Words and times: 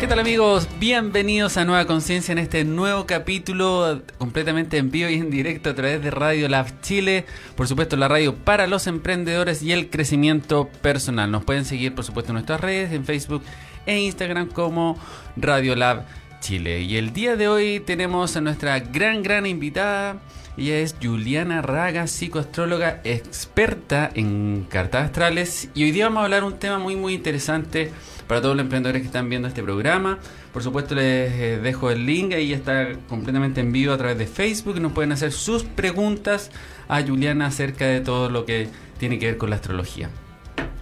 ¿Qué 0.00 0.06
tal 0.06 0.18
amigos? 0.18 0.66
Bienvenidos 0.78 1.58
a 1.58 1.66
Nueva 1.66 1.84
Conciencia 1.84 2.32
en 2.32 2.38
este 2.38 2.64
nuevo 2.64 3.04
capítulo 3.04 4.00
completamente 4.16 4.78
en 4.78 4.90
vivo 4.90 5.10
y 5.10 5.16
en 5.16 5.30
directo 5.30 5.68
a 5.68 5.74
través 5.74 6.02
de 6.02 6.10
Radio 6.10 6.48
Lab 6.48 6.80
Chile. 6.80 7.26
Por 7.54 7.68
supuesto 7.68 7.98
la 7.98 8.08
radio 8.08 8.34
para 8.34 8.66
los 8.66 8.86
emprendedores 8.86 9.62
y 9.62 9.72
el 9.72 9.90
crecimiento 9.90 10.70
personal. 10.80 11.30
Nos 11.30 11.44
pueden 11.44 11.66
seguir 11.66 11.94
por 11.94 12.06
supuesto 12.06 12.32
en 12.32 12.36
nuestras 12.36 12.62
redes, 12.62 12.92
en 12.92 13.04
Facebook 13.04 13.42
e 13.84 14.00
Instagram 14.00 14.48
como 14.48 14.98
Radio 15.36 15.76
Lab 15.76 16.06
Chile. 16.40 16.80
Y 16.80 16.96
el 16.96 17.12
día 17.12 17.36
de 17.36 17.48
hoy 17.48 17.80
tenemos 17.80 18.34
a 18.36 18.40
nuestra 18.40 18.80
gran, 18.80 19.22
gran 19.22 19.44
invitada. 19.44 20.16
Ella 20.56 20.78
es 20.78 20.96
Juliana 21.00 21.60
Raga, 21.60 22.06
psicoastróloga 22.06 23.02
experta 23.04 24.10
en 24.14 24.66
cartas 24.66 25.04
astrales. 25.04 25.68
Y 25.74 25.84
hoy 25.84 25.90
día 25.90 26.06
vamos 26.06 26.22
a 26.22 26.24
hablar 26.24 26.44
un 26.44 26.58
tema 26.58 26.78
muy, 26.78 26.96
muy 26.96 27.12
interesante 27.12 27.92
para 28.30 28.42
todos 28.42 28.54
los 28.54 28.62
emprendedores 28.62 29.02
que 29.02 29.06
están 29.06 29.28
viendo 29.28 29.48
este 29.48 29.60
programa. 29.60 30.20
Por 30.52 30.62
supuesto 30.62 30.94
les 30.94 31.32
eh, 31.32 31.58
dejo 31.60 31.90
el 31.90 32.06
link, 32.06 32.32
ahí 32.32 32.52
está 32.52 32.92
completamente 33.08 33.60
en 33.60 33.72
vivo 33.72 33.92
a 33.92 33.98
través 33.98 34.18
de 34.18 34.28
Facebook. 34.28 34.80
Nos 34.80 34.92
pueden 34.92 35.10
hacer 35.10 35.32
sus 35.32 35.64
preguntas 35.64 36.52
a 36.86 37.02
Juliana 37.02 37.46
acerca 37.46 37.86
de 37.86 38.00
todo 38.00 38.30
lo 38.30 38.44
que 38.44 38.68
tiene 39.00 39.18
que 39.18 39.26
ver 39.26 39.36
con 39.36 39.50
la 39.50 39.56
astrología. 39.56 40.10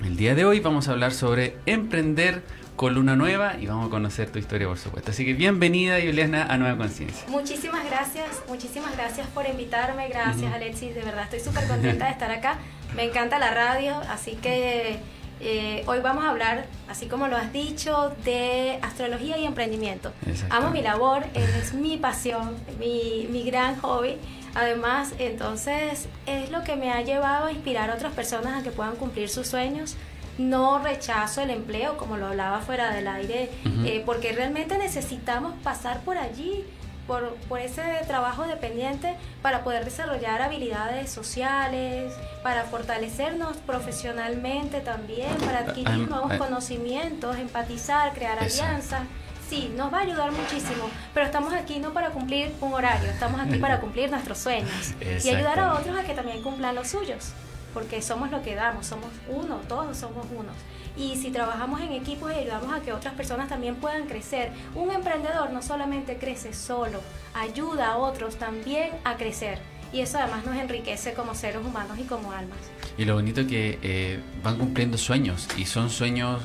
El 0.04 0.18
día 0.18 0.34
de 0.34 0.44
hoy 0.44 0.60
vamos 0.60 0.88
a 0.88 0.92
hablar 0.92 1.14
sobre 1.14 1.56
emprender 1.64 2.42
con 2.76 2.92
Luna 2.92 3.16
Nueva 3.16 3.54
y 3.58 3.66
vamos 3.66 3.86
a 3.86 3.90
conocer 3.90 4.28
tu 4.28 4.38
historia, 4.38 4.68
por 4.68 4.76
supuesto. 4.76 5.12
Así 5.12 5.24
que 5.24 5.32
bienvenida, 5.32 5.96
Juliana, 6.04 6.44
a 6.50 6.58
Nueva 6.58 6.76
Conciencia. 6.76 7.24
Muchísimas 7.28 7.82
gracias, 7.86 8.42
muchísimas 8.46 8.94
gracias 8.94 9.26
por 9.28 9.46
invitarme. 9.46 10.10
Gracias, 10.10 10.52
Alexis. 10.52 10.94
De 10.94 11.00
verdad, 11.00 11.24
estoy 11.24 11.40
súper 11.40 11.66
contenta 11.66 12.04
de 12.04 12.10
estar 12.10 12.30
acá. 12.30 12.58
Me 12.94 13.04
encanta 13.04 13.38
la 13.38 13.54
radio, 13.54 13.96
así 14.10 14.32
que 14.32 15.00
eh, 15.40 15.84
hoy 15.86 16.00
vamos 16.00 16.24
a 16.24 16.30
hablar, 16.30 16.66
así 16.88 17.06
como 17.06 17.28
lo 17.28 17.36
has 17.36 17.52
dicho, 17.52 18.12
de 18.24 18.78
astrología 18.82 19.38
y 19.38 19.44
emprendimiento. 19.44 20.12
Amo 20.50 20.70
mi 20.70 20.82
labor, 20.82 21.24
es 21.34 21.74
mi 21.74 21.96
pasión, 21.96 22.56
mi, 22.78 23.26
mi 23.30 23.44
gran 23.44 23.80
hobby. 23.80 24.16
Además, 24.54 25.12
entonces 25.18 26.08
es 26.26 26.50
lo 26.50 26.64
que 26.64 26.74
me 26.74 26.90
ha 26.90 27.02
llevado 27.02 27.46
a 27.46 27.52
inspirar 27.52 27.90
a 27.90 27.94
otras 27.94 28.12
personas 28.12 28.60
a 28.60 28.62
que 28.62 28.70
puedan 28.70 28.96
cumplir 28.96 29.28
sus 29.28 29.46
sueños. 29.46 29.96
No 30.38 30.78
rechazo 30.78 31.42
el 31.42 31.50
empleo, 31.50 31.96
como 31.96 32.16
lo 32.16 32.28
hablaba 32.28 32.60
fuera 32.60 32.92
del 32.92 33.08
aire, 33.08 33.50
eh, 33.84 34.02
porque 34.06 34.32
realmente 34.32 34.78
necesitamos 34.78 35.54
pasar 35.62 36.00
por 36.02 36.16
allí 36.16 36.64
por, 37.08 37.34
por, 37.48 37.58
ese 37.58 37.82
trabajo 38.06 38.46
dependiente 38.46 39.16
para 39.42 39.64
poder 39.64 39.84
desarrollar 39.84 40.42
habilidades 40.42 41.10
sociales, 41.10 42.14
para 42.44 42.64
fortalecernos 42.64 43.56
profesionalmente 43.56 44.80
también, 44.80 45.34
para 45.38 45.60
adquirir 45.60 46.08
nuevos 46.08 46.34
conocimientos, 46.34 47.36
empatizar, 47.36 48.12
crear 48.12 48.38
alianzas. 48.38 49.00
Sí, 49.48 49.72
nos 49.74 49.92
va 49.92 49.98
a 49.98 50.02
ayudar 50.02 50.30
muchísimo, 50.30 50.90
pero 51.14 51.24
estamos 51.24 51.54
aquí 51.54 51.78
no 51.78 51.94
para 51.94 52.10
cumplir 52.10 52.52
un 52.60 52.74
horario, 52.74 53.10
estamos 53.10 53.40
aquí 53.40 53.58
para 53.58 53.80
cumplir 53.80 54.10
nuestros 54.10 54.36
sueños 54.38 54.92
y 55.00 55.30
ayudar 55.30 55.58
a 55.58 55.74
otros 55.74 55.98
a 55.98 56.04
que 56.04 56.12
también 56.12 56.42
cumplan 56.42 56.74
los 56.74 56.88
suyos, 56.88 57.32
porque 57.72 58.02
somos 58.02 58.30
lo 58.30 58.42
que 58.42 58.54
damos, 58.54 58.86
somos 58.86 59.08
uno, 59.28 59.56
todos 59.66 59.96
somos 59.96 60.26
uno 60.36 60.52
y 60.98 61.16
si 61.16 61.30
trabajamos 61.30 61.80
en 61.80 61.92
equipos 61.92 62.32
y 62.32 62.34
ayudamos 62.34 62.74
a 62.74 62.80
que 62.80 62.92
otras 62.92 63.14
personas 63.14 63.48
también 63.48 63.76
puedan 63.76 64.06
crecer. 64.06 64.50
Un 64.74 64.90
emprendedor 64.90 65.50
no 65.50 65.62
solamente 65.62 66.16
crece 66.16 66.52
solo, 66.52 67.00
ayuda 67.34 67.92
a 67.92 67.96
otros 67.98 68.36
también 68.36 68.90
a 69.04 69.16
crecer. 69.16 69.58
Y 69.92 70.00
eso 70.00 70.18
además 70.18 70.44
nos 70.44 70.56
enriquece 70.56 71.14
como 71.14 71.34
seres 71.34 71.64
humanos 71.64 71.98
y 71.98 72.02
como 72.02 72.32
almas. 72.32 72.58
Y 72.98 73.04
lo 73.04 73.14
bonito 73.14 73.46
que 73.46 73.78
eh, 73.82 74.18
van 74.42 74.58
cumpliendo 74.58 74.98
sueños 74.98 75.48
y 75.56 75.64
son 75.64 75.88
sueños 75.88 76.42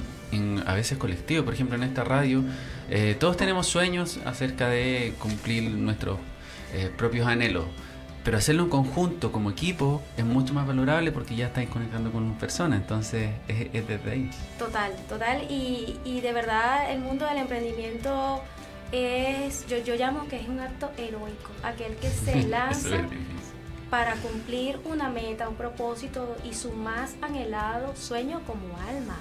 a 0.65 0.73
veces 0.73 0.97
colectivos. 0.97 1.45
Por 1.45 1.53
ejemplo, 1.53 1.75
en 1.75 1.83
esta 1.83 2.03
radio 2.03 2.43
eh, 2.89 3.15
todos 3.19 3.37
tenemos 3.37 3.67
sueños 3.67 4.19
acerca 4.25 4.69
de 4.69 5.13
cumplir 5.19 5.69
nuestros 5.71 6.19
eh, 6.73 6.91
propios 6.95 7.27
anhelos. 7.27 7.65
Pero 8.23 8.37
hacerlo 8.37 8.63
en 8.63 8.69
conjunto, 8.69 9.31
como 9.31 9.49
equipo, 9.49 10.01
es 10.15 10.23
mucho 10.23 10.53
más 10.53 10.65
valorable 10.65 11.11
porque 11.11 11.35
ya 11.35 11.47
estáis 11.47 11.69
conectando 11.69 12.11
con 12.11 12.33
personas, 12.35 12.79
entonces 12.79 13.31
es, 13.47 13.87
desde 13.87 14.11
ahí. 14.11 14.29
Total, 14.57 14.93
total. 15.09 15.43
Y, 15.49 15.99
y, 16.05 16.21
de 16.21 16.31
verdad 16.31 16.89
el 16.91 16.99
mundo 17.01 17.25
del 17.25 17.37
emprendimiento 17.37 18.41
es, 18.93 19.65
yo, 19.67 19.77
yo 19.79 19.95
llamo 19.95 20.27
que 20.29 20.39
es 20.39 20.47
un 20.47 20.59
acto 20.59 20.91
heroico, 20.97 21.51
aquel 21.63 21.95
que 21.97 22.09
se 22.09 22.43
lanza 22.47 22.97
para 23.89 24.15
cumplir 24.15 24.79
una 24.85 25.09
meta, 25.09 25.49
un 25.49 25.55
propósito 25.55 26.35
y 26.49 26.53
su 26.53 26.71
más 26.71 27.15
anhelado 27.21 27.95
sueño 27.95 28.41
como 28.47 28.77
alma 28.87 29.17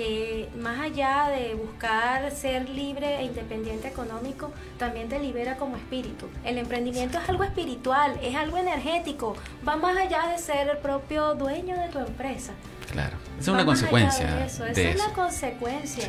que 0.00 0.48
más 0.58 0.80
allá 0.80 1.28
de 1.28 1.54
buscar 1.54 2.30
ser 2.30 2.70
libre 2.70 3.18
e 3.18 3.24
independiente 3.24 3.88
económico, 3.88 4.50
también 4.78 5.10
te 5.10 5.18
libera 5.18 5.58
como 5.58 5.76
espíritu. 5.76 6.26
El 6.42 6.56
emprendimiento 6.56 7.18
es 7.18 7.28
algo 7.28 7.44
espiritual, 7.44 8.18
es 8.22 8.34
algo 8.34 8.56
energético, 8.56 9.36
va 9.68 9.76
más 9.76 9.94
allá 9.98 10.28
de 10.28 10.38
ser 10.38 10.70
el 10.70 10.78
propio 10.78 11.34
dueño 11.34 11.78
de 11.78 11.88
tu 11.90 11.98
empresa. 11.98 12.52
Claro, 12.90 13.18
es 13.38 13.46
una 13.48 13.66
consecuencia. 13.66 14.36
De 14.36 14.46
eso. 14.46 14.64
es 14.64 14.94
una 14.94 15.12
consecuencia. 15.12 16.08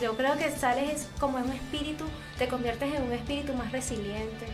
Yo 0.00 0.16
creo 0.16 0.38
que 0.38 0.48
sales 0.52 1.08
como 1.18 1.38
un 1.38 1.50
espíritu, 1.50 2.04
te 2.38 2.46
conviertes 2.46 2.94
en 2.94 3.02
un 3.02 3.12
espíritu 3.12 3.54
más 3.54 3.72
resiliente, 3.72 4.46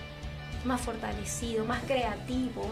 más 0.65 0.81
fortalecido, 0.81 1.67
más 1.67 1.83
creativo, 1.83 2.71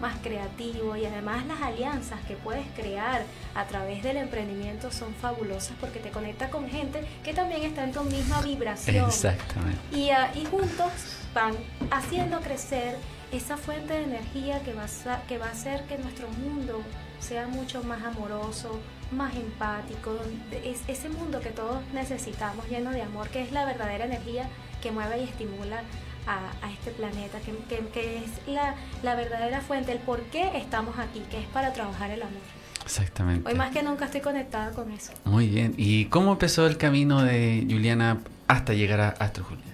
más 0.00 0.16
creativo 0.22 0.96
y 0.96 1.04
además 1.04 1.46
las 1.46 1.60
alianzas 1.60 2.20
que 2.26 2.36
puedes 2.36 2.66
crear 2.76 3.24
a 3.54 3.64
través 3.66 4.02
del 4.02 4.16
emprendimiento 4.16 4.90
son 4.90 5.14
fabulosas 5.14 5.76
porque 5.80 5.98
te 5.98 6.10
conecta 6.10 6.50
con 6.50 6.68
gente 6.68 7.04
que 7.24 7.34
también 7.34 7.62
está 7.62 7.84
en 7.84 7.92
tu 7.92 8.02
misma 8.04 8.40
vibración. 8.42 9.06
Exactamente. 9.06 9.78
Y, 9.92 10.10
ah, 10.10 10.30
y 10.34 10.44
juntos 10.44 10.92
van 11.34 11.54
haciendo 11.90 12.40
crecer 12.40 12.96
esa 13.32 13.56
fuente 13.56 13.94
de 13.94 14.04
energía 14.04 14.62
que 14.62 14.72
va, 14.72 14.84
a, 14.84 15.22
que 15.26 15.38
va 15.38 15.46
a 15.46 15.50
hacer 15.50 15.84
que 15.84 15.98
nuestro 15.98 16.28
mundo 16.30 16.82
sea 17.20 17.46
mucho 17.46 17.82
más 17.82 18.02
amoroso, 18.04 18.78
más 19.10 19.34
empático, 19.34 20.16
es 20.64 20.80
ese 20.86 21.08
mundo 21.08 21.40
que 21.40 21.50
todos 21.50 21.82
necesitamos, 21.92 22.68
lleno 22.68 22.90
de 22.90 23.02
amor, 23.02 23.28
que 23.28 23.42
es 23.42 23.52
la 23.52 23.64
verdadera 23.64 24.04
energía 24.04 24.48
que 24.82 24.92
mueve 24.92 25.20
y 25.20 25.24
estimula 25.24 25.82
a, 26.28 26.70
este 26.70 26.90
planeta, 26.90 27.38
que, 27.40 28.18
es 28.18 28.46
la, 28.46 28.74
la, 29.02 29.14
verdadera 29.14 29.60
fuente, 29.60 29.92
el 29.92 29.98
por 29.98 30.20
qué 30.24 30.58
estamos 30.58 30.98
aquí, 30.98 31.22
que 31.30 31.40
es 31.40 31.46
para 31.46 31.72
trabajar 31.72 32.10
el 32.10 32.22
amor. 32.22 32.42
Exactamente. 32.84 33.48
Hoy 33.48 33.54
más 33.54 33.70
que 33.70 33.82
nunca 33.82 34.06
estoy 34.06 34.20
conectada 34.20 34.70
con 34.72 34.90
eso. 34.90 35.12
Muy 35.24 35.48
bien. 35.48 35.74
¿Y 35.76 36.06
cómo 36.06 36.32
empezó 36.32 36.66
el 36.66 36.76
camino 36.76 37.22
de 37.22 37.66
Juliana 37.68 38.18
hasta 38.46 38.72
llegar 38.72 39.00
a 39.00 39.08
Astro, 39.08 39.44
Juliana? 39.44 39.68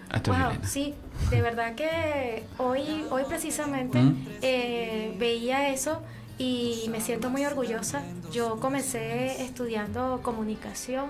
sí, 0.63 0.95
de 1.31 1.43
verdad 1.43 1.75
que 1.75 2.45
hoy, 2.59 3.05
hoy 3.11 3.25
precisamente 3.29 4.01
¿Mm? 4.01 4.27
eh, 4.43 5.15
veía 5.19 5.71
eso 5.71 6.03
y 6.39 6.87
me 6.91 7.01
siento 7.01 7.31
muy 7.31 7.45
orgullosa. 7.45 8.03
Yo 8.33 8.61
comencé 8.61 9.43
estudiando 9.43 10.21
comunicación 10.23 11.07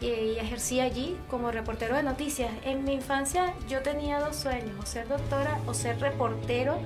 y 0.00 0.38
ejercí 0.38 0.80
allí 0.80 1.16
como 1.28 1.50
reportero 1.50 1.94
de 1.94 2.02
noticias. 2.02 2.50
En 2.64 2.84
mi 2.84 2.94
infancia 2.94 3.54
yo 3.68 3.80
tenía 3.82 4.18
dos 4.18 4.36
sueños, 4.36 4.72
o 4.80 4.86
ser 4.86 5.08
doctora 5.08 5.58
o 5.66 5.74
ser 5.74 6.00
reportero 6.00 6.78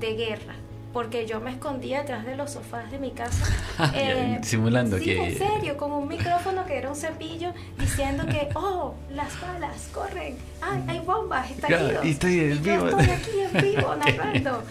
de 0.00 0.14
guerra, 0.14 0.54
porque 0.92 1.26
yo 1.26 1.40
me 1.40 1.50
escondía 1.50 2.00
detrás 2.00 2.24
de 2.24 2.34
los 2.34 2.52
sofás 2.52 2.90
de 2.90 2.98
mi 2.98 3.10
casa. 3.10 3.44
eh, 3.94 4.40
Simulando 4.42 4.98
sí, 4.98 5.04
que... 5.04 5.26
En 5.26 5.38
serio, 5.38 5.76
con 5.76 5.92
un 5.92 6.08
micrófono 6.08 6.64
que 6.64 6.78
era 6.78 6.88
un 6.88 6.96
cepillo 6.96 7.52
diciendo 7.78 8.24
que, 8.26 8.48
oh, 8.54 8.94
las 9.10 9.38
balas 9.40 9.88
corren, 9.92 10.36
ay, 10.62 10.82
hay 10.88 10.98
bombas, 11.00 11.50
estallidos. 11.50 12.04
y 12.04 12.10
estoy 12.10 12.40
en 12.40 12.62
vivo. 12.62 12.88
Yo 12.88 12.98
estoy 12.98 13.10
aquí 13.10 13.40
en 13.40 13.62
vivo 13.62 13.94
narrando. 13.96 14.62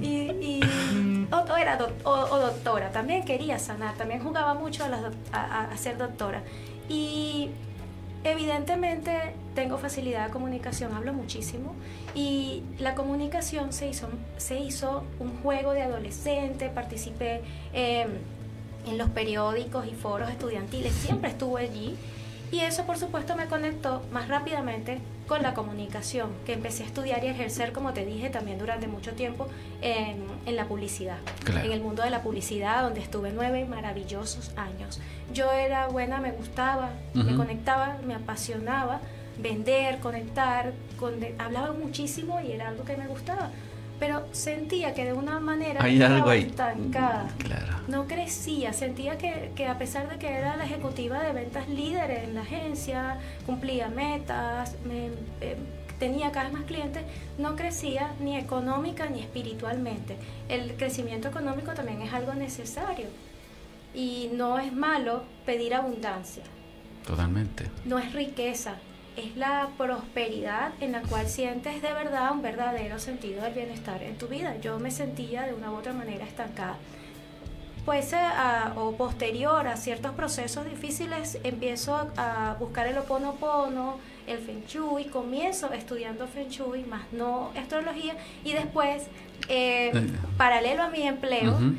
Y, 0.00 0.06
y 0.06 1.28
o, 1.30 1.56
era 1.56 1.78
o, 2.04 2.38
doctora, 2.38 2.90
también 2.90 3.24
quería 3.24 3.58
sanar, 3.58 3.94
también 3.96 4.22
jugaba 4.22 4.54
mucho 4.54 4.84
a, 5.32 5.62
a 5.64 5.76
ser 5.76 5.98
doctora. 5.98 6.42
Y 6.90 7.50
evidentemente 8.24 9.12
tengo 9.54 9.78
facilidad 9.78 10.26
de 10.26 10.32
comunicación, 10.32 10.92
hablo 10.92 11.12
muchísimo. 11.12 11.74
Y 12.14 12.64
la 12.78 12.94
comunicación 12.96 13.72
se 13.72 13.88
hizo, 13.88 14.08
se 14.36 14.58
hizo 14.58 15.04
un 15.20 15.40
juego 15.40 15.72
de 15.72 15.82
adolescente, 15.82 16.68
participé 16.68 17.42
em, 17.72 18.10
en 18.86 18.98
los 18.98 19.08
periódicos 19.10 19.86
y 19.86 19.94
foros 19.94 20.28
estudiantiles, 20.30 20.92
siempre 20.92 21.30
estuve 21.30 21.62
allí 21.62 21.96
y 22.52 22.60
eso 22.60 22.84
por 22.84 22.98
supuesto 22.98 23.36
me 23.36 23.46
conectó 23.46 24.02
más 24.12 24.28
rápidamente 24.28 24.98
con 25.26 25.42
la 25.42 25.54
comunicación, 25.54 26.30
que 26.44 26.54
empecé 26.54 26.82
a 26.82 26.86
estudiar 26.86 27.22
y 27.22 27.28
a 27.28 27.30
ejercer, 27.30 27.72
como 27.72 27.92
te 27.92 28.04
dije, 28.04 28.30
también 28.30 28.58
durante 28.58 28.88
mucho 28.88 29.12
tiempo 29.12 29.46
en, 29.80 30.56
la 30.56 30.64
publicidad, 30.64 31.18
en 31.46 31.70
el 31.70 31.80
mundo 31.80 32.02
de 32.02 32.10
la 32.10 32.22
publicidad, 32.22 32.82
donde 32.82 33.00
estuve 33.00 33.30
nueve 33.32 33.64
maravillosos 33.64 34.50
años. 34.56 34.98
Yo 35.32 35.52
era 35.52 35.86
buena, 35.86 36.18
me 36.18 36.32
gustaba, 36.32 36.90
me 37.14 37.36
conectaba, 37.36 37.98
me 38.04 38.14
apasionaba, 38.14 39.00
vender, 39.38 40.00
conectar, 40.00 40.72
hablaba 41.38 41.72
muchísimo 41.72 42.40
y 42.40 42.50
era 42.50 42.68
algo 42.68 42.84
que 42.84 42.96
me 42.96 43.06
gustaba. 43.06 43.50
Pero 44.00 44.26
sentía 44.32 44.94
que 44.94 45.04
de 45.04 45.12
una 45.12 45.38
manera 45.38 45.84
Hay 45.84 46.02
algo 46.02 46.30
ahí. 46.30 46.42
estancada. 46.42 47.28
Claro. 47.38 47.76
No 47.86 48.06
crecía, 48.08 48.72
sentía 48.72 49.16
que, 49.18 49.52
que 49.54 49.66
a 49.66 49.78
pesar 49.78 50.08
de 50.08 50.18
que 50.18 50.28
era 50.32 50.56
la 50.56 50.64
ejecutiva 50.64 51.22
de 51.22 51.32
ventas 51.32 51.68
líder 51.68 52.10
en 52.10 52.34
la 52.34 52.40
agencia, 52.40 53.18
cumplía 53.46 53.88
metas, 53.88 54.74
me- 54.84 55.10
eh, 55.40 55.56
tenía 55.98 56.32
cada 56.32 56.44
vez 56.46 56.54
más 56.54 56.64
clientes, 56.64 57.02
no 57.38 57.54
crecía 57.56 58.12
ni 58.20 58.38
económica 58.38 59.06
ni 59.10 59.20
espiritualmente. 59.20 60.16
El 60.48 60.72
crecimiento 60.76 61.28
económico 61.28 61.72
también 61.74 62.00
es 62.00 62.12
algo 62.14 62.32
necesario 62.34 63.06
y 63.94 64.30
no 64.32 64.58
es 64.58 64.72
malo 64.72 65.24
pedir 65.44 65.74
abundancia 65.74 66.42
Totalmente. 67.06 67.66
no 67.84 67.98
es 67.98 68.12
riqueza, 68.14 68.76
es 69.20 69.36
la 69.36 69.68
prosperidad 69.78 70.72
en 70.80 70.92
la 70.92 71.02
cual 71.02 71.28
sientes 71.28 71.80
de 71.82 71.92
verdad 71.92 72.32
un 72.32 72.42
verdadero 72.42 72.98
sentido 72.98 73.42
del 73.42 73.54
bienestar 73.54 74.02
en 74.02 74.16
tu 74.18 74.26
vida. 74.28 74.56
Yo 74.60 74.78
me 74.78 74.90
sentía 74.90 75.42
de 75.42 75.54
una 75.54 75.70
u 75.70 75.76
otra 75.76 75.92
manera 75.92 76.24
estancada. 76.24 76.76
Pues 77.84 78.12
eh, 78.12 78.16
a- 78.16 78.72
o 78.76 78.92
posterior 78.96 79.66
a 79.66 79.76
ciertos 79.76 80.12
procesos 80.12 80.64
difíciles 80.66 81.38
empiezo 81.44 81.94
a, 82.16 82.50
a 82.50 82.54
buscar 82.54 82.86
el 82.86 82.98
oponopono, 82.98 83.96
el 84.26 84.38
feng 84.38 84.64
shui, 84.66 85.04
comienzo 85.06 85.72
estudiando 85.72 86.26
feng 86.28 86.48
shui, 86.50 86.84
más 86.84 87.02
no 87.12 87.50
astrología 87.58 88.14
y 88.44 88.52
después 88.52 89.04
eh, 89.48 89.92
paralelo 90.36 90.82
a 90.84 90.88
mi 90.90 91.02
empleo 91.08 91.52
Ujú. 91.54 91.74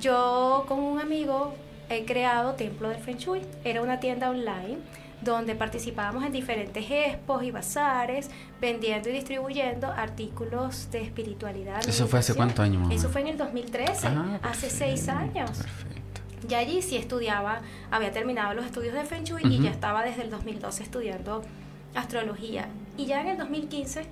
yo 0.00 0.64
con 0.66 0.80
un 0.80 1.00
amigo 1.00 1.54
he 1.90 2.04
creado 2.06 2.54
Templo 2.54 2.88
del 2.88 2.98
Feng 2.98 3.18
Shui. 3.18 3.42
Era 3.64 3.82
una 3.82 4.00
tienda 4.00 4.30
online 4.30 4.78
donde 5.24 5.54
participábamos 5.54 6.24
en 6.24 6.32
diferentes 6.32 6.84
expos 6.90 7.42
y 7.44 7.50
bazares, 7.50 8.30
vendiendo 8.60 9.08
y 9.08 9.12
distribuyendo 9.12 9.86
artículos 9.88 10.90
de 10.90 11.02
espiritualidad. 11.02 11.86
¿Eso 11.88 12.06
fue 12.06 12.18
hace 12.18 12.34
cuántos 12.34 12.60
años 12.60 12.90
Eso 12.92 13.08
fue 13.08 13.20
en 13.22 13.28
el 13.28 13.38
2013, 13.38 14.06
Ah, 14.08 14.40
hace 14.42 14.68
seis 14.70 15.08
años. 15.08 15.50
Perfecto. 15.50 16.20
Ya 16.48 16.58
allí 16.58 16.82
sí 16.82 16.96
estudiaba, 16.96 17.60
había 17.90 18.10
terminado 18.10 18.52
los 18.54 18.66
estudios 18.66 18.94
de 18.94 19.04
Feng 19.04 19.22
Shui 19.24 19.42
y 19.44 19.62
ya 19.62 19.70
estaba 19.70 20.02
desde 20.02 20.22
el 20.22 20.30
2012 20.30 20.82
estudiando 20.82 21.42
astrología. 21.94 22.68
Y 22.96 23.06
ya 23.06 23.20
en 23.20 23.28
el 23.28 23.38
2015, 23.38 24.02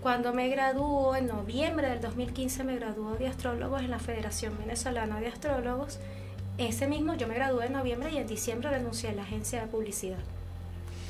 cuando 0.00 0.32
me 0.32 0.48
graduó, 0.48 1.16
en 1.16 1.26
noviembre 1.26 1.88
del 1.88 2.00
2015 2.00 2.64
me 2.64 2.76
graduó 2.76 3.16
de 3.16 3.26
astrólogos 3.26 3.82
en 3.82 3.90
la 3.90 3.98
Federación 3.98 4.56
Venezolana 4.58 5.20
de 5.20 5.26
Astrólogos. 5.26 5.98
Ese 6.58 6.86
mismo, 6.86 7.14
yo 7.14 7.26
me 7.26 7.34
gradué 7.34 7.66
en 7.66 7.72
noviembre 7.72 8.10
y 8.12 8.18
en 8.18 8.26
diciembre 8.26 8.70
renuncié 8.70 9.10
a 9.10 9.14
la 9.14 9.22
agencia 9.22 9.60
de 9.60 9.66
publicidad. 9.66 10.18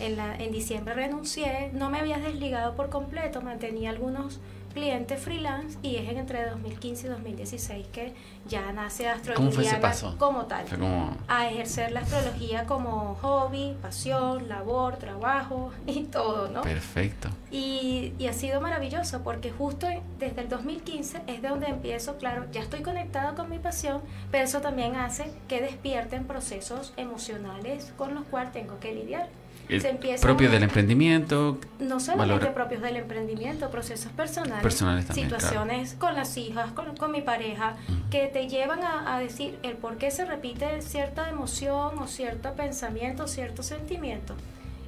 En, 0.00 0.17
la, 0.17 0.35
en 0.37 0.50
diciembre 0.50 0.94
renuncié, 0.94 1.70
no 1.73 1.91
me 1.91 1.99
había 1.99 2.19
desligado 2.19 2.75
por 2.75 2.88
completo, 2.88 3.43
mantenía 3.43 3.91
algunos 3.91 4.41
clientes 4.73 5.20
freelance 5.20 5.79
y 5.82 5.97
es 5.97 6.08
entre 6.08 6.47
2015 6.49 7.06
y 7.06 7.11
2016 7.11 7.87
que 7.88 8.14
ya 8.49 8.73
nace 8.73 9.08
astrología 9.08 9.81
como 10.19 10.47
tal 10.47 10.67
como... 10.67 11.17
a 11.29 11.49
ejercer 11.49 11.93
la 11.93 12.00
astrología 12.00 12.67
como 12.67 13.17
hobby, 13.20 13.76
pasión, 13.82 14.49
labor, 14.49 14.97
trabajo 14.97 15.73
y 15.87 16.05
todo, 16.05 16.49
¿no? 16.49 16.62
Perfecto. 16.62 17.29
Y, 17.50 18.12
y 18.19 18.26
ha 18.26 18.32
sido 18.32 18.61
maravilloso 18.61 19.23
porque 19.23 19.50
justo 19.50 19.87
desde 20.19 20.41
el 20.41 20.49
2015 20.49 21.23
es 21.26 21.43
de 21.43 21.49
donde 21.49 21.67
empiezo, 21.67 22.17
claro, 22.17 22.46
ya 22.53 22.61
estoy 22.61 22.82
conectada 22.82 23.35
con 23.35 23.50
mi 23.50 23.58
pasión, 23.58 24.00
pero 24.31 24.44
eso 24.44 24.61
también 24.61 24.96
hace 24.96 25.32
que 25.49 25.61
despierten 25.61 26.26
procesos 26.26 26.93
emocionales 26.96 27.93
con 27.96 28.14
los 28.14 28.25
cuales 28.25 28.53
tengo 28.53 28.79
que 28.79 28.94
lidiar. 28.94 29.29
El 29.70 29.81
Se 29.81 29.90
empieza 29.90 30.22
propio 30.22 30.49
a- 30.49 30.52
del 30.52 30.62
emprendimiento. 30.64 31.58
No 31.78 32.00
solamente 32.00 32.46
propios 32.49 32.82
del 32.82 32.96
emprendimiento, 32.96 33.70
procesos 33.70 34.11
personales, 34.12 34.62
Personales 34.62 35.06
también, 35.06 35.28
situaciones 35.31 35.94
con 35.94 36.14
las 36.14 36.37
hijas, 36.37 36.72
con, 36.72 36.96
con 36.96 37.12
mi 37.12 37.20
pareja, 37.22 37.76
que 38.11 38.26
te 38.26 38.49
llevan 38.49 38.82
a, 38.82 39.14
a 39.17 39.20
decir 39.20 39.58
el 39.62 39.75
por 39.76 39.96
qué 39.96 40.11
se 40.11 40.25
repite 40.25 40.82
cierta 40.82 41.28
emoción 41.31 41.99
o 41.99 42.06
cierto 42.06 42.52
pensamiento, 42.55 43.28
cierto 43.28 43.62
sentimiento. 43.62 44.34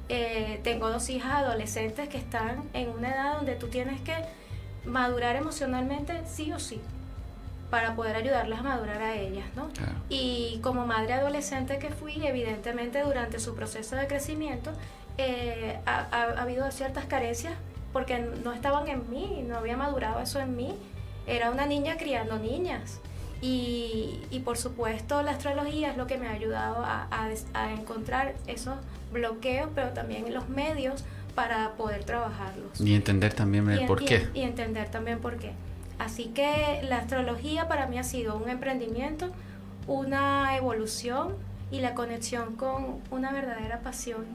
Eh, 0.09 0.59
tengo 0.63 0.89
dos 0.89 1.09
hijas 1.09 1.31
adolescentes 1.43 2.09
que 2.09 2.17
están 2.17 2.63
en 2.73 2.89
una 2.89 3.09
edad 3.11 3.35
donde 3.37 3.55
tú 3.55 3.67
tienes 3.67 4.01
que 4.01 4.13
madurar 4.85 5.35
emocionalmente 5.37 6.13
sí 6.27 6.51
o 6.51 6.59
sí 6.59 6.81
para 7.73 7.95
poder 7.95 8.15
ayudarlas 8.15 8.59
a 8.59 8.61
madurar 8.61 9.01
a 9.01 9.15
ellas, 9.15 9.47
¿no? 9.55 9.69
Claro. 9.69 9.93
Y 10.07 10.59
como 10.61 10.85
madre 10.85 11.13
adolescente 11.13 11.79
que 11.79 11.89
fui, 11.89 12.23
evidentemente 12.23 13.01
durante 13.01 13.39
su 13.39 13.55
proceso 13.55 13.95
de 13.95 14.05
crecimiento, 14.05 14.69
eh, 15.17 15.79
ha, 15.87 16.05
ha- 16.11 16.33
ha 16.37 16.41
habido 16.43 16.69
ciertas 16.69 17.05
carencias 17.05 17.53
porque 17.91 18.19
no 18.43 18.53
estaban 18.53 18.87
en 18.89 19.09
mí, 19.09 19.43
no 19.47 19.57
había 19.57 19.75
madurado 19.75 20.19
eso 20.19 20.39
en 20.39 20.55
mí. 20.55 20.75
Era 21.25 21.49
una 21.49 21.65
niña 21.65 21.97
criando 21.97 22.37
niñas. 22.37 22.99
Y, 23.41 24.21
y 24.29 24.39
por 24.41 24.55
supuesto 24.59 25.23
la 25.23 25.31
astrología 25.31 25.89
es 25.89 25.97
lo 25.97 26.05
que 26.05 26.19
me 26.19 26.27
ha 26.27 26.31
ayudado 26.33 26.77
a, 26.85 27.07
a 27.09 27.27
des- 27.27 27.47
a 27.55 27.71
encontrar 27.73 28.35
esos 28.45 28.75
bloqueos, 29.11 29.69
pero 29.73 29.89
también 29.89 30.31
los 30.31 30.47
medios 30.47 31.03
para 31.33 31.71
poder 31.71 32.03
trabajarlos 32.03 32.79
Y 32.79 32.93
entender 32.93 33.33
también 33.33 33.67
el 33.71 33.81
y, 33.81 33.85
por 33.87 34.03
y- 34.03 34.05
qué. 34.05 34.27
y 34.35 34.41
entender 34.41 34.89
también 34.91 35.19
por 35.19 35.37
qué. 35.37 35.53
Así 35.99 36.25
que 36.25 36.81
la 36.87 36.97
astrología 36.97 37.67
para 37.67 37.87
mí 37.87 37.97
ha 37.97 38.03
sido 38.03 38.35
un 38.37 38.49
emprendimiento, 38.49 39.31
una 39.87 40.55
evolución 40.57 41.35
y 41.71 41.79
la 41.81 41.93
conexión 41.93 42.55
con 42.55 42.99
una 43.11 43.31
verdadera 43.31 43.79
pasión. 43.79 44.25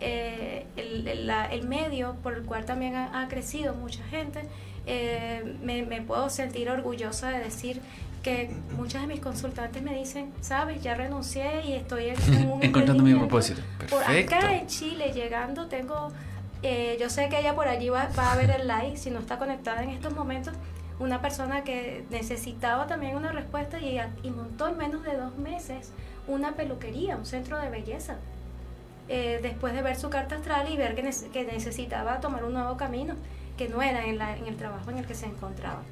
Eh, 0.00 0.66
el, 0.76 1.06
el- 1.06 1.26
la- 1.26 1.46
el 1.46 1.66
medio 1.68 2.16
por 2.22 2.34
el 2.34 2.42
cual 2.44 2.64
también 2.64 2.94
ha, 2.96 3.20
ha 3.22 3.28
crecido 3.28 3.74
mucha 3.74 4.02
gente, 4.04 4.40
eh, 4.86 5.56
me, 5.62 5.82
me 5.82 6.00
puedo 6.00 6.30
sentir 6.30 6.70
orgullosa 6.70 7.28
de 7.28 7.38
decir 7.40 7.82
que 8.22 8.50
muchas 8.76 9.02
de 9.02 9.08
mis 9.08 9.20
consultantes 9.20 9.82
me 9.82 9.94
dicen, 9.94 10.32
sabes, 10.40 10.82
ya 10.82 10.94
renuncié 10.94 11.64
y 11.66 11.72
estoy 11.74 12.06
en, 12.08 12.16
un 12.50 12.62
Encontrando 12.62 13.02
mi 13.02 13.10
emprendimiento". 13.12 13.18
propósito. 13.28 13.60
Por 13.90 13.98
Perfecto. 14.04 14.36
acá 14.36 14.54
en 14.54 14.66
Chile, 14.66 15.12
llegando, 15.12 15.66
tengo, 15.68 16.10
eh, 16.62 16.96
yo 17.00 17.10
sé 17.10 17.28
que 17.28 17.38
ella 17.40 17.54
por 17.54 17.68
allí 17.68 17.88
va, 17.90 18.08
va 18.18 18.32
a 18.32 18.36
ver 18.36 18.50
el 18.50 18.68
live, 18.68 18.96
si 18.96 19.10
no 19.10 19.18
está 19.20 19.38
conectada 19.38 19.82
en 19.82 19.90
estos 19.90 20.14
momentos, 20.14 20.54
una 21.00 21.20
persona 21.20 21.64
que 21.64 22.04
necesitaba 22.10 22.86
también 22.86 23.16
una 23.16 23.32
respuesta 23.32 23.80
y, 23.80 23.98
y 24.22 24.30
montó 24.30 24.68
en 24.68 24.76
menos 24.78 25.02
de 25.02 25.16
dos 25.16 25.36
meses 25.36 25.90
una 26.28 26.52
peluquería, 26.52 27.16
un 27.16 27.26
centro 27.26 27.58
de 27.58 27.68
belleza. 27.70 28.16
Eh, 29.08 29.40
después 29.42 29.74
de 29.74 29.82
ver 29.82 29.96
su 29.96 30.08
carta 30.08 30.36
astral 30.36 30.70
y 30.72 30.76
ver 30.76 30.94
que, 30.94 31.02
nece- 31.04 31.30
que 31.32 31.44
necesitaba 31.44 32.20
tomar 32.20 32.44
un 32.44 32.52
nuevo 32.52 32.76
camino, 32.76 33.14
que 33.58 33.68
no 33.68 33.82
era 33.82 34.06
en, 34.06 34.18
la- 34.18 34.36
en 34.36 34.46
el 34.46 34.56
trabajo 34.56 34.90
en 34.90 34.98
el 34.98 35.06
que 35.06 35.14
se 35.14 35.26
encontraba. 35.26 35.82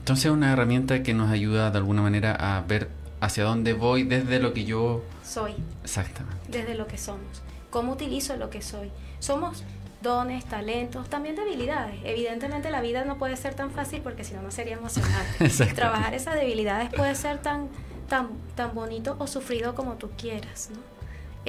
Entonces 0.00 0.26
es 0.26 0.30
una 0.32 0.52
herramienta 0.52 1.02
que 1.02 1.14
nos 1.14 1.30
ayuda 1.30 1.70
de 1.70 1.78
alguna 1.78 2.02
manera 2.02 2.34
a 2.34 2.60
ver 2.62 2.90
hacia 3.20 3.44
dónde 3.44 3.72
voy 3.72 4.02
desde 4.04 4.38
lo 4.38 4.52
que 4.52 4.64
yo... 4.64 5.02
Soy. 5.24 5.54
Exactamente. 5.82 6.36
desde 6.48 6.74
lo 6.74 6.86
que 6.86 6.98
somos, 6.98 7.42
cómo 7.70 7.92
utilizo 7.92 8.36
lo 8.36 8.50
que 8.50 8.60
soy. 8.60 8.90
Somos 9.18 9.64
dones, 10.02 10.44
talentos, 10.44 11.08
también 11.08 11.36
debilidades. 11.36 12.00
Evidentemente 12.04 12.70
la 12.70 12.80
vida 12.80 13.04
no 13.04 13.18
puede 13.18 13.36
ser 13.36 13.54
tan 13.54 13.70
fácil 13.70 14.00
porque 14.02 14.24
si 14.24 14.34
no, 14.34 14.42
no 14.42 14.50
sería 14.50 14.74
emocionante. 14.76 15.48
Trabajar 15.74 16.14
esas 16.14 16.34
debilidades 16.34 16.90
puede 16.90 17.14
ser 17.14 17.38
tan, 17.38 17.68
tan, 18.08 18.28
tan 18.54 18.74
bonito 18.74 19.16
o 19.18 19.26
sufrido 19.26 19.74
como 19.74 19.94
tú 19.94 20.10
quieras. 20.16 20.70
¿no? 20.72 20.97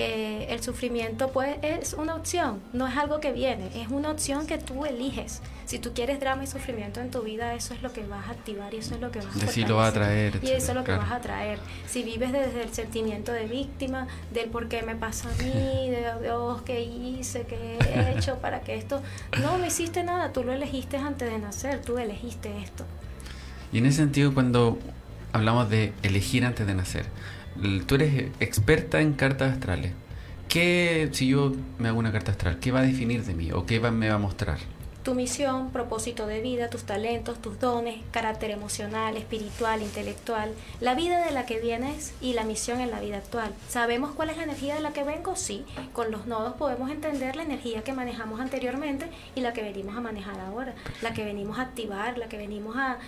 Eh, 0.01 0.47
el 0.49 0.63
sufrimiento 0.63 1.29
puede, 1.31 1.59
es 1.61 1.93
una 1.93 2.15
opción, 2.15 2.61
no 2.71 2.87
es 2.87 2.95
algo 2.95 3.19
que 3.19 3.33
viene, 3.33 3.69
es 3.75 3.89
una 3.89 4.11
opción 4.11 4.47
que 4.47 4.57
tú 4.57 4.85
eliges. 4.85 5.41
Si 5.65 5.77
tú 5.77 5.93
quieres 5.93 6.21
drama 6.21 6.45
y 6.45 6.47
sufrimiento 6.47 7.01
en 7.01 7.11
tu 7.11 7.21
vida, 7.21 7.53
eso 7.53 7.73
es 7.73 7.81
lo 7.83 7.91
que 7.91 8.05
vas 8.05 8.27
a 8.27 8.31
activar 8.31 8.73
y 8.73 8.77
eso 8.77 8.95
es 8.95 9.01
lo 9.01 9.11
que 9.11 9.19
vas 9.19 9.35
a 9.35 9.39
De 9.39 9.47
sí 9.47 9.65
lo 9.65 9.75
va 9.75 9.87
a 9.87 9.91
traer, 9.91 10.39
Y 10.41 10.51
eso 10.51 10.71
es 10.71 10.75
lo 10.75 10.81
que 10.83 10.93
claro. 10.93 11.01
vas 11.01 11.11
a 11.11 11.19
traer. 11.19 11.59
Si 11.85 12.03
vives 12.03 12.31
desde 12.31 12.63
el 12.63 12.73
sentimiento 12.73 13.33
de 13.33 13.45
víctima, 13.45 14.07
del 14.33 14.49
por 14.49 14.69
qué 14.69 14.83
me 14.83 14.95
pasa 14.95 15.29
a 15.29 15.43
mí, 15.43 15.89
de 15.89 16.05
Dios, 16.21 16.61
qué 16.61 16.81
hice, 16.81 17.43
qué 17.43 17.77
he 17.93 18.17
hecho 18.17 18.37
para 18.37 18.61
que 18.61 18.75
esto... 18.75 19.01
No, 19.41 19.57
no 19.57 19.65
hiciste 19.65 20.03
nada, 20.03 20.31
tú 20.31 20.43
lo 20.45 20.53
elegiste 20.53 20.95
antes 20.95 21.29
de 21.29 21.39
nacer, 21.39 21.81
tú 21.81 21.97
elegiste 21.97 22.57
esto. 22.63 22.85
Y 23.73 23.79
en 23.79 23.85
ese 23.85 23.97
sentido, 23.97 24.33
cuando 24.33 24.79
hablamos 25.33 25.69
de 25.69 25.93
elegir 26.03 26.45
antes 26.45 26.65
de 26.65 26.73
nacer, 26.73 27.05
tú 27.85 27.95
eres 27.95 28.31
experta 28.39 29.01
en 29.01 29.13
cartas 29.13 29.53
astrales. 29.53 29.91
¿Qué, 30.47 31.09
si 31.11 31.27
yo 31.27 31.53
me 31.77 31.89
hago 31.89 31.99
una 31.99 32.11
carta 32.11 32.31
astral, 32.31 32.59
qué 32.59 32.71
va 32.71 32.79
a 32.79 32.83
definir 32.83 33.23
de 33.23 33.35
mí 33.35 33.51
o 33.51 33.65
qué 33.65 33.79
me 33.79 34.09
va 34.09 34.15
a 34.15 34.19
mostrar? 34.19 34.57
Tu 35.09 35.15
misión, 35.15 35.71
propósito 35.71 36.27
de 36.27 36.39
vida, 36.39 36.69
tus 36.69 36.83
talentos, 36.83 37.41
tus 37.41 37.59
dones, 37.59 37.99
carácter 38.11 38.51
emocional, 38.51 39.17
espiritual, 39.17 39.81
intelectual, 39.81 40.53
la 40.81 40.93
vida 40.93 41.25
de 41.25 41.31
la 41.31 41.47
que 41.47 41.59
vienes 41.59 42.13
y 42.21 42.33
la 42.33 42.43
misión 42.43 42.79
en 42.79 42.91
la 42.91 42.99
vida 42.99 43.17
actual. 43.17 43.51
¿Sabemos 43.69 44.11
cuál 44.11 44.29
es 44.29 44.37
la 44.37 44.43
energía 44.43 44.75
de 44.75 44.81
la 44.81 44.93
que 44.93 45.03
vengo? 45.03 45.35
Sí. 45.35 45.65
Con 45.93 46.11
los 46.11 46.27
nodos 46.27 46.53
podemos 46.57 46.91
entender 46.91 47.35
la 47.35 47.41
energía 47.41 47.83
que 47.83 47.91
manejamos 47.91 48.39
anteriormente 48.39 49.07
y 49.33 49.41
la 49.41 49.51
que 49.51 49.63
venimos 49.63 49.97
a 49.97 50.01
manejar 50.01 50.39
ahora. 50.41 50.75
La 51.01 51.11
que 51.11 51.25
venimos 51.25 51.57
a 51.57 51.63
activar, 51.63 52.19
la 52.19 52.29
que 52.29 52.37
venimos 52.37 52.75
a, 52.77 52.99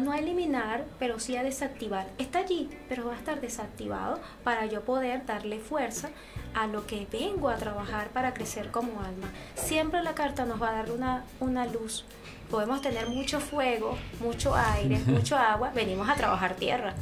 no 0.00 0.14
eliminar, 0.14 0.86
pero 0.98 1.20
sí 1.20 1.36
a 1.36 1.44
desactivar. 1.44 2.08
Está 2.18 2.40
allí, 2.40 2.68
pero 2.88 3.06
va 3.06 3.12
a 3.12 3.16
estar 3.16 3.40
desactivado 3.40 4.18
para 4.42 4.66
yo 4.66 4.82
poder 4.82 5.24
darle 5.24 5.60
fuerza 5.60 6.10
a 6.54 6.66
lo 6.66 6.86
que 6.86 7.06
vengo 7.10 7.48
a 7.48 7.56
trabajar 7.56 8.08
para 8.08 8.34
crecer 8.34 8.70
como 8.70 9.00
alma. 9.00 9.30
Siempre 9.54 10.02
la 10.02 10.14
carta 10.14 10.44
nos 10.44 10.60
va 10.60 10.70
a 10.70 10.72
dar 10.72 10.90
una 10.90 11.24
una 11.40 11.66
luz. 11.66 12.04
Podemos 12.50 12.80
tener 12.80 13.08
mucho 13.08 13.40
fuego, 13.40 13.96
mucho 14.20 14.54
aire, 14.54 14.98
mucho 15.06 15.36
agua, 15.36 15.70
venimos 15.74 16.08
a 16.08 16.14
trabajar 16.14 16.54
tierra. 16.54 16.94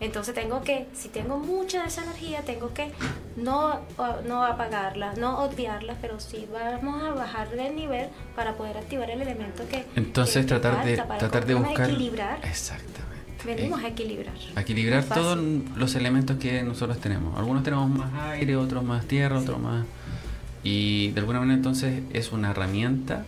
Entonces 0.00 0.34
tengo 0.34 0.62
que, 0.62 0.86
si 0.94 1.10
tengo 1.10 1.36
mucha 1.36 1.82
de 1.82 1.88
esa 1.88 2.02
energía, 2.02 2.40
tengo 2.40 2.72
que 2.72 2.90
no, 3.36 3.80
no 4.26 4.44
apagarla, 4.44 5.12
no 5.14 5.44
obviarla, 5.44 5.94
pero 6.00 6.18
sí 6.18 6.48
vamos 6.50 7.02
a 7.02 7.10
bajar 7.10 7.52
el 7.52 7.76
nivel 7.76 8.08
para 8.34 8.54
poder 8.54 8.78
activar 8.78 9.10
el 9.10 9.20
elemento 9.20 9.68
que... 9.68 9.84
Entonces 9.96 10.46
tratar, 10.46 10.82
de, 10.86 10.96
tratar 10.96 11.44
de 11.44 11.54
buscar... 11.54 11.90
Equilibrar. 11.90 12.40
Exactamente. 12.42 13.00
Venimos 13.44 13.82
a 13.82 13.88
equilibrar. 13.88 14.34
A 14.54 14.60
equilibrar 14.60 15.04
todos 15.04 15.38
los 15.76 15.94
elementos 15.94 16.36
que 16.38 16.62
nosotros 16.62 16.98
tenemos. 17.00 17.38
Algunos 17.38 17.62
tenemos 17.62 17.88
más 17.88 18.12
aire, 18.32 18.56
otros 18.56 18.84
más 18.84 19.06
tierra, 19.06 19.38
otros 19.38 19.60
más... 19.60 19.86
Y 20.62 21.10
de 21.12 21.20
alguna 21.20 21.40
manera 21.40 21.56
entonces 21.56 22.02
es 22.12 22.32
una 22.32 22.50
herramienta 22.50 23.24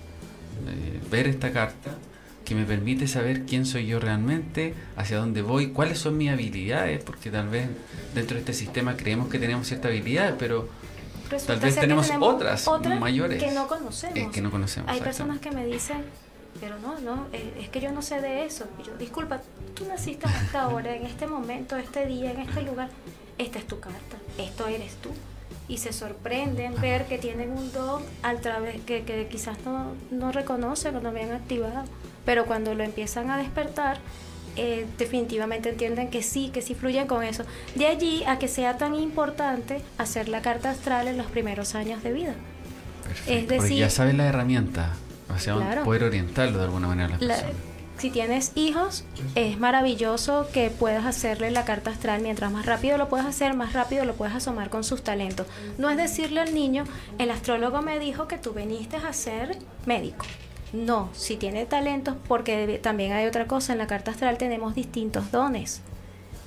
eh, 0.68 1.00
ver 1.10 1.26
esta 1.26 1.50
carta 1.50 1.96
que 2.44 2.54
me 2.54 2.64
permite 2.64 3.06
saber 3.06 3.46
quién 3.46 3.64
soy 3.64 3.86
yo 3.86 4.00
realmente, 4.00 4.74
hacia 4.96 5.16
dónde 5.16 5.42
voy, 5.42 5.68
cuáles 5.68 5.98
son 5.98 6.16
mis 6.18 6.30
habilidades, 6.30 7.02
porque 7.02 7.30
tal 7.30 7.48
vez 7.48 7.68
dentro 8.14 8.34
de 8.34 8.40
este 8.40 8.52
sistema 8.52 8.96
creemos 8.96 9.28
que 9.28 9.38
tenemos 9.38 9.66
ciertas 9.66 9.90
habilidades, 9.90 10.34
pero 10.38 10.68
tal 11.46 11.60
vez 11.60 11.76
tenemos, 11.76 12.10
otras, 12.20 12.68
mayores 13.00 13.42
que 13.42 13.52
no 13.52 13.66
conocemos. 13.66 14.16
Eh, 14.16 14.28
que 14.32 14.42
no 14.42 14.50
conocemos. 14.50 14.90
Hay 14.90 15.00
personas 15.00 15.38
que 15.38 15.50
me 15.50 15.64
dicen, 15.64 16.04
pero 16.60 16.78
no, 16.80 17.00
no, 17.00 17.26
eh, 17.32 17.54
es 17.60 17.68
que 17.68 17.80
yo 17.80 17.92
no 17.92 18.02
sé 18.02 18.20
de 18.20 18.44
eso. 18.44 18.66
Y 18.80 18.86
yo, 18.86 18.96
disculpa, 18.96 19.40
tú 19.74 19.84
naciste 19.86 20.26
hasta 20.26 20.62
ahora, 20.62 20.94
en 20.94 21.06
este 21.06 21.26
momento, 21.26 21.76
este 21.76 22.06
día, 22.06 22.32
en 22.32 22.40
este 22.40 22.62
lugar. 22.62 22.88
Esta 23.38 23.58
es 23.58 23.66
tu 23.66 23.80
carta, 23.80 24.18
esto 24.38 24.68
eres 24.68 24.94
tú 24.96 25.10
y 25.68 25.78
se 25.78 25.92
sorprenden 25.92 26.78
ver 26.80 27.06
que 27.06 27.18
tienen 27.18 27.50
un 27.50 27.72
don 27.72 28.02
al 28.22 28.40
través 28.40 28.80
que, 28.82 29.04
que 29.04 29.26
quizás 29.28 29.56
no, 29.64 29.94
no 30.10 30.30
reconocen 30.32 30.96
o 30.96 31.00
no 31.00 31.08
habían 31.08 31.32
activado 31.32 31.84
pero 32.24 32.46
cuando 32.46 32.74
lo 32.74 32.84
empiezan 32.84 33.30
a 33.30 33.36
despertar, 33.36 33.98
eh, 34.56 34.86
definitivamente 34.98 35.70
entienden 35.70 36.08
que 36.08 36.22
sí, 36.22 36.50
que 36.50 36.62
sí 36.62 36.74
fluyen 36.74 37.06
con 37.06 37.22
eso. 37.24 37.44
De 37.74 37.86
allí 37.86 38.22
a 38.26 38.38
que 38.38 38.48
sea 38.48 38.78
tan 38.78 38.94
importante 38.94 39.82
hacer 39.98 40.28
la 40.28 40.42
carta 40.42 40.70
astral 40.70 41.08
en 41.08 41.16
los 41.16 41.26
primeros 41.26 41.74
años 41.74 42.02
de 42.02 42.12
vida. 42.12 42.34
Es 43.26 43.48
decir, 43.48 43.56
Porque 43.56 43.76
ya 43.76 43.90
saben 43.90 44.16
la 44.16 44.26
herramienta, 44.26 44.94
o 45.34 45.38
sea, 45.38 45.82
poder 45.84 46.04
orientarlo 46.04 46.58
de 46.58 46.64
alguna 46.64 46.88
manera 46.88 47.16
a 47.16 47.18
las 47.18 47.44
Si 47.98 48.10
tienes 48.10 48.52
hijos, 48.56 49.04
es 49.36 49.60
maravilloso 49.60 50.48
que 50.52 50.70
puedas 50.70 51.06
hacerle 51.06 51.50
la 51.50 51.64
carta 51.64 51.90
astral. 51.90 52.20
Mientras 52.20 52.50
más 52.50 52.66
rápido 52.66 52.98
lo 52.98 53.08
puedas 53.08 53.26
hacer, 53.26 53.54
más 53.54 53.74
rápido 53.74 54.04
lo 54.04 54.14
puedes 54.14 54.34
asomar 54.34 54.70
con 54.70 54.82
sus 54.82 55.02
talentos. 55.02 55.46
No 55.78 55.88
es 55.88 55.96
decirle 55.96 56.40
al 56.40 56.52
niño, 56.52 56.84
el 57.18 57.30
astrólogo 57.30 57.80
me 57.80 58.00
dijo 58.00 58.26
que 58.26 58.38
tú 58.38 58.52
viniste 58.52 58.96
a 58.96 59.12
ser 59.12 59.56
médico. 59.86 60.26
No, 60.72 61.10
si 61.12 61.36
tiene 61.36 61.66
talentos, 61.66 62.16
porque 62.26 62.80
también 62.82 63.12
hay 63.12 63.26
otra 63.26 63.46
cosa, 63.46 63.72
en 63.72 63.78
la 63.78 63.86
carta 63.86 64.10
astral 64.10 64.38
tenemos 64.38 64.74
distintos 64.74 65.30
dones. 65.30 65.82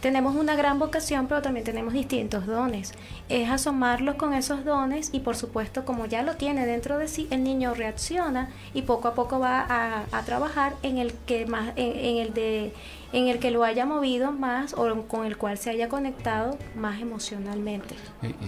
Tenemos 0.02 0.36
una 0.36 0.56
gran 0.56 0.78
vocación, 0.78 1.28
pero 1.28 1.42
también 1.42 1.66
tenemos 1.66 1.94
distintos 1.94 2.46
dones. 2.46 2.94
Es 3.28 3.50
asomarlos 3.50 4.16
con 4.16 4.34
esos 4.34 4.64
dones 4.64 5.10
y 5.14 5.22
por 5.22 5.36
supuesto, 5.36 5.84
como 5.84 6.06
ya 6.06 6.22
lo 6.22 6.36
tiene 6.36 6.66
dentro 6.66 6.98
de 6.98 7.08
sí, 7.08 7.28
el 7.32 7.44
niño 7.44 7.74
reacciona 7.74 8.50
y 8.74 8.84
poco 8.84 9.08
a 9.08 9.16
poco 9.16 9.40
va 9.40 9.66
a, 9.68 10.22
trabajar 10.26 10.76
en 10.84 10.98
el 10.98 11.14
que 11.26 11.46
más, 11.46 11.74
en, 11.76 12.18
el 12.18 12.34
de, 12.34 12.74
en 13.14 13.28
el 13.28 13.40
que 13.40 13.52
lo 13.52 13.64
haya 13.64 13.86
movido 13.86 14.32
más 14.32 14.74
o 14.74 15.04
con 15.08 15.26
el 15.26 15.38
cual 15.38 15.58
se 15.58 15.70
haya 15.72 15.90
conectado 15.90 16.58
más 16.76 17.02
emocionalmente. 17.02 17.96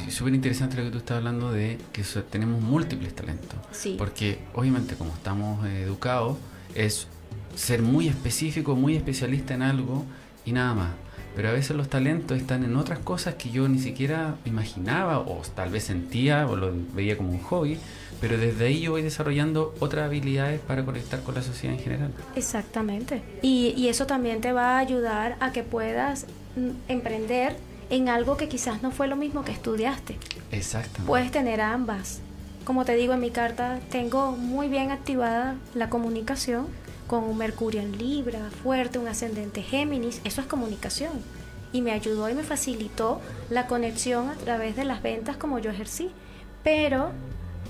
Es 0.07 0.13
súper 0.13 0.35
interesante 0.35 0.77
lo 0.77 0.83
que 0.83 0.91
tú 0.91 0.97
estás 0.99 1.17
hablando 1.17 1.51
de 1.51 1.77
que 1.91 2.03
tenemos 2.29 2.61
múltiples 2.61 3.15
talentos. 3.15 3.59
Sí. 3.71 3.95
Porque 3.97 4.39
obviamente 4.53 4.95
como 4.95 5.13
estamos 5.13 5.65
eh, 5.65 5.83
educados 5.83 6.37
es 6.75 7.07
ser 7.55 7.81
muy 7.81 8.07
específico, 8.07 8.75
muy 8.75 8.95
especialista 8.95 9.55
en 9.55 9.63
algo 9.63 10.05
y 10.45 10.51
nada 10.51 10.73
más 10.73 10.89
pero 11.37 11.49
a 11.49 11.51
veces 11.51 11.77
los 11.77 11.87
talentos 11.87 12.35
están 12.35 12.63
en 12.63 12.75
otras 12.75 12.97
cosas 12.97 13.35
que 13.35 13.51
yo 13.51 13.69
ni 13.69 13.77
siquiera 13.77 14.37
imaginaba 14.43 15.19
o 15.19 15.43
tal 15.53 15.69
vez 15.69 15.83
sentía 15.83 16.47
o 16.47 16.55
lo 16.55 16.73
veía 16.95 17.15
como 17.15 17.29
un 17.29 17.43
hobby, 17.43 17.77
pero 18.19 18.39
desde 18.39 18.65
ahí 18.65 18.81
yo 18.81 18.93
voy 18.93 19.03
desarrollando 19.03 19.75
otras 19.79 20.05
habilidades 20.05 20.59
para 20.61 20.83
conectar 20.83 21.21
con 21.21 21.35
la 21.35 21.43
sociedad 21.43 21.77
en 21.77 21.83
general. 21.83 22.11
Exactamente. 22.35 23.21
Y, 23.43 23.75
y 23.77 23.87
eso 23.89 24.07
también 24.07 24.41
te 24.41 24.51
va 24.51 24.77
a 24.77 24.79
ayudar 24.79 25.37
a 25.39 25.51
que 25.51 25.61
puedas 25.61 26.25
mm, 26.55 26.71
emprender 26.87 27.55
en 27.91 28.09
algo 28.09 28.35
que 28.35 28.49
quizás 28.49 28.81
no 28.81 28.89
fue 28.89 29.07
lo 29.07 29.15
mismo 29.15 29.45
que 29.45 29.51
estudiaste. 29.51 30.17
Exactamente. 30.51 31.07
Puedes 31.07 31.29
tener 31.29 31.61
ambas. 31.61 32.19
Como 32.65 32.83
te 32.83 32.95
digo 32.95 33.13
en 33.13 33.19
mi 33.19 33.29
carta, 33.29 33.79
tengo 33.91 34.31
muy 34.31 34.69
bien 34.69 34.89
activada 34.89 35.53
la 35.75 35.91
comunicación 35.91 36.65
con 37.07 37.23
un 37.23 37.37
Mercurio 37.37 37.81
en 37.81 37.97
Libra, 37.97 38.49
fuerte, 38.63 38.99
un 38.99 39.07
ascendente 39.07 39.63
Géminis, 39.63 40.21
eso 40.23 40.41
es 40.41 40.47
comunicación. 40.47 41.13
Y 41.73 41.81
me 41.81 41.91
ayudó 41.91 42.29
y 42.29 42.33
me 42.33 42.43
facilitó 42.43 43.19
la 43.49 43.67
conexión 43.67 44.29
a 44.29 44.35
través 44.35 44.75
de 44.75 44.85
las 44.85 45.01
ventas 45.01 45.37
como 45.37 45.59
yo 45.59 45.71
ejercí. 45.71 46.11
Pero 46.63 47.11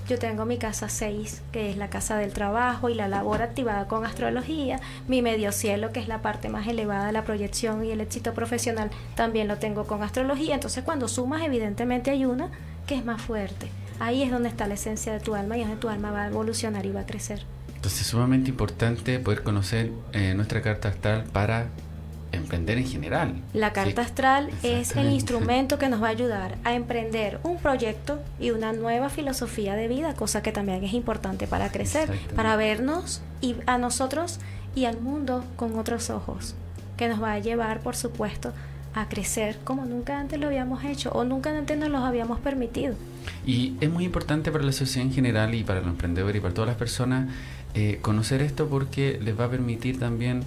yo 0.08 0.18
tengo 0.18 0.44
mi 0.44 0.56
casa 0.56 0.88
6, 0.88 1.42
que 1.52 1.70
es 1.70 1.76
la 1.76 1.90
casa 1.90 2.16
del 2.16 2.32
trabajo 2.32 2.88
y 2.88 2.94
la 2.94 3.08
labor 3.08 3.42
activada 3.42 3.86
con 3.86 4.06
astrología. 4.06 4.80
Mi 5.06 5.20
medio 5.20 5.52
cielo, 5.52 5.92
que 5.92 6.00
es 6.00 6.08
la 6.08 6.22
parte 6.22 6.48
más 6.48 6.66
elevada 6.66 7.06
de 7.06 7.12
la 7.12 7.24
proyección 7.24 7.84
y 7.84 7.90
el 7.90 8.00
éxito 8.00 8.34
profesional, 8.34 8.90
también 9.14 9.48
lo 9.48 9.58
tengo 9.58 9.86
con 9.86 10.02
astrología. 10.02 10.54
Entonces 10.54 10.82
cuando 10.82 11.08
sumas, 11.08 11.42
evidentemente 11.42 12.10
hay 12.10 12.24
una 12.24 12.50
que 12.86 12.94
es 12.94 13.04
más 13.04 13.20
fuerte. 13.20 13.68
Ahí 14.00 14.22
es 14.22 14.30
donde 14.30 14.48
está 14.48 14.66
la 14.66 14.74
esencia 14.74 15.12
de 15.12 15.20
tu 15.20 15.34
alma 15.34 15.58
y 15.58 15.60
es 15.60 15.66
donde 15.66 15.80
tu 15.80 15.88
alma 15.88 16.10
va 16.10 16.22
a 16.22 16.28
evolucionar 16.28 16.86
y 16.86 16.92
va 16.92 17.00
a 17.00 17.06
crecer. 17.06 17.44
Entonces 17.78 18.00
es 18.00 18.06
sumamente 18.08 18.50
importante 18.50 19.20
poder 19.20 19.44
conocer 19.44 19.92
eh, 20.12 20.34
nuestra 20.34 20.62
carta 20.62 20.88
astral 20.88 21.22
para 21.32 21.68
emprender 22.32 22.76
en 22.76 22.84
general. 22.84 23.34
La 23.54 23.72
carta 23.72 24.02
astral 24.02 24.50
es 24.64 24.96
el 24.96 25.10
instrumento 25.10 25.78
que 25.78 25.88
nos 25.88 26.02
va 26.02 26.08
a 26.08 26.10
ayudar 26.10 26.56
a 26.64 26.74
emprender 26.74 27.38
un 27.44 27.56
proyecto 27.58 28.18
y 28.40 28.50
una 28.50 28.72
nueva 28.72 29.10
filosofía 29.10 29.76
de 29.76 29.86
vida, 29.86 30.14
cosa 30.14 30.42
que 30.42 30.50
también 30.50 30.82
es 30.82 30.92
importante 30.92 31.46
para 31.46 31.70
crecer, 31.70 32.10
para 32.34 32.56
vernos 32.56 33.22
y 33.40 33.54
a 33.66 33.78
nosotros 33.78 34.40
y 34.74 34.86
al 34.86 35.00
mundo 35.00 35.44
con 35.54 35.78
otros 35.78 36.10
ojos, 36.10 36.56
que 36.96 37.06
nos 37.06 37.22
va 37.22 37.34
a 37.34 37.38
llevar, 37.38 37.78
por 37.78 37.94
supuesto, 37.94 38.52
a 38.94 39.08
crecer 39.08 39.58
como 39.62 39.84
nunca 39.84 40.18
antes 40.18 40.40
lo 40.40 40.48
habíamos 40.48 40.82
hecho 40.84 41.10
o 41.12 41.22
nunca 41.22 41.56
antes 41.56 41.78
nos 41.78 41.90
lo 41.90 41.98
habíamos 41.98 42.40
permitido. 42.40 42.96
Y 43.46 43.74
es 43.80 43.90
muy 43.90 44.04
importante 44.04 44.50
para 44.50 44.64
la 44.64 44.72
sociedad 44.72 45.06
en 45.06 45.12
general 45.12 45.54
y 45.54 45.62
para 45.62 45.80
los 45.80 45.90
emprendedores 45.90 46.36
y 46.36 46.40
para 46.40 46.54
todas 46.54 46.68
las 46.68 46.76
personas 46.76 47.28
eh, 47.74 47.98
conocer 48.02 48.42
esto 48.42 48.68
porque 48.68 49.18
les 49.22 49.38
va 49.38 49.44
a 49.44 49.50
permitir 49.50 49.98
también 49.98 50.42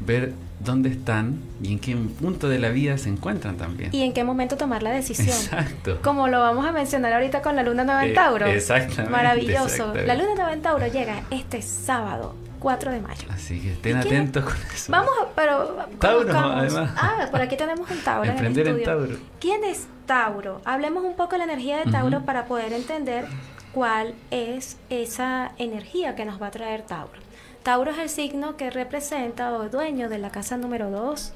ver 0.00 0.32
dónde 0.60 0.88
están 0.88 1.40
y 1.62 1.72
en 1.72 1.78
qué 1.78 1.96
punto 1.96 2.48
de 2.48 2.58
la 2.58 2.70
vida 2.70 2.96
se 2.98 3.08
encuentran 3.08 3.56
también. 3.56 3.94
Y 3.94 4.02
en 4.02 4.12
qué 4.12 4.24
momento 4.24 4.56
tomar 4.56 4.82
la 4.82 4.90
decisión. 4.90 5.28
Exacto. 5.28 5.98
Como 6.02 6.28
lo 6.28 6.40
vamos 6.40 6.66
a 6.66 6.72
mencionar 6.72 7.12
ahorita 7.12 7.42
con 7.42 7.56
la 7.56 7.62
luna 7.62 7.84
nueva 7.84 8.04
en 8.04 8.12
eh, 8.12 8.14
Tauro. 8.14 8.46
exactamente. 8.46 9.10
Maravilloso. 9.10 9.94
La 9.94 10.14
luna 10.14 10.34
nueva 10.34 10.52
en 10.52 10.62
Tauro 10.62 10.86
llega 10.86 11.22
este 11.30 11.62
sábado 11.62 12.34
4 12.60 12.92
de 12.92 13.00
mayo. 13.00 13.26
Así 13.30 13.60
que 13.60 13.72
estén 13.72 13.98
atentos 13.98 14.44
con 14.44 14.54
eso. 14.74 14.90
Vamos, 14.90 15.12
pero 15.36 15.76
Tauro, 15.98 16.38
además. 16.38 16.90
Ah, 16.96 17.28
por 17.30 17.42
aquí 17.42 17.56
tenemos 17.56 17.90
un 17.90 17.98
Tauro. 17.98 18.30
Emprender 18.30 18.68
en, 18.68 18.82
Tauro. 18.82 19.16
¿Quién 19.38 19.64
es 19.64 19.86
Tauro? 20.06 20.62
Hablemos 20.64 21.04
un 21.04 21.14
poco 21.14 21.32
de 21.32 21.38
la 21.38 21.44
energía 21.44 21.84
de 21.84 21.90
Tauro 21.90 22.22
para 22.22 22.46
poder 22.46 22.72
entender 22.72 23.26
cuál 23.74 24.14
es 24.30 24.76
esa 24.88 25.50
energía 25.58 26.14
que 26.14 26.24
nos 26.24 26.40
va 26.40 26.46
a 26.46 26.52
traer 26.52 26.82
Tauro. 26.82 27.20
Tauro 27.64 27.90
es 27.90 27.98
el 27.98 28.08
signo 28.08 28.56
que 28.56 28.70
representa 28.70 29.52
o 29.52 29.68
dueño 29.68 30.08
de 30.08 30.18
la 30.18 30.30
casa 30.30 30.56
número 30.56 30.90
2 30.90 31.32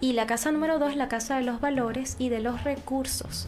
y 0.00 0.14
la 0.14 0.26
casa 0.26 0.50
número 0.50 0.80
2 0.80 0.90
es 0.90 0.96
la 0.96 1.08
casa 1.08 1.36
de 1.36 1.44
los 1.44 1.60
valores 1.60 2.16
y 2.18 2.30
de 2.30 2.40
los 2.40 2.64
recursos. 2.64 3.46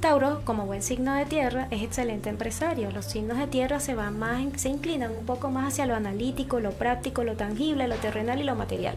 Tauro, 0.00 0.42
como 0.44 0.66
buen 0.66 0.82
signo 0.82 1.14
de 1.14 1.26
tierra, 1.26 1.68
es 1.70 1.82
excelente 1.82 2.28
empresario. 2.28 2.90
Los 2.90 3.06
signos 3.06 3.38
de 3.38 3.46
tierra 3.46 3.78
se 3.78 3.94
van 3.94 4.18
más, 4.18 4.42
se 4.56 4.68
inclinan 4.68 5.12
un 5.12 5.24
poco 5.24 5.48
más 5.48 5.72
hacia 5.72 5.86
lo 5.86 5.94
analítico, 5.94 6.60
lo 6.60 6.72
práctico, 6.72 7.22
lo 7.22 7.36
tangible, 7.36 7.88
lo 7.88 7.96
terrenal 7.96 8.40
y 8.40 8.44
lo 8.44 8.56
material. 8.56 8.96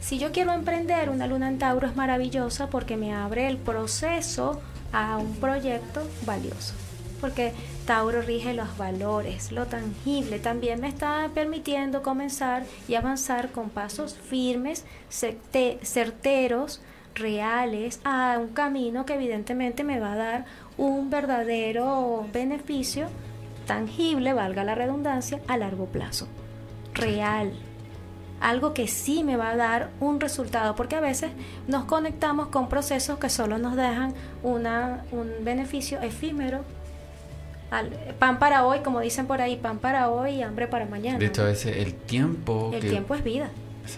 Si 0.00 0.18
yo 0.18 0.30
quiero 0.30 0.52
emprender, 0.52 1.10
una 1.10 1.26
luna 1.26 1.48
en 1.48 1.58
Tauro 1.58 1.88
es 1.88 1.96
maravillosa 1.96 2.68
porque 2.68 2.96
me 2.96 3.12
abre 3.12 3.48
el 3.48 3.56
proceso 3.56 4.60
a 4.92 5.18
un 5.18 5.34
proyecto 5.36 6.02
valioso 6.24 6.74
porque 7.20 7.52
Tauro 7.86 8.22
rige 8.22 8.54
los 8.54 8.76
valores, 8.76 9.52
lo 9.52 9.66
tangible. 9.66 10.38
También 10.38 10.80
me 10.80 10.88
está 10.88 11.28
permitiendo 11.34 12.02
comenzar 12.02 12.64
y 12.88 12.94
avanzar 12.94 13.50
con 13.50 13.70
pasos 13.70 14.14
firmes, 14.14 14.84
certeros, 15.08 16.80
reales, 17.14 18.00
a 18.04 18.38
un 18.40 18.48
camino 18.48 19.04
que 19.04 19.14
evidentemente 19.14 19.84
me 19.84 20.00
va 20.00 20.12
a 20.12 20.16
dar 20.16 20.44
un 20.78 21.10
verdadero 21.10 22.26
beneficio 22.32 23.08
tangible, 23.66 24.32
valga 24.32 24.64
la 24.64 24.74
redundancia, 24.74 25.40
a 25.46 25.56
largo 25.56 25.86
plazo. 25.86 26.26
Real. 26.94 27.52
Algo 28.40 28.72
que 28.72 28.88
sí 28.88 29.22
me 29.22 29.36
va 29.36 29.50
a 29.50 29.56
dar 29.56 29.90
un 30.00 30.18
resultado, 30.18 30.74
porque 30.74 30.96
a 30.96 31.00
veces 31.00 31.30
nos 31.68 31.84
conectamos 31.84 32.48
con 32.48 32.68
procesos 32.68 33.18
que 33.18 33.28
solo 33.28 33.58
nos 33.58 33.76
dejan 33.76 34.14
una, 34.42 35.04
un 35.12 35.30
beneficio 35.44 36.00
efímero 36.00 36.64
pan 38.18 38.38
para 38.38 38.66
hoy, 38.66 38.80
como 38.80 39.00
dicen 39.00 39.26
por 39.26 39.40
ahí, 39.40 39.56
pan 39.56 39.78
para 39.78 40.10
hoy 40.10 40.32
y 40.32 40.42
hambre 40.42 40.66
para 40.66 40.86
mañana. 40.86 41.18
De 41.18 41.26
hecho, 41.26 41.42
a 41.42 41.46
veces 41.46 41.76
el 41.76 41.94
tiempo... 41.94 42.70
El 42.74 42.80
tiempo 42.80 43.14
es 43.14 43.24
vida. 43.24 43.50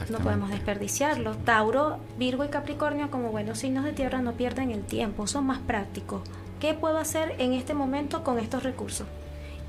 No 0.09 0.19
podemos 0.19 0.51
desperdiciarlo. 0.51 1.37
Tauro, 1.37 1.99
Virgo 2.19 2.45
y 2.45 2.49
Capricornio, 2.49 3.11
como 3.11 3.31
buenos 3.31 3.59
signos 3.59 3.85
de 3.85 3.93
tierra, 3.93 4.23
no 4.23 4.33
pierden 4.33 4.71
el 4.71 4.83
tiempo, 4.83 5.27
son 5.27 5.47
más 5.47 5.59
prácticos. 5.59 6.23
¿Qué 6.61 6.75
puedo 6.75 6.99
hacer 6.99 7.35
en 7.39 7.53
este 7.53 7.75
momento 7.75 8.23
con 8.23 8.39
estos 8.39 8.63
recursos? 8.63 9.07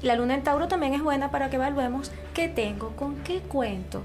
La 0.02 0.16
luna 0.16 0.36
en 0.36 0.44
Tauro 0.44 0.68
también 0.68 0.94
es 0.94 1.02
buena 1.02 1.32
para 1.32 1.50
que 1.50 1.56
evaluemos 1.56 2.12
qué 2.34 2.48
tengo, 2.48 2.96
con 2.96 3.16
qué 3.24 3.40
cuento, 3.40 4.04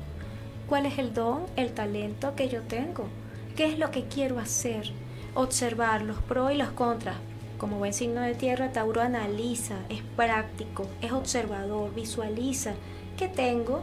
cuál 0.68 0.86
es 0.86 0.98
el 0.98 1.12
don, 1.12 1.42
el 1.56 1.72
talento 1.72 2.34
que 2.34 2.48
yo 2.48 2.62
tengo, 2.62 3.08
qué 3.56 3.66
es 3.66 3.78
lo 3.78 3.90
que 3.90 4.04
quiero 4.04 4.38
hacer, 4.38 4.92
observar 5.34 6.02
los 6.02 6.18
pros 6.18 6.52
y 6.52 6.56
los 6.56 6.70
contras. 6.70 7.16
Como 7.58 7.78
buen 7.78 7.92
signo 7.92 8.20
de 8.20 8.34
tierra, 8.34 8.72
Tauro 8.72 9.02
analiza, 9.02 9.74
es 9.88 10.00
práctico, 10.16 10.86
es 11.02 11.12
observador, 11.12 11.92
visualiza 11.92 12.74
qué 13.16 13.26
tengo, 13.28 13.82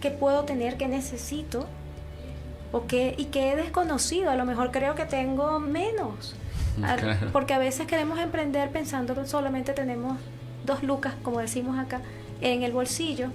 qué 0.00 0.10
puedo 0.10 0.44
tener, 0.44 0.76
qué 0.76 0.88
necesito 0.88 1.66
o 2.70 2.86
qué, 2.86 3.14
y 3.16 3.26
qué 3.26 3.52
he 3.52 3.56
desconocido. 3.56 4.30
A 4.30 4.36
lo 4.36 4.44
mejor 4.44 4.70
creo 4.70 4.94
que 4.94 5.06
tengo 5.06 5.58
menos. 5.58 6.34
Porque 7.32 7.54
a 7.54 7.58
veces 7.58 7.86
queremos 7.86 8.18
emprender 8.18 8.70
pensando 8.70 9.14
que 9.14 9.26
solamente 9.26 9.72
tenemos 9.72 10.18
dos 10.64 10.82
lucas, 10.82 11.14
como 11.22 11.40
decimos 11.40 11.78
acá, 11.78 12.02
en 12.40 12.62
el 12.62 12.72
bolsillo, 12.72 13.30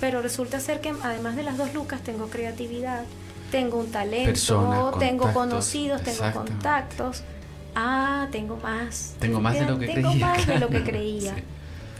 pero 0.00 0.22
resulta 0.22 0.60
ser 0.60 0.80
que 0.80 0.94
además 1.02 1.36
de 1.36 1.42
las 1.42 1.56
dos 1.56 1.72
lucas 1.74 2.02
tengo 2.02 2.28
creatividad, 2.28 3.04
tengo 3.50 3.78
un 3.78 3.90
talento, 3.90 4.92
tengo 4.98 5.32
conocidos, 5.32 6.02
tengo 6.02 6.32
contactos. 6.32 7.22
Ah, 7.76 8.26
tengo 8.32 8.56
más. 8.56 9.14
Tengo 9.20 9.38
más 9.38 9.54
de 9.54 9.66
lo 9.66 9.78
que 9.78 9.86
tengo 9.86 10.10
creía. 10.10 10.26
más 10.26 10.46
de 10.46 10.58
lo 10.58 10.68
que 10.68 10.82
creía. 10.82 11.34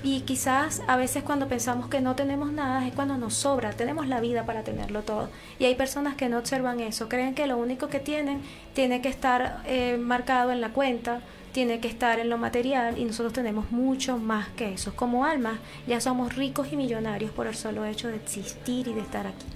Y 0.02 0.21
quizás 0.21 0.83
a 0.87 0.97
veces 0.97 1.23
cuando 1.23 1.49
pensamos 1.49 1.88
que 1.88 2.00
no 2.00 2.14
tenemos 2.14 2.50
nada 2.50 2.87
es 2.87 2.95
cuando 2.95 3.18
nos 3.18 3.35
sobra, 3.35 3.73
tenemos 3.73 4.06
la 4.06 4.21
vida 4.21 4.47
para 4.47 4.62
tenerlo 4.62 5.02
todo. 5.02 5.28
Y 5.59 5.66
hay 5.66 5.75
personas 5.75 6.14
que 6.14 6.28
no 6.30 6.38
observan 6.38 6.80
eso, 6.80 7.09
creen 7.09 7.35
que 7.35 7.47
lo 7.47 7.59
único 7.59 7.88
que 7.88 8.00
tienen 8.00 8.40
tiene 8.73 9.02
que 9.02 9.09
estar 9.09 9.62
eh, 9.66 9.99
marcado 9.99 10.50
en 10.50 10.61
la 10.62 10.71
cuenta, 10.71 11.21
tiene 11.52 11.80
que 11.80 11.88
estar 11.88 12.21
en 12.21 12.30
lo 12.30 12.38
material 12.38 12.99
y 12.99 13.04
nosotros 13.04 13.33
tenemos 13.33 13.71
mucho 13.71 14.16
más 14.16 14.49
que 14.50 14.75
eso. 14.75 14.95
Como 14.95 15.26
almas 15.26 15.59
ya 15.87 16.00
somos 16.00 16.37
ricos 16.37 16.68
y 16.73 16.76
millonarios 16.76 17.33
por 17.33 17.49
el 17.49 17.54
solo 17.54 17.85
hecho 17.85 18.09
de 18.09 18.16
existir 18.16 18.88
y 18.88 18.92
de 18.95 19.00
estar 19.00 19.26
aquí. 19.26 19.47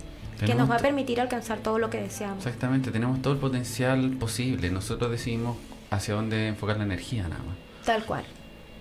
que 0.45 0.55
nos 0.55 0.71
va 0.71 0.77
a 0.77 0.79
permitir 0.79 1.21
alcanzar 1.21 1.59
todo 1.59 1.79
lo 1.79 1.91
que 1.91 2.00
deseamos. 2.00 2.45
Exactamente, 2.45 2.91
tenemos 2.91 3.21
todo 3.23 3.35
el 3.35 3.39
potencial 3.39 4.11
posible. 4.19 4.71
Nosotros 4.71 5.11
decidimos 5.11 5.57
hacia 5.90 6.14
dónde 6.14 6.49
enfocar 6.49 6.76
la 6.76 6.85
energía 6.85 7.25
nada 7.25 7.42
más. 7.42 7.56
Tal 7.85 8.04
cual. 8.04 8.25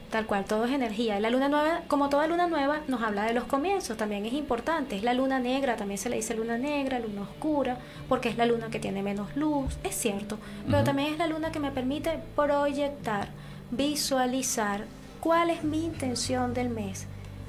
Tal 0.09 0.25
cual, 0.25 0.45
todo 0.45 0.65
es 0.65 0.71
energía. 0.71 1.19
La 1.19 1.29
luna 1.29 1.49
nueva, 1.49 1.81
como 1.87 2.09
toda 2.09 2.25
luna 2.25 2.47
nueva, 2.47 2.79
nos 2.87 3.03
habla 3.03 3.25
de 3.25 3.33
los 3.33 3.43
comienzos, 3.43 3.95
también 3.95 4.25
es 4.25 4.33
importante. 4.33 4.95
Es 4.95 5.03
la 5.03 5.13
luna 5.13 5.37
negra, 5.37 5.75
también 5.75 5.99
se 5.99 6.09
le 6.09 6.15
dice 6.15 6.33
luna 6.33 6.57
negra, 6.57 6.97
luna 6.97 7.21
oscura, 7.21 7.77
porque 8.07 8.29
es 8.29 8.37
la 8.37 8.47
luna 8.47 8.69
que 8.71 8.79
tiene 8.79 9.03
menos 9.03 9.35
luz, 9.35 9.77
es 9.83 9.93
cierto. 9.93 10.39
Pero 10.65 10.83
también 10.83 11.13
es 11.13 11.19
la 11.19 11.27
luna 11.27 11.51
que 11.51 11.59
me 11.59 11.69
permite 11.69 12.19
proyectar, 12.35 13.27
visualizar 13.69 14.85
cuál 15.19 15.51
es 15.51 15.63
mi 15.63 15.85
intención 15.85 16.55
del 16.55 16.69
mes. 16.69 17.05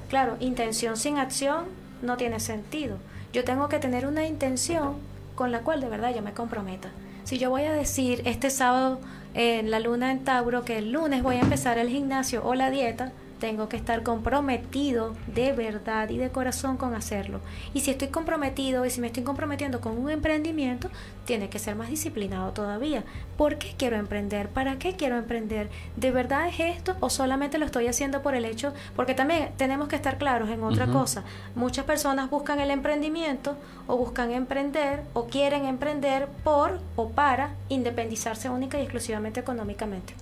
Claro, 0.07 0.37
intención 0.39 0.97
sin 0.97 1.17
acción 1.17 1.65
no 2.03 2.15
tiene 2.15 2.39
sentido. 2.39 2.97
Yo 3.33 3.43
tengo 3.43 3.69
que 3.69 3.79
tener 3.79 4.05
una 4.05 4.27
intención 4.27 4.97
con 5.33 5.51
la 5.51 5.61
cual 5.61 5.81
de 5.81 5.89
verdad 5.89 6.13
yo 6.13 6.21
me 6.21 6.33
comprometa. 6.33 6.91
Si 7.23 7.39
yo 7.39 7.49
voy 7.49 7.63
a 7.63 7.71
decir 7.71 8.21
este 8.25 8.49
sábado 8.49 8.99
en 9.33 9.71
la 9.71 9.79
luna 9.79 10.11
en 10.11 10.23
Tauro 10.23 10.65
que 10.65 10.77
el 10.77 10.91
lunes 10.91 11.23
voy 11.23 11.37
a 11.37 11.41
empezar 11.41 11.77
el 11.77 11.89
gimnasio 11.89 12.43
o 12.45 12.55
la 12.55 12.69
dieta, 12.69 13.11
tengo 13.41 13.67
que 13.67 13.75
estar 13.75 14.03
comprometido 14.03 15.15
de 15.25 15.51
verdad 15.51 16.07
y 16.09 16.17
de 16.19 16.29
corazón 16.29 16.77
con 16.77 16.93
hacerlo. 16.93 17.41
Y 17.73 17.79
si 17.79 17.89
estoy 17.89 18.09
comprometido 18.09 18.85
y 18.85 18.91
si 18.91 19.01
me 19.01 19.07
estoy 19.07 19.23
comprometiendo 19.23 19.81
con 19.81 19.97
un 19.97 20.11
emprendimiento, 20.11 20.91
tiene 21.25 21.49
que 21.49 21.57
ser 21.57 21.75
más 21.75 21.89
disciplinado 21.89 22.51
todavía. 22.51 23.03
¿Por 23.37 23.57
qué 23.57 23.73
quiero 23.75 23.97
emprender? 23.97 24.47
¿Para 24.49 24.77
qué 24.77 24.95
quiero 24.95 25.17
emprender? 25.17 25.71
¿De 25.95 26.11
verdad 26.11 26.49
es 26.49 26.59
esto 26.59 26.95
o 26.99 27.09
solamente 27.09 27.57
lo 27.57 27.65
estoy 27.65 27.87
haciendo 27.87 28.21
por 28.21 28.35
el 28.35 28.45
hecho? 28.45 28.73
Porque 28.95 29.15
también 29.15 29.49
tenemos 29.57 29.87
que 29.87 29.95
estar 29.95 30.19
claros 30.19 30.51
en 30.51 30.63
otra 30.63 30.85
cosa. 30.85 31.23
Muchas 31.55 31.85
personas 31.85 32.29
buscan 32.29 32.59
el 32.59 32.69
emprendimiento 32.69 33.57
o 33.87 33.97
buscan 33.97 34.29
emprender 34.31 35.01
o 35.13 35.25
quieren 35.25 35.65
emprender 35.65 36.27
por 36.43 36.79
o 36.95 37.09
para 37.09 37.55
independizarse 37.69 38.51
única 38.51 38.77
y 38.77 38.83
exclusivamente 38.83 39.39
económicamente 39.39 40.13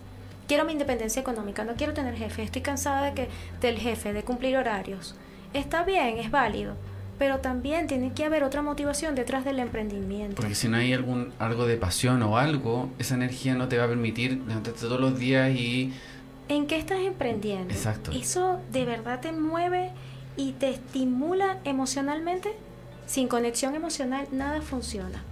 quiero 0.50 0.66
mi 0.66 0.74
independencia 0.74 1.22
económica, 1.22 1.64
no 1.64 1.76
quiero 1.76 1.94
tener 1.94 2.16
jefe, 2.16 2.42
estoy 2.42 2.64
cansada 2.64 3.06
de 3.06 3.14
que 3.14 3.30
del 3.62 3.78
jefe, 3.78 4.14
de 4.14 4.24
cumplir 4.24 4.58
horarios. 4.58 5.16
Está 5.54 5.84
bien, 5.84 6.18
es 6.18 6.32
válido, 6.32 6.76
pero 7.20 7.38
también 7.38 7.86
tiene 7.86 8.14
que 8.14 8.26
haber 8.26 8.44
otra 8.44 8.64
motivación 8.64 9.14
detrás 9.14 9.46
del 9.46 9.60
emprendimiento. 9.60 10.36
Porque 10.36 10.56
si 10.56 10.68
no 10.68 10.78
hay 10.78 10.92
algún 10.92 11.32
algo 11.38 11.68
de 11.68 11.78
pasión 11.78 12.24
o 12.24 12.40
algo, 12.40 12.90
esa 12.98 13.14
energía 13.14 13.54
no 13.54 13.68
te 13.68 13.78
va 13.78 13.86
a 13.86 13.88
permitir 13.88 14.42
levantarte 14.48 14.82
todos 14.82 15.00
los 15.00 15.18
días 15.20 15.56
y 15.56 15.94
¿En 16.48 16.66
qué 16.66 16.78
estás 16.80 17.02
emprendiendo? 17.02 17.72
Exacto. 17.72 18.12
¿Eso 18.12 18.60
de 18.72 18.84
verdad 18.86 19.20
te 19.20 19.32
mueve 19.32 19.92
y 20.36 20.54
te 20.54 20.72
estimula 20.72 21.60
emocionalmente? 21.64 22.50
Sin 23.06 23.28
conexión 23.28 23.76
emocional 23.76 24.28
nada 24.32 24.64
funciona. 24.64 25.24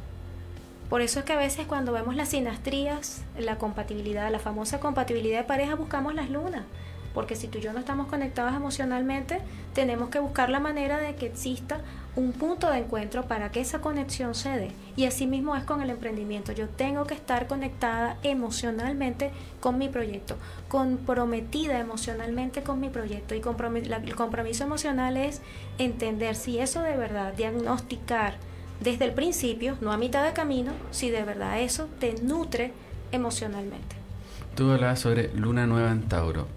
Por 0.90 1.02
eso 1.02 1.20
es 1.20 1.26
que 1.26 1.34
a 1.34 1.38
veces 1.38 1.68
cuando 1.68 1.92
vemos 1.92 2.16
las 2.16 2.30
sinastrías, 2.30 3.22
la 3.38 3.58
compatibilidad, 3.58 4.32
la 4.32 4.40
famosa 4.40 4.80
compatibilidad 4.80 5.40
de 5.40 5.44
pareja, 5.44 5.76
buscamos 5.76 6.16
las 6.16 6.30
lunas. 6.30 6.64
Porque 7.14 7.36
si 7.36 7.48
tú 7.48 7.58
y 7.58 7.62
yo 7.62 7.74
no 7.74 7.80
estamos 7.80 8.08
conectados 8.08 8.54
emocionalmente, 8.56 9.42
tenemos 9.74 10.10
que 10.10 10.20
buscar 10.20 10.50
la 10.50 10.60
manera 10.60 11.00
de 11.00 11.16
que 11.16 11.26
exista 11.26 11.82
un 12.16 12.32
punto 12.32 12.70
de 12.70 12.78
encuentro 12.80 13.26
para 13.26 13.52
que 13.52 13.60
esa 13.60 13.80
conexión 13.80 14.34
se 14.36 14.50
dé. 14.50 14.72
Y 14.96 15.06
así 15.06 15.28
mismo 15.28 15.56
es 15.56 15.64
con 15.64 15.82
el 15.82 15.90
emprendimiento. 15.90 16.52
Yo 16.52 16.70
tengo 16.70 17.06
que 17.06 17.16
estar 17.16 17.48
conectada 17.48 18.18
emocionalmente 18.24 19.32
con 19.60 19.78
mi 19.78 19.90
proyecto, 19.90 20.38
comprometida 20.68 21.80
emocionalmente 21.80 22.64
con 22.64 22.80
mi 22.80 22.90
proyecto. 22.90 23.34
Y 23.36 23.40
el 23.40 24.16
compromiso 24.16 24.64
emocional 24.64 25.18
es 25.18 25.42
entender 25.80 26.36
si 26.36 26.60
eso 26.60 26.82
de 26.82 26.98
verdad, 26.98 27.34
diagnosticar, 27.34 28.36
desde 28.82 29.06
el 29.06 29.14
principio, 29.14 29.78
no 29.82 29.92
a 29.92 29.98
mitad 29.98 30.26
de 30.26 30.34
camino, 30.34 30.72
si 30.92 31.10
de 31.10 31.24
verdad 31.24 31.60
eso 31.62 31.88
te 32.00 32.16
nutre 32.22 32.74
emocionalmente. 33.12 33.96
Tú 34.56 34.72
hablabas 34.72 35.00
sobre 35.00 35.32
luna 35.36 35.68
nueva 35.68 35.92
en 35.92 36.04
Tauro. 36.04 36.48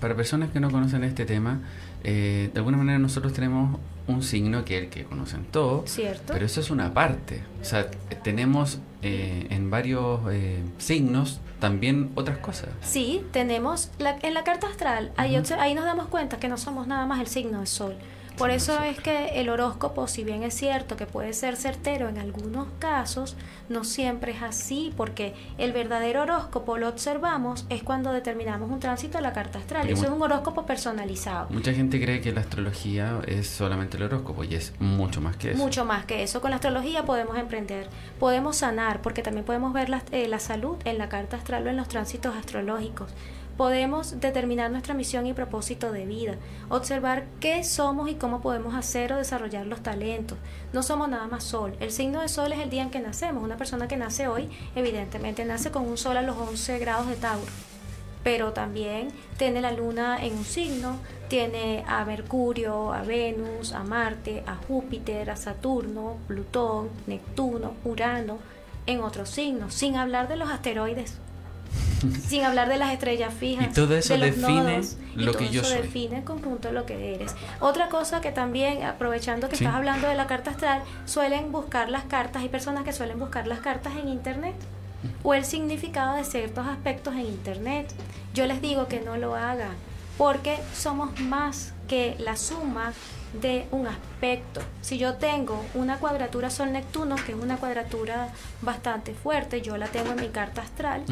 para 0.00 0.16
personas 0.16 0.50
que 0.50 0.60
no 0.60 0.70
conocen 0.70 1.04
este 1.04 1.26
tema, 1.26 1.60
eh, 2.02 2.50
de 2.52 2.58
alguna 2.58 2.78
manera 2.78 2.98
nosotros 2.98 3.32
tenemos 3.32 3.78
un 4.06 4.22
signo 4.22 4.64
que 4.64 4.76
es 4.76 4.84
el 4.84 4.90
que 4.90 5.04
conocen 5.04 5.44
todos, 5.50 5.90
¿Cierto? 5.90 6.32
pero 6.32 6.46
eso 6.46 6.60
es 6.60 6.70
una 6.70 6.92
parte. 6.92 7.42
O 7.60 7.64
sea, 7.64 7.90
tenemos 8.22 8.78
eh, 9.02 9.46
en 9.50 9.70
varios 9.70 10.20
eh, 10.30 10.62
signos 10.78 11.40
también 11.60 12.10
otras 12.14 12.38
cosas. 12.38 12.68
Sí, 12.82 13.22
tenemos 13.32 13.90
la, 13.98 14.18
en 14.22 14.34
la 14.34 14.44
carta 14.44 14.66
astral, 14.66 15.12
ahí, 15.16 15.36
ahí 15.58 15.74
nos 15.74 15.84
damos 15.84 16.08
cuenta 16.08 16.38
que 16.38 16.48
no 16.48 16.58
somos 16.58 16.86
nada 16.86 17.06
más 17.06 17.20
el 17.20 17.26
signo 17.26 17.58
del 17.58 17.66
sol. 17.66 17.94
Por 18.36 18.50
eso 18.50 18.82
es 18.82 18.98
que 18.98 19.40
el 19.40 19.48
horóscopo, 19.48 20.08
si 20.08 20.24
bien 20.24 20.42
es 20.42 20.54
cierto 20.54 20.96
que 20.96 21.06
puede 21.06 21.32
ser 21.32 21.56
certero 21.56 22.08
en 22.08 22.18
algunos 22.18 22.66
casos, 22.80 23.36
no 23.68 23.84
siempre 23.84 24.32
es 24.32 24.42
así, 24.42 24.92
porque 24.96 25.34
el 25.56 25.72
verdadero 25.72 26.22
horóscopo 26.22 26.76
lo 26.76 26.88
observamos 26.88 27.64
es 27.68 27.84
cuando 27.84 28.12
determinamos 28.12 28.70
un 28.70 28.80
tránsito 28.80 29.18
a 29.18 29.20
la 29.20 29.32
carta 29.32 29.60
astral. 29.60 29.88
Eso 29.88 30.04
es 30.04 30.10
un 30.10 30.20
horóscopo 30.20 30.66
personalizado. 30.66 31.48
Mucha 31.50 31.72
gente 31.72 32.00
cree 32.00 32.20
que 32.20 32.32
la 32.32 32.40
astrología 32.40 33.20
es 33.26 33.46
solamente 33.46 33.98
el 33.98 34.02
horóscopo 34.02 34.42
y 34.42 34.56
es 34.56 34.72
mucho 34.80 35.20
más 35.20 35.36
que 35.36 35.52
eso. 35.52 35.62
Mucho 35.62 35.84
más 35.84 36.04
que 36.04 36.24
eso. 36.24 36.40
Con 36.40 36.50
la 36.50 36.56
astrología 36.56 37.04
podemos 37.04 37.38
emprender, 37.38 37.88
podemos 38.18 38.56
sanar, 38.56 39.00
porque 39.00 39.22
también 39.22 39.46
podemos 39.46 39.72
ver 39.72 39.88
la, 39.88 40.02
eh, 40.10 40.26
la 40.26 40.40
salud 40.40 40.76
en 40.84 40.98
la 40.98 41.08
carta 41.08 41.36
astral 41.36 41.66
o 41.66 41.70
en 41.70 41.76
los 41.76 41.86
tránsitos 41.86 42.34
astrológicos 42.34 43.10
podemos 43.56 44.20
determinar 44.20 44.70
nuestra 44.70 44.94
misión 44.94 45.26
y 45.26 45.32
propósito 45.32 45.92
de 45.92 46.06
vida, 46.06 46.36
observar 46.68 47.26
qué 47.40 47.62
somos 47.64 48.10
y 48.10 48.14
cómo 48.14 48.40
podemos 48.40 48.74
hacer 48.74 49.12
o 49.12 49.16
desarrollar 49.16 49.66
los 49.66 49.82
talentos. 49.82 50.38
No 50.72 50.82
somos 50.82 51.08
nada 51.08 51.26
más 51.26 51.44
sol. 51.44 51.76
El 51.80 51.92
signo 51.92 52.20
de 52.20 52.28
sol 52.28 52.52
es 52.52 52.58
el 52.60 52.70
día 52.70 52.82
en 52.82 52.90
que 52.90 53.00
nacemos. 53.00 53.44
Una 53.44 53.56
persona 53.56 53.88
que 53.88 53.96
nace 53.96 54.28
hoy, 54.28 54.48
evidentemente, 54.74 55.44
nace 55.44 55.70
con 55.70 55.86
un 55.86 55.96
sol 55.96 56.16
a 56.16 56.22
los 56.22 56.36
11 56.36 56.78
grados 56.78 57.06
de 57.08 57.16
Tauro. 57.16 57.50
Pero 58.24 58.52
también 58.52 59.08
tiene 59.36 59.60
la 59.60 59.72
luna 59.72 60.24
en 60.24 60.38
un 60.38 60.44
signo, 60.44 60.96
tiene 61.28 61.84
a 61.86 62.04
Mercurio, 62.06 62.92
a 62.92 63.02
Venus, 63.02 63.72
a 63.72 63.84
Marte, 63.84 64.42
a 64.46 64.56
Júpiter, 64.56 65.30
a 65.30 65.36
Saturno, 65.36 66.16
Plutón, 66.26 66.88
Neptuno, 67.06 67.74
Urano, 67.84 68.38
en 68.86 69.00
otros 69.00 69.28
signos, 69.28 69.74
sin 69.74 69.96
hablar 69.96 70.28
de 70.28 70.36
los 70.36 70.48
asteroides 70.48 71.20
sin 72.28 72.44
hablar 72.44 72.68
de 72.68 72.76
las 72.76 72.92
estrellas 72.92 73.32
fijas. 73.34 73.68
Y 73.68 73.72
todo 73.72 73.96
eso 73.96 74.16
define 74.16 74.80
lo 75.14 75.32
que 75.34 75.48
yo 75.50 75.64
soy. 75.64 75.82
define 75.82 76.18
el 76.18 76.24
conjunto 76.24 76.68
de 76.68 76.74
lo 76.74 76.86
que 76.86 77.14
eres. 77.14 77.34
Otra 77.60 77.88
cosa 77.88 78.20
que 78.20 78.32
también, 78.32 78.82
aprovechando 78.84 79.48
que 79.48 79.54
estás 79.54 79.74
hablando 79.74 80.08
de 80.08 80.14
la 80.14 80.26
carta 80.26 80.50
astral, 80.50 80.82
suelen 81.06 81.52
buscar 81.52 81.88
las 81.88 82.04
cartas, 82.04 82.42
hay 82.42 82.48
personas 82.48 82.84
que 82.84 82.92
suelen 82.92 83.18
buscar 83.18 83.46
las 83.46 83.60
cartas 83.60 83.94
en 83.96 84.08
internet 84.08 84.54
o 85.22 85.34
el 85.34 85.44
significado 85.44 86.16
de 86.16 86.24
ciertos 86.24 86.66
aspectos 86.66 87.14
en 87.14 87.26
internet. 87.26 87.92
Yo 88.32 88.46
les 88.46 88.60
digo 88.60 88.88
que 88.88 89.00
no 89.00 89.16
lo 89.16 89.34
hagan. 89.34 89.74
porque 90.16 90.56
somos 90.74 91.18
más 91.20 91.72
que 91.88 92.14
la 92.18 92.36
suma 92.36 92.92
de 93.40 93.66
un 93.72 93.86
aspecto. 93.86 94.60
Si 94.80 94.96
yo 94.98 95.14
tengo 95.14 95.64
una 95.74 95.98
cuadratura 95.98 96.50
Sol-Neptuno, 96.50 97.16
que 97.16 97.32
es 97.32 97.38
una 97.38 97.56
cuadratura 97.56 98.28
bastante 98.62 99.12
fuerte, 99.12 99.60
yo 99.60 99.76
la 99.76 99.88
tengo 99.88 100.12
en 100.12 100.20
mi 100.20 100.28
carta 100.28 100.62
astral, 100.62 101.02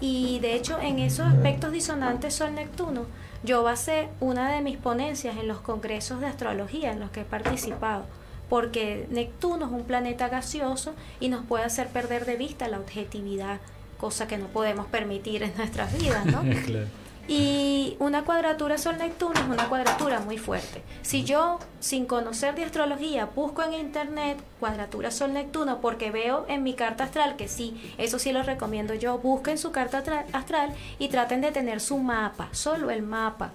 y 0.00 0.38
de 0.40 0.54
hecho 0.54 0.78
en 0.80 0.98
esos 0.98 1.26
aspectos 1.26 1.72
disonantes 1.72 2.34
Sol-Neptuno, 2.34 3.06
yo 3.42 3.62
basé 3.62 4.08
una 4.20 4.52
de 4.52 4.60
mis 4.60 4.76
ponencias 4.76 5.36
en 5.36 5.48
los 5.48 5.60
congresos 5.60 6.20
de 6.20 6.26
astrología 6.26 6.92
en 6.92 7.00
los 7.00 7.10
que 7.10 7.20
he 7.20 7.24
participado, 7.24 8.04
porque 8.48 9.06
Neptuno 9.10 9.66
es 9.66 9.72
un 9.72 9.84
planeta 9.84 10.28
gaseoso 10.28 10.94
y 11.20 11.28
nos 11.28 11.44
puede 11.44 11.64
hacer 11.64 11.88
perder 11.88 12.26
de 12.26 12.36
vista 12.36 12.68
la 12.68 12.78
objetividad, 12.78 13.60
cosa 13.98 14.26
que 14.26 14.38
no 14.38 14.46
podemos 14.46 14.86
permitir 14.86 15.42
en 15.42 15.56
nuestras 15.56 15.96
vidas, 15.96 16.26
¿no? 16.26 16.42
Y 17.28 17.96
una 17.98 18.24
cuadratura 18.24 18.78
Sol-Neptuno 18.78 19.34
es 19.34 19.46
una 19.46 19.68
cuadratura 19.68 20.20
muy 20.20 20.38
fuerte. 20.38 20.82
Si 21.02 21.24
yo, 21.24 21.58
sin 21.80 22.06
conocer 22.06 22.54
de 22.54 22.64
astrología, 22.64 23.26
busco 23.34 23.64
en 23.64 23.74
internet 23.74 24.38
cuadratura 24.60 25.10
Sol-Neptuno 25.10 25.80
porque 25.80 26.12
veo 26.12 26.46
en 26.48 26.62
mi 26.62 26.74
carta 26.74 27.04
astral 27.04 27.36
que 27.36 27.48
sí, 27.48 27.94
eso 27.98 28.20
sí 28.20 28.32
lo 28.32 28.44
recomiendo 28.44 28.94
yo, 28.94 29.18
busquen 29.18 29.58
su 29.58 29.72
carta 29.72 30.04
astral 30.32 30.72
y 30.98 31.08
traten 31.08 31.40
de 31.40 31.50
tener 31.50 31.80
su 31.80 31.98
mapa, 31.98 32.48
solo 32.52 32.90
el 32.90 33.02
mapa 33.02 33.52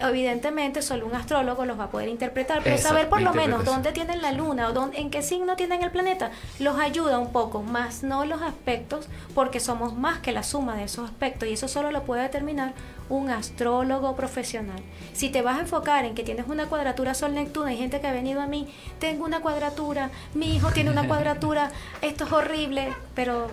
evidentemente 0.00 0.82
solo 0.82 1.06
un 1.06 1.14
astrólogo 1.14 1.64
los 1.64 1.78
va 1.78 1.84
a 1.84 1.90
poder 1.90 2.08
interpretar, 2.08 2.62
pero 2.62 2.78
saber 2.78 3.08
por 3.08 3.20
lo 3.20 3.34
menos 3.34 3.64
dónde 3.64 3.92
tienen 3.92 4.22
la 4.22 4.32
luna 4.32 4.68
o 4.68 4.72
dónde, 4.72 4.98
en 4.98 5.10
qué 5.10 5.22
signo 5.22 5.56
tienen 5.56 5.82
el 5.82 5.90
planeta 5.90 6.30
los 6.58 6.78
ayuda 6.78 7.18
un 7.18 7.32
poco, 7.32 7.62
más 7.62 8.02
no 8.02 8.24
los 8.24 8.40
aspectos, 8.42 9.08
porque 9.34 9.60
somos 9.60 9.96
más 9.96 10.18
que 10.18 10.32
la 10.32 10.42
suma 10.42 10.76
de 10.76 10.84
esos 10.84 11.08
aspectos 11.08 11.48
y 11.48 11.52
eso 11.52 11.68
solo 11.68 11.90
lo 11.90 12.04
puede 12.04 12.22
determinar 12.22 12.72
un 13.10 13.28
astrólogo 13.28 14.16
profesional. 14.16 14.80
Si 15.12 15.28
te 15.28 15.42
vas 15.42 15.58
a 15.58 15.62
enfocar 15.62 16.06
en 16.06 16.14
que 16.14 16.22
tienes 16.22 16.46
una 16.48 16.66
cuadratura 16.66 17.12
Sol-Neptuno, 17.12 17.66
hay 17.66 17.76
gente 17.76 18.00
que 18.00 18.06
ha 18.06 18.12
venido 18.12 18.40
a 18.40 18.46
mí, 18.46 18.68
tengo 18.98 19.26
una 19.26 19.40
cuadratura, 19.40 20.10
mi 20.32 20.56
hijo 20.56 20.70
tiene 20.70 20.90
una 20.90 21.06
cuadratura, 21.06 21.70
esto 22.02 22.24
es 22.24 22.32
horrible, 22.32 22.94
pero 23.14 23.48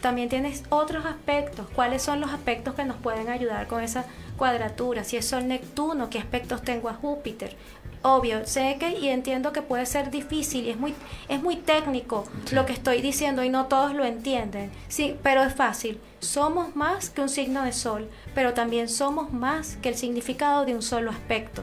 también 0.00 0.28
tienes 0.28 0.62
otros 0.68 1.04
aspectos. 1.04 1.66
¿Cuáles 1.74 2.02
son 2.02 2.20
los 2.20 2.30
aspectos 2.30 2.74
que 2.74 2.84
nos 2.84 2.96
pueden 2.96 3.28
ayudar 3.28 3.66
con 3.66 3.82
esa 3.82 4.04
cuadratura? 4.36 5.04
Si 5.04 5.16
es 5.16 5.26
Sol 5.26 5.48
Neptuno, 5.48 6.10
¿qué 6.10 6.18
aspectos 6.18 6.62
tengo 6.62 6.88
a 6.88 6.94
Júpiter? 6.94 7.56
Obvio, 8.02 8.46
sé 8.46 8.78
que 8.80 8.98
y 8.98 9.08
entiendo 9.08 9.52
que 9.52 9.60
puede 9.60 9.84
ser 9.84 10.10
difícil 10.10 10.64
y 10.64 10.70
es 10.70 10.78
muy, 10.78 10.94
es 11.28 11.42
muy 11.42 11.56
técnico 11.56 12.24
lo 12.50 12.64
que 12.64 12.72
estoy 12.72 13.02
diciendo 13.02 13.44
y 13.44 13.50
no 13.50 13.66
todos 13.66 13.94
lo 13.94 14.04
entienden. 14.04 14.70
Sí, 14.88 15.16
pero 15.22 15.42
es 15.42 15.54
fácil. 15.54 16.00
Somos 16.20 16.74
más 16.74 17.10
que 17.10 17.20
un 17.20 17.28
signo 17.28 17.62
de 17.62 17.72
sol, 17.72 18.08
pero 18.34 18.54
también 18.54 18.88
somos 18.88 19.34
más 19.34 19.76
que 19.76 19.90
el 19.90 19.96
significado 19.96 20.64
de 20.64 20.74
un 20.74 20.82
solo 20.82 21.10
aspecto. 21.10 21.62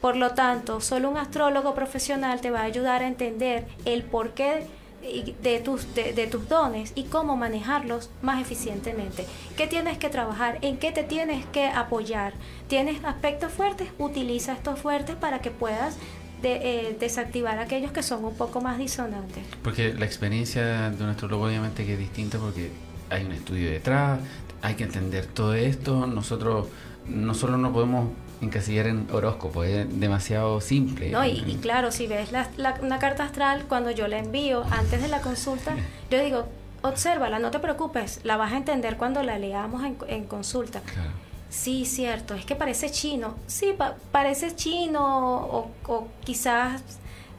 Por 0.00 0.16
lo 0.16 0.30
tanto, 0.30 0.80
solo 0.80 1.10
un 1.10 1.16
astrólogo 1.16 1.74
profesional 1.74 2.40
te 2.40 2.50
va 2.50 2.60
a 2.60 2.64
ayudar 2.64 3.02
a 3.02 3.08
entender 3.08 3.66
el 3.84 4.02
porqué 4.02 4.66
de 5.42 5.60
tus, 5.60 5.94
de, 5.94 6.26
tus 6.26 6.48
dones 6.48 6.92
y 6.94 7.04
cómo 7.04 7.36
manejarlos 7.36 8.10
más 8.22 8.40
eficientemente. 8.40 9.26
¿Qué 9.56 9.66
tienes 9.66 9.98
que 9.98 10.08
trabajar? 10.08 10.58
¿En 10.62 10.78
qué 10.78 10.92
te 10.92 11.02
tienes 11.02 11.44
que 11.46 11.66
apoyar? 11.66 12.34
¿Tienes 12.68 13.04
aspectos 13.04 13.52
fuertes? 13.52 13.88
Utiliza 13.98 14.52
estos 14.52 14.78
fuertes 14.78 15.16
para 15.16 15.40
que 15.40 15.50
puedas 15.50 15.96
de, 16.42 16.88
eh, 16.88 16.96
desactivar 16.98 17.58
aquellos 17.58 17.92
que 17.92 18.02
son 18.02 18.24
un 18.24 18.36
poco 18.36 18.60
más 18.60 18.78
disonantes. 18.78 19.44
Porque 19.62 19.94
la 19.94 20.04
experiencia 20.04 20.90
de 20.90 21.04
un 21.04 21.10
astrólogo 21.10 21.46
obviamente 21.46 21.84
que 21.84 21.94
es 21.94 21.98
distinta 21.98 22.38
porque 22.38 22.70
hay 23.10 23.24
un 23.24 23.32
estudio 23.32 23.70
detrás, 23.70 24.20
hay 24.62 24.74
que 24.74 24.84
entender 24.84 25.26
todo 25.26 25.54
esto, 25.54 26.06
nosotros 26.06 26.66
no 27.06 27.34
solo 27.34 27.56
no 27.56 27.72
podemos 27.72 28.10
encasillar 28.40 28.86
en 28.86 29.08
horóscopo, 29.12 29.64
es 29.64 30.00
demasiado 30.00 30.60
simple. 30.60 31.10
No, 31.10 31.24
y, 31.24 31.58
claro, 31.60 31.90
si 31.90 32.06
ves 32.06 32.30
la, 32.32 32.48
una 32.82 32.98
carta 32.98 33.24
astral, 33.24 33.64
cuando 33.68 33.90
yo 33.90 34.08
la 34.08 34.18
envío 34.18 34.64
antes 34.70 35.02
de 35.02 35.08
la 35.08 35.20
consulta, 35.20 35.74
yo 36.10 36.22
digo, 36.22 36.46
obsérvala, 36.82 37.38
no 37.38 37.50
te 37.50 37.58
preocupes, 37.58 38.20
la 38.24 38.36
vas 38.36 38.52
a 38.52 38.56
entender 38.56 38.96
cuando 38.96 39.22
la 39.22 39.38
leamos 39.38 39.82
en, 40.06 40.24
consulta. 40.24 40.82
Sí, 41.50 41.84
cierto, 41.86 42.34
es 42.34 42.44
que 42.44 42.54
parece 42.54 42.90
chino. 42.90 43.34
Sí, 43.46 43.74
parece 44.12 44.54
chino 44.54 45.70
o, 45.86 46.08
quizás 46.24 46.82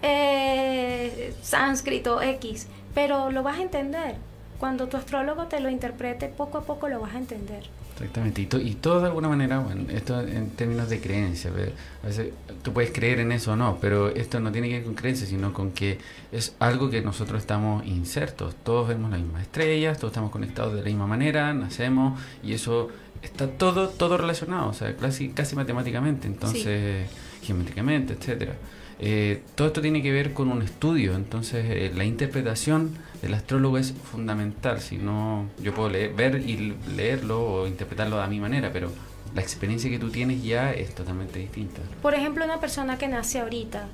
eh, 0.02 1.34
sánscrito 1.42 2.22
X, 2.22 2.68
pero 2.94 3.32
lo 3.32 3.44
vas 3.44 3.60
a 3.60 3.62
entender. 3.62 4.16
Cuando 4.60 4.88
tu 4.88 4.98
astrólogo 4.98 5.46
te 5.46 5.62
lo 5.62 5.70
interprete, 5.70 6.28
poco 6.28 6.58
a 6.58 6.62
poco 6.64 6.90
lo 6.90 7.00
vas 7.00 7.16
a 7.16 7.18
entender. 7.18 7.64
Exactamente, 8.00 8.42
y, 8.42 8.76
todo 8.76 9.02
de 9.02 9.08
alguna 9.08 9.28
manera, 9.28 9.60
bueno, 9.60 9.84
esto 9.90 10.22
en 10.22 10.52
términos 10.52 10.90
de 10.90 11.02
creencia, 11.02 11.52
a 11.52 12.08
veces 12.08 12.30
tú 12.64 12.72
puedes 12.72 12.92
creer 12.92 13.20
en 13.20 13.34
eso 13.34 13.52
o 13.52 13.56
no, 13.58 13.78
pero 13.82 14.08
esto 14.08 14.40
no 14.40 14.54
tiene 14.54 14.70
que 14.70 14.76
ver 14.76 14.84
con 14.86 14.94
creencia, 14.94 15.28
sino 15.28 15.52
con 15.52 15.72
que 15.72 15.98
es 16.32 16.56
algo 16.60 16.90
que 16.90 17.02
nosotros 17.02 17.42
estamos 17.42 17.86
insertos, 17.86 18.56
todos 18.64 18.88
vemos 18.88 19.12
las 19.12 19.20
mismas 19.20 19.42
estrellas, 19.42 19.98
todos 19.98 20.12
estamos 20.12 20.32
conectados 20.32 20.76
de 20.76 20.80
la 20.80 20.86
misma 20.86 21.08
manera, 21.08 21.54
nacemos 21.54 22.18
y 22.42 22.54
eso 22.54 22.88
está 23.22 23.48
todo 23.48 23.90
todo 23.90 24.18
relacionado, 24.18 24.70
o 24.70 24.74
sea, 24.74 24.96
casi, 24.96 25.30
casi 25.30 25.58
matemáticamente, 25.58 26.26
entonces 26.26 27.10
geométricamente, 27.44 28.14
etcétera. 28.14 28.54
Eh, 29.02 29.42
todo 29.56 29.68
esto 29.68 29.82
tiene 29.82 30.02
que 30.02 30.14
ver 30.14 30.32
con 30.34 30.50
un 30.50 30.62
estudio, 30.62 31.16
entonces 31.16 31.66
eh, 31.68 31.92
la 31.94 32.06
interpretación 32.06 32.92
del 33.22 33.34
astrólogo 33.34 33.78
es 33.78 33.94
fundamental. 33.94 34.80
Si 34.80 34.98
no, 34.98 35.46
yo 35.62 35.74
puedo 35.74 35.90
leer, 35.90 36.14
ver 36.14 36.36
y 36.36 36.76
leerlo 36.96 37.46
o 37.46 37.68
interpretarlo 37.68 38.22
a 38.22 38.28
mi 38.28 38.40
manera, 38.40 38.72
pero 38.72 38.92
la 39.36 39.42
experiencia 39.42 39.90
que 39.90 40.00
tú 40.00 40.10
tienes 40.10 40.44
ya 40.44 40.72
es 40.74 40.96
totalmente 40.96 41.40
distinta. 41.40 41.82
Por 42.02 42.14
ejemplo, 42.14 42.46
una 42.46 42.60
persona 42.60 42.98
que 42.98 43.08
nace 43.08 43.40
ahorita, 43.40 43.88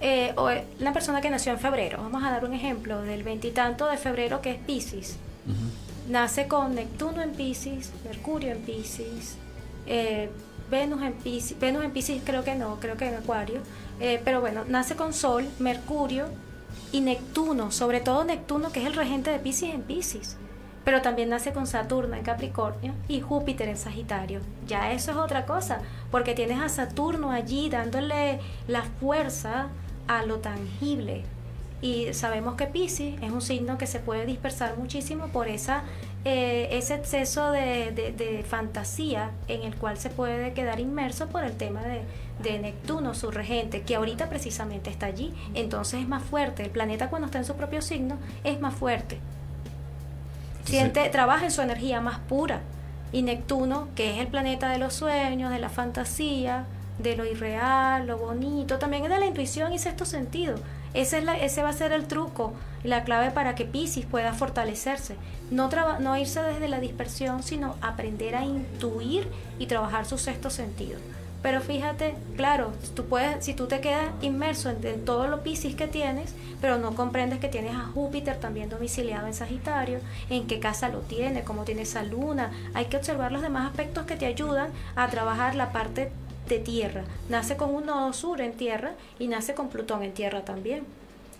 eh, 0.00 0.32
o 0.36 0.50
una 0.80 0.92
persona 0.92 1.20
que 1.20 1.30
nació 1.30 1.52
en 1.52 1.58
febrero, 1.58 1.98
vamos 2.02 2.24
a 2.24 2.30
dar 2.30 2.44
un 2.44 2.52
ejemplo 2.52 3.02
del 3.02 3.22
veintitanto 3.22 3.86
de 3.88 3.96
febrero 3.96 4.40
que 4.40 4.50
es 4.52 4.58
Pisces. 4.58 5.16
Nace 6.08 6.48
con 6.48 6.74
Neptuno 6.74 7.22
en 7.22 7.30
Pisces, 7.30 7.92
Mercurio 8.04 8.50
en 8.52 8.58
Pisces, 8.58 9.36
Venus 10.70 11.02
en 11.02 11.12
Pisces, 11.14 11.58
Venus 11.58 11.84
en 11.84 11.90
Pisces 11.92 12.22
creo 12.24 12.44
que 12.44 12.54
no, 12.54 12.80
creo 12.80 12.96
que 12.96 13.08
en 13.08 13.14
Acuario, 13.14 13.60
eh, 14.00 14.20
pero 14.24 14.40
bueno, 14.40 14.64
nace 14.68 14.96
con 14.96 15.12
Sol, 15.12 15.46
Mercurio 15.58 16.26
y 16.92 17.00
Neptuno, 17.00 17.70
sobre 17.70 18.00
todo 18.00 18.24
Neptuno 18.24 18.70
que 18.72 18.80
es 18.80 18.86
el 18.86 18.94
regente 18.94 19.30
de 19.30 19.38
Pisces 19.38 19.74
en 19.74 19.82
Pisces, 19.82 20.36
pero 20.84 21.02
también 21.02 21.28
nace 21.28 21.52
con 21.52 21.66
Saturno 21.66 22.16
en 22.16 22.22
Capricornio 22.22 22.92
y 23.08 23.20
Júpiter 23.20 23.68
en 23.68 23.76
Sagitario. 23.76 24.40
Ya 24.66 24.92
eso 24.92 25.12
es 25.12 25.16
otra 25.16 25.46
cosa, 25.46 25.80
porque 26.10 26.34
tienes 26.34 26.60
a 26.60 26.68
Saturno 26.68 27.30
allí 27.30 27.68
dándole 27.68 28.40
la 28.66 28.82
fuerza 28.82 29.68
a 30.08 30.24
lo 30.24 30.38
tangible. 30.38 31.24
Y 31.80 32.12
sabemos 32.14 32.54
que 32.54 32.66
Pisces 32.66 33.20
es 33.22 33.30
un 33.30 33.42
signo 33.42 33.78
que 33.78 33.86
se 33.86 33.98
puede 33.98 34.26
dispersar 34.26 34.76
muchísimo 34.76 35.28
por 35.28 35.48
esa 35.48 35.82
eh, 36.24 36.68
ese 36.70 36.94
exceso 36.94 37.50
de, 37.50 38.44
fantasía 38.48 39.32
en 39.48 39.62
el 39.62 39.74
cual 39.74 39.98
se 39.98 40.08
puede 40.08 40.52
quedar 40.52 40.78
inmerso 40.78 41.26
por 41.26 41.42
el 41.42 41.52
tema 41.56 41.82
de, 41.82 42.02
Neptuno, 42.58 43.14
su 43.14 43.30
regente, 43.30 43.82
que 43.82 43.94
ahorita 43.94 44.28
precisamente 44.28 44.90
está 44.90 45.06
allí, 45.06 45.32
entonces 45.54 46.00
es 46.00 46.08
más 46.08 46.22
fuerte. 46.22 46.64
El 46.64 46.70
planeta 46.70 47.08
cuando 47.08 47.26
está 47.26 47.38
en 47.38 47.44
su 47.44 47.54
propio 47.54 47.82
signo 47.82 48.18
es 48.42 48.60
más 48.60 48.74
fuerte. 48.74 49.18
Siente, 50.64 51.08
trabaja 51.10 51.44
en 51.44 51.50
su 51.50 51.60
energía 51.60 52.00
más 52.00 52.18
pura. 52.20 52.60
Y 53.12 53.22
Neptuno, 53.22 53.88
que 53.94 54.14
es 54.14 54.18
el 54.18 54.28
planeta 54.28 54.70
de 54.70 54.78
los 54.78 54.94
sueños, 54.94 55.50
de 55.50 55.58
la 55.58 55.68
fantasía, 55.68 56.66
de 56.98 57.16
lo 57.16 57.24
irreal, 57.24 58.06
lo 58.06 58.18
bonito, 58.18 58.78
también 58.78 59.04
es 59.04 59.10
de 59.10 59.18
la 59.18 59.26
intuición 59.26 59.72
y 59.72 59.78
sexto 59.78 60.04
sentido. 60.04 60.56
Ese, 60.94 61.18
es 61.18 61.24
la, 61.24 61.36
ese 61.38 61.62
va 61.62 61.70
a 61.70 61.74
ser 61.74 61.92
el 61.92 62.06
truco, 62.06 62.52
la 62.84 63.04
clave 63.04 63.30
para 63.30 63.54
que 63.54 63.64
Pisces 63.64 64.04
pueda 64.04 64.32
fortalecerse. 64.34 65.16
No, 65.50 65.70
no 66.00 66.16
irse 66.16 66.42
desde 66.42 66.68
la 66.68 66.80
dispersión, 66.80 67.42
sino 67.42 67.76
aprender 67.80 68.36
a 68.36 68.44
intuir 68.44 69.28
y 69.58 69.66
trabajar 69.66 70.06
su 70.06 70.18
sexto 70.18 70.50
sentido. 70.50 70.98
Pero 71.42 71.60
fíjate, 71.60 72.14
claro, 72.36 72.72
tú 72.94 73.06
puedes, 73.06 73.44
si 73.44 73.52
tú 73.52 73.66
te 73.66 73.80
quedas 73.80 74.10
inmerso 74.20 74.70
en, 74.70 74.86
en 74.86 75.04
todo 75.04 75.26
lo 75.26 75.42
Pisces 75.42 75.74
que 75.74 75.88
tienes, 75.88 76.34
pero 76.60 76.78
no 76.78 76.94
comprendes 76.94 77.40
que 77.40 77.48
tienes 77.48 77.74
a 77.74 77.86
Júpiter 77.86 78.36
también 78.38 78.68
domiciliado 78.68 79.26
en 79.26 79.34
Sagitario, 79.34 79.98
en 80.30 80.46
qué 80.46 80.60
casa 80.60 80.88
lo 80.88 81.00
tiene, 81.00 81.42
cómo 81.42 81.64
tiene 81.64 81.82
esa 81.82 82.04
luna, 82.04 82.52
hay 82.74 82.84
que 82.84 82.96
observar 82.96 83.32
los 83.32 83.42
demás 83.42 83.68
aspectos 83.68 84.06
que 84.06 84.14
te 84.14 84.26
ayudan 84.26 84.70
a 84.94 85.08
trabajar 85.08 85.56
la 85.56 85.72
parte 85.72 86.12
de 86.52 86.58
tierra. 86.58 87.04
Nace 87.28 87.56
con 87.56 87.74
un 87.74 87.86
nodo 87.86 88.12
sur 88.12 88.40
en 88.40 88.52
tierra 88.52 88.92
y 89.18 89.28
nace 89.28 89.54
con 89.54 89.68
Plutón 89.68 90.02
en 90.02 90.12
tierra 90.12 90.44
también, 90.44 90.84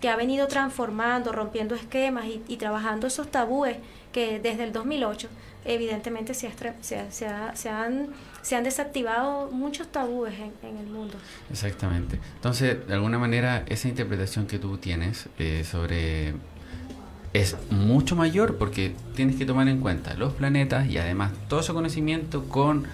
que 0.01 0.09
ha 0.09 0.15
venido 0.15 0.47
transformando, 0.47 1.31
rompiendo 1.31 1.75
esquemas 1.75 2.25
y, 2.47 2.57
trabajando 2.57 3.07
esos 3.07 3.29
tabúes 3.29 3.77
que 4.11 4.39
desde 4.39 4.63
el 4.63 4.73
2008 4.73 5.27
evidentemente 5.65 6.33
se, 6.33 6.51
se, 6.81 7.69
han, 7.69 8.07
se 8.41 8.55
han 8.55 8.63
desactivado 8.63 9.49
muchos 9.51 9.87
tabúes 9.87 10.33
en, 10.33 10.77
el 10.77 10.87
mundo. 10.87 11.15
Exactamente. 11.49 12.19
Entonces, 12.35 12.85
de 12.85 12.93
alguna 12.93 13.17
manera, 13.17 13.63
esa 13.67 13.87
interpretación 13.87 14.45
que 14.45 14.59
tú 14.59 14.77
tienes 14.77 15.29
eh, 15.39 15.63
sobre 15.63 16.33
es 17.31 17.57
mucho 17.71 18.15
mayor 18.15 18.57
porque 18.57 18.93
tienes 19.15 19.37
que 19.37 19.45
tomar 19.45 19.67
en 19.67 19.79
cuenta 19.79 20.13
los 20.13 20.33
planetas 20.33 20.87
y 20.87 20.99
además 20.99 21.31
todo 21.47 21.61
ese 21.61 21.73
conocimiento 21.73 22.43
con 22.47 22.85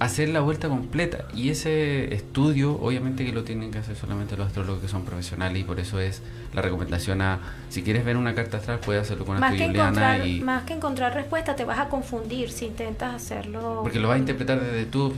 hacer 0.00 0.28
la 0.28 0.40
vuelta 0.40 0.68
completa. 0.68 1.26
Y 1.34 1.50
ese 1.50 2.14
estudio, 2.14 2.72
obviamente 2.80 3.24
que 3.24 3.32
lo 3.32 3.44
tienen 3.44 3.70
que 3.70 3.78
hacer 3.78 3.96
solamente 3.96 4.36
los 4.36 4.46
astrólogos 4.46 4.80
que 4.80 4.88
son 4.88 5.04
profesionales 5.04 5.60
y 5.60 5.64
por 5.64 5.80
eso 5.80 6.00
es 6.00 6.22
la 6.54 6.62
recomendación 6.62 7.20
a, 7.22 7.40
si 7.68 7.82
quieres 7.82 8.04
ver 8.04 8.16
una 8.16 8.34
carta 8.34 8.58
astral, 8.58 8.80
puedes 8.80 9.02
hacerlo 9.02 9.24
con 9.24 9.40
que 9.40 9.66
Juliana 9.66 10.24
y... 10.24 10.40
Más 10.40 10.64
que 10.64 10.74
encontrar 10.74 11.14
respuesta, 11.14 11.56
te 11.56 11.64
vas 11.64 11.78
a 11.78 11.88
confundir 11.88 12.50
si 12.50 12.66
intentas 12.66 13.14
hacerlo. 13.14 13.80
Porque 13.82 13.98
lo 13.98 14.08
vas 14.08 14.16
a 14.16 14.18
interpretar 14.18 14.60
desde 14.60 14.86
tu 14.86 15.12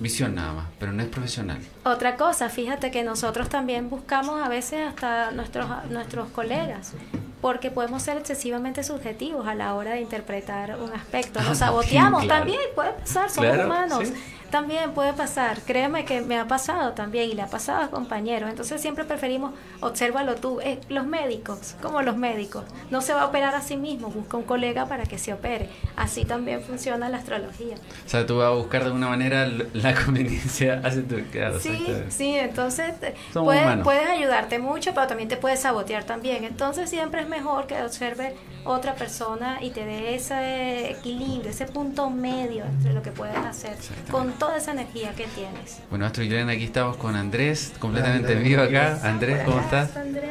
visión 0.00 0.34
nada 0.34 0.52
más, 0.54 0.66
pero 0.78 0.92
no 0.92 1.02
es 1.02 1.08
profesional. 1.08 1.58
Otra 1.84 2.16
cosa, 2.16 2.48
fíjate 2.48 2.90
que 2.90 3.04
nosotros 3.04 3.48
también 3.48 3.90
buscamos 3.90 4.42
a 4.42 4.48
veces 4.48 4.86
hasta 4.86 5.30
nuestros, 5.30 5.68
nuestros 5.90 6.28
colegas, 6.28 6.94
porque 7.40 7.70
podemos 7.70 8.02
ser 8.02 8.16
excesivamente 8.18 8.82
subjetivos 8.84 9.46
a 9.46 9.54
la 9.54 9.74
hora 9.74 9.92
de 9.92 10.00
interpretar 10.00 10.78
un 10.78 10.92
aspecto. 10.92 11.40
Nos 11.40 11.50
Ah, 11.62 11.66
saboteamos 11.66 12.24
claro. 12.24 12.40
también, 12.40 12.60
puede 12.74 12.92
pasar, 12.92 13.30
somos 13.30 13.50
Claro, 13.52 13.66
humanos. 13.66 14.08
sí. 14.08 14.14
También 14.50 14.92
puede 14.92 15.12
pasar, 15.12 15.60
créeme 15.60 16.04
que 16.04 16.20
me 16.20 16.38
ha 16.38 16.48
pasado 16.48 16.92
también 16.92 17.30
y 17.30 17.34
le 17.34 17.42
ha 17.42 17.46
pasado 17.46 17.82
a 17.82 17.90
compañeros. 17.90 18.50
Entonces 18.50 18.80
siempre 18.80 19.04
preferimos, 19.04 19.52
obsérvalo 19.80 20.34
tú, 20.34 20.60
eh, 20.60 20.80
los 20.88 21.06
médicos, 21.06 21.76
como 21.80 22.02
los 22.02 22.16
médicos, 22.16 22.64
no 22.90 23.00
se 23.00 23.14
va 23.14 23.22
a 23.22 23.26
operar 23.26 23.54
a 23.54 23.62
sí 23.62 23.76
mismo, 23.76 24.08
busca 24.08 24.36
un 24.36 24.42
colega 24.42 24.86
para 24.86 25.04
que 25.04 25.18
se 25.18 25.32
opere. 25.32 25.68
Así 25.96 26.24
también 26.24 26.62
funciona 26.62 27.08
la 27.08 27.18
astrología. 27.18 27.76
O 28.04 28.08
sea, 28.08 28.26
tú 28.26 28.38
vas 28.38 28.48
a 28.48 28.50
buscar 28.50 28.80
de 28.80 28.86
alguna 28.86 29.08
manera 29.08 29.46
la 29.46 29.94
conveniencia 30.04 30.80
hace 30.84 31.02
tu 31.02 31.16
claro, 31.30 31.60
Sí, 31.60 31.86
sí, 32.08 32.34
entonces 32.34 32.94
puedes, 33.32 33.78
puedes 33.84 34.08
ayudarte 34.08 34.58
mucho, 34.58 34.92
pero 34.94 35.06
también 35.06 35.28
te 35.28 35.36
puedes 35.36 35.60
sabotear 35.60 36.04
también. 36.04 36.44
Entonces 36.44 36.90
siempre 36.90 37.22
es 37.22 37.28
mejor 37.28 37.66
que 37.66 37.80
observe 37.82 38.34
otra 38.64 38.94
persona 38.94 39.58
y 39.62 39.70
te 39.70 39.84
dé 39.84 40.14
ese 40.14 40.90
equilibrio, 40.90 41.50
ese 41.50 41.66
punto 41.66 42.10
medio 42.10 42.64
entre 42.64 42.92
lo 42.92 43.02
que 43.02 43.10
puedes 43.10 43.36
hacer 43.36 43.76
con 44.10 44.32
toda 44.32 44.56
esa 44.58 44.72
energía 44.72 45.12
que 45.14 45.26
tienes. 45.28 45.78
Bueno, 45.88 46.06
Astro 46.06 46.24
Juliana, 46.24 46.52
aquí 46.52 46.64
estamos 46.64 46.96
con 46.96 47.16
Andrés, 47.16 47.72
completamente 47.78 48.32
en 48.32 48.38
Andrés, 48.38 48.48
vivo 48.48 48.64
¿cómo 48.64 48.76
acá. 48.78 48.92
estás? 48.92 49.04
Andrés, 49.04 49.40
¿cómo 49.44 49.60
estás? 49.60 49.96
Andrés. 49.96 50.30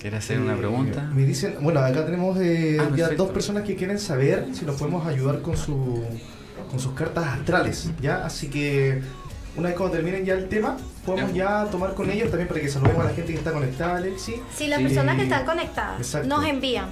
¿Quieres 0.00 0.18
hacer 0.24 0.40
una 0.40 0.54
Eh, 0.54 0.56
pregunta? 0.56 1.02
Me 1.14 1.22
dicen, 1.22 1.56
bueno, 1.60 1.78
acá 1.80 2.04
tenemos 2.04 2.36
eh, 2.40 2.78
Ah, 2.80 2.90
ya 2.96 3.08
dos 3.10 3.30
personas 3.30 3.62
que 3.62 3.76
quieren 3.76 3.98
saber 4.00 4.46
si 4.52 4.64
nos 4.64 4.76
podemos 4.76 5.06
ayudar 5.06 5.40
con 5.42 5.56
su 5.56 6.04
con 6.70 6.80
sus 6.80 6.92
cartas 6.94 7.26
astrales, 7.26 7.90
¿ya? 8.00 8.24
Así 8.24 8.48
que 8.48 9.02
una 9.56 9.68
vez 9.68 9.76
cuando 9.76 9.94
terminen 9.96 10.24
ya 10.24 10.32
el 10.34 10.48
tema, 10.48 10.78
podemos 11.04 11.34
ya 11.34 11.66
tomar 11.70 11.94
con 11.94 12.08
ellos 12.10 12.30
también 12.30 12.48
para 12.48 12.60
que 12.60 12.68
saludemos 12.70 13.02
a 13.04 13.08
la 13.10 13.14
gente 13.14 13.32
que 13.32 13.38
está 13.38 13.52
conectada, 13.52 13.96
Alexi. 13.98 14.36
Si 14.56 14.68
las 14.68 14.78
Sí. 14.78 14.86
personas 14.86 15.16
que 15.16 15.22
están 15.24 15.44
conectadas 15.44 16.00
Exacto. 16.00 16.28
nos 16.28 16.44
envían 16.46 16.86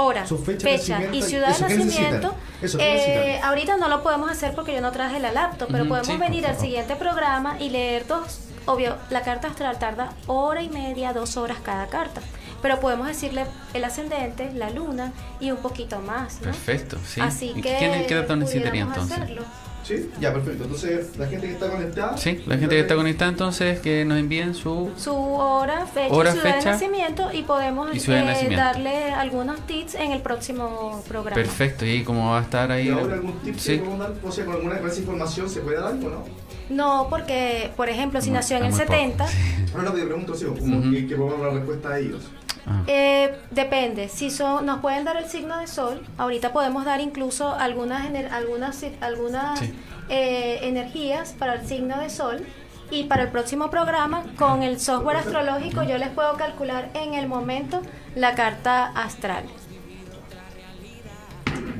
hora, 0.00 0.26
Su 0.26 0.38
fecha 0.38 0.70
y 1.12 1.22
ciudad 1.22 1.56
de 1.56 1.66
¿qué 1.66 1.76
nacimiento? 1.76 2.34
Eso, 2.62 2.78
¿qué 2.78 3.36
eh, 3.36 3.40
ahorita 3.42 3.76
no 3.76 3.88
lo 3.88 4.02
podemos 4.02 4.30
hacer 4.30 4.54
porque 4.54 4.74
yo 4.74 4.80
no 4.80 4.92
traje 4.92 5.20
la 5.20 5.32
laptop, 5.32 5.68
pero 5.70 5.86
podemos 5.88 6.08
sí, 6.08 6.16
venir 6.16 6.46
al 6.46 6.58
siguiente 6.58 6.96
programa 6.96 7.56
y 7.60 7.70
leer 7.70 8.06
dos. 8.06 8.40
Obvio, 8.66 8.96
la 9.08 9.22
carta 9.22 9.48
astral 9.48 9.78
tarda 9.78 10.12
hora 10.26 10.62
y 10.62 10.68
media, 10.68 11.12
dos 11.12 11.36
horas 11.36 11.58
cada 11.62 11.86
carta. 11.86 12.20
Pero 12.62 12.78
podemos 12.78 13.06
decirle 13.06 13.46
el 13.72 13.84
ascendente, 13.84 14.52
la 14.52 14.68
luna 14.70 15.12
y 15.40 15.50
un 15.50 15.56
poquito 15.56 15.98
más. 16.00 16.36
¿no? 16.36 16.42
Perfecto, 16.42 16.98
sí. 17.06 17.20
Así 17.20 17.52
¿Y 17.56 17.62
que 17.62 17.76
¿Quién, 17.78 18.06
qué 18.06 18.14
datos 18.14 18.36
necesitaría 18.36 18.82
entonces? 18.82 19.16
hacerlo. 19.16 19.42
Sí, 19.90 20.08
ya, 20.20 20.32
perfecto. 20.32 20.62
Entonces, 20.64 21.16
la 21.18 21.26
gente 21.26 21.48
que 21.48 21.52
está 21.54 21.68
conectada. 21.68 22.16
Sí, 22.16 22.40
la 22.46 22.56
gente 22.58 22.76
que 22.76 22.80
está 22.82 22.94
conectada 22.94 23.30
entonces 23.30 23.80
que 23.80 24.04
nos 24.04 24.18
envíen 24.18 24.54
su... 24.54 24.90
Su 24.96 25.14
hora, 25.16 25.84
fecha, 25.86 26.14
Hora, 26.14 26.30
y 26.30 26.32
ciudad 26.34 26.54
fecha. 26.54 26.64
de 26.68 26.72
nacimiento 26.76 27.28
y 27.32 27.42
podemos 27.42 27.88
Y 27.92 27.98
de 27.98 28.18
eh, 28.20 28.24
nacimiento. 28.24 28.64
darle 28.64 29.10
algunos 29.10 29.60
tips 29.66 29.96
en 29.96 30.12
el 30.12 30.20
próximo 30.22 31.02
programa. 31.08 31.34
Perfecto, 31.34 31.84
y 31.84 32.04
como 32.04 32.30
va 32.30 32.38
a 32.38 32.42
estar 32.42 32.70
ahí... 32.70 32.86
¿Y 32.86 32.90
ahora 32.90 33.14
algún 33.14 33.32
tip 33.40 33.56
Sí. 33.58 33.72
que 33.72 33.78
podemos 33.78 33.98
dar? 33.98 34.12
O 34.22 34.30
sea, 34.30 34.44
con 34.44 34.54
alguna 34.54 34.76
esa 34.78 35.00
información 35.00 35.50
se 35.50 35.60
puede 35.60 35.76
dar 35.78 35.86
algo, 35.88 36.08
¿no? 36.08 36.24
No, 36.70 37.08
porque, 37.10 37.70
por 37.76 37.88
ejemplo, 37.88 38.20
si 38.20 38.30
nació 38.30 38.56
en 38.56 38.64
el 38.64 38.70
muy 38.70 38.80
poco, 38.80 38.92
70, 38.92 39.26
sí. 39.26 39.36
No, 39.74 39.82
no, 39.82 39.92
te 39.92 40.04
pregunto, 40.04 40.34
sí, 40.34 40.46
que, 40.92 41.06
que 41.08 41.16
podamos 41.16 41.40
dar 41.40 41.48
la 41.52 41.58
respuesta 41.58 41.88
a 41.90 41.98
ellos. 41.98 42.22
Ah, 42.66 42.82
eh, 42.86 43.34
depende. 43.50 44.08
Si 44.08 44.30
son, 44.30 44.66
nos 44.66 44.80
pueden 44.80 45.04
dar 45.04 45.16
el 45.16 45.26
signo 45.28 45.58
de 45.58 45.66
sol, 45.66 46.02
ahorita 46.18 46.52
podemos 46.52 46.84
dar 46.84 47.00
incluso 47.00 47.52
algunas, 47.54 48.06
algunas, 48.32 48.84
algunas 49.00 49.58
Sí. 49.58 49.74
eh, 50.08 50.60
energías 50.62 51.32
para 51.38 51.54
el 51.54 51.66
signo 51.66 51.98
de 51.98 52.08
sol. 52.10 52.46
Y 52.92 53.04
para 53.04 53.22
el 53.22 53.28
próximo 53.28 53.70
programa, 53.70 54.24
con 54.36 54.62
el 54.64 54.80
software 54.80 55.16
astrológico, 55.18 55.84
yo 55.84 55.96
les 55.96 56.08
puedo 56.08 56.36
calcular 56.36 56.90
en 56.94 57.14
el 57.14 57.28
momento 57.28 57.82
la 58.16 58.34
carta 58.34 58.86
astral. 58.96 59.44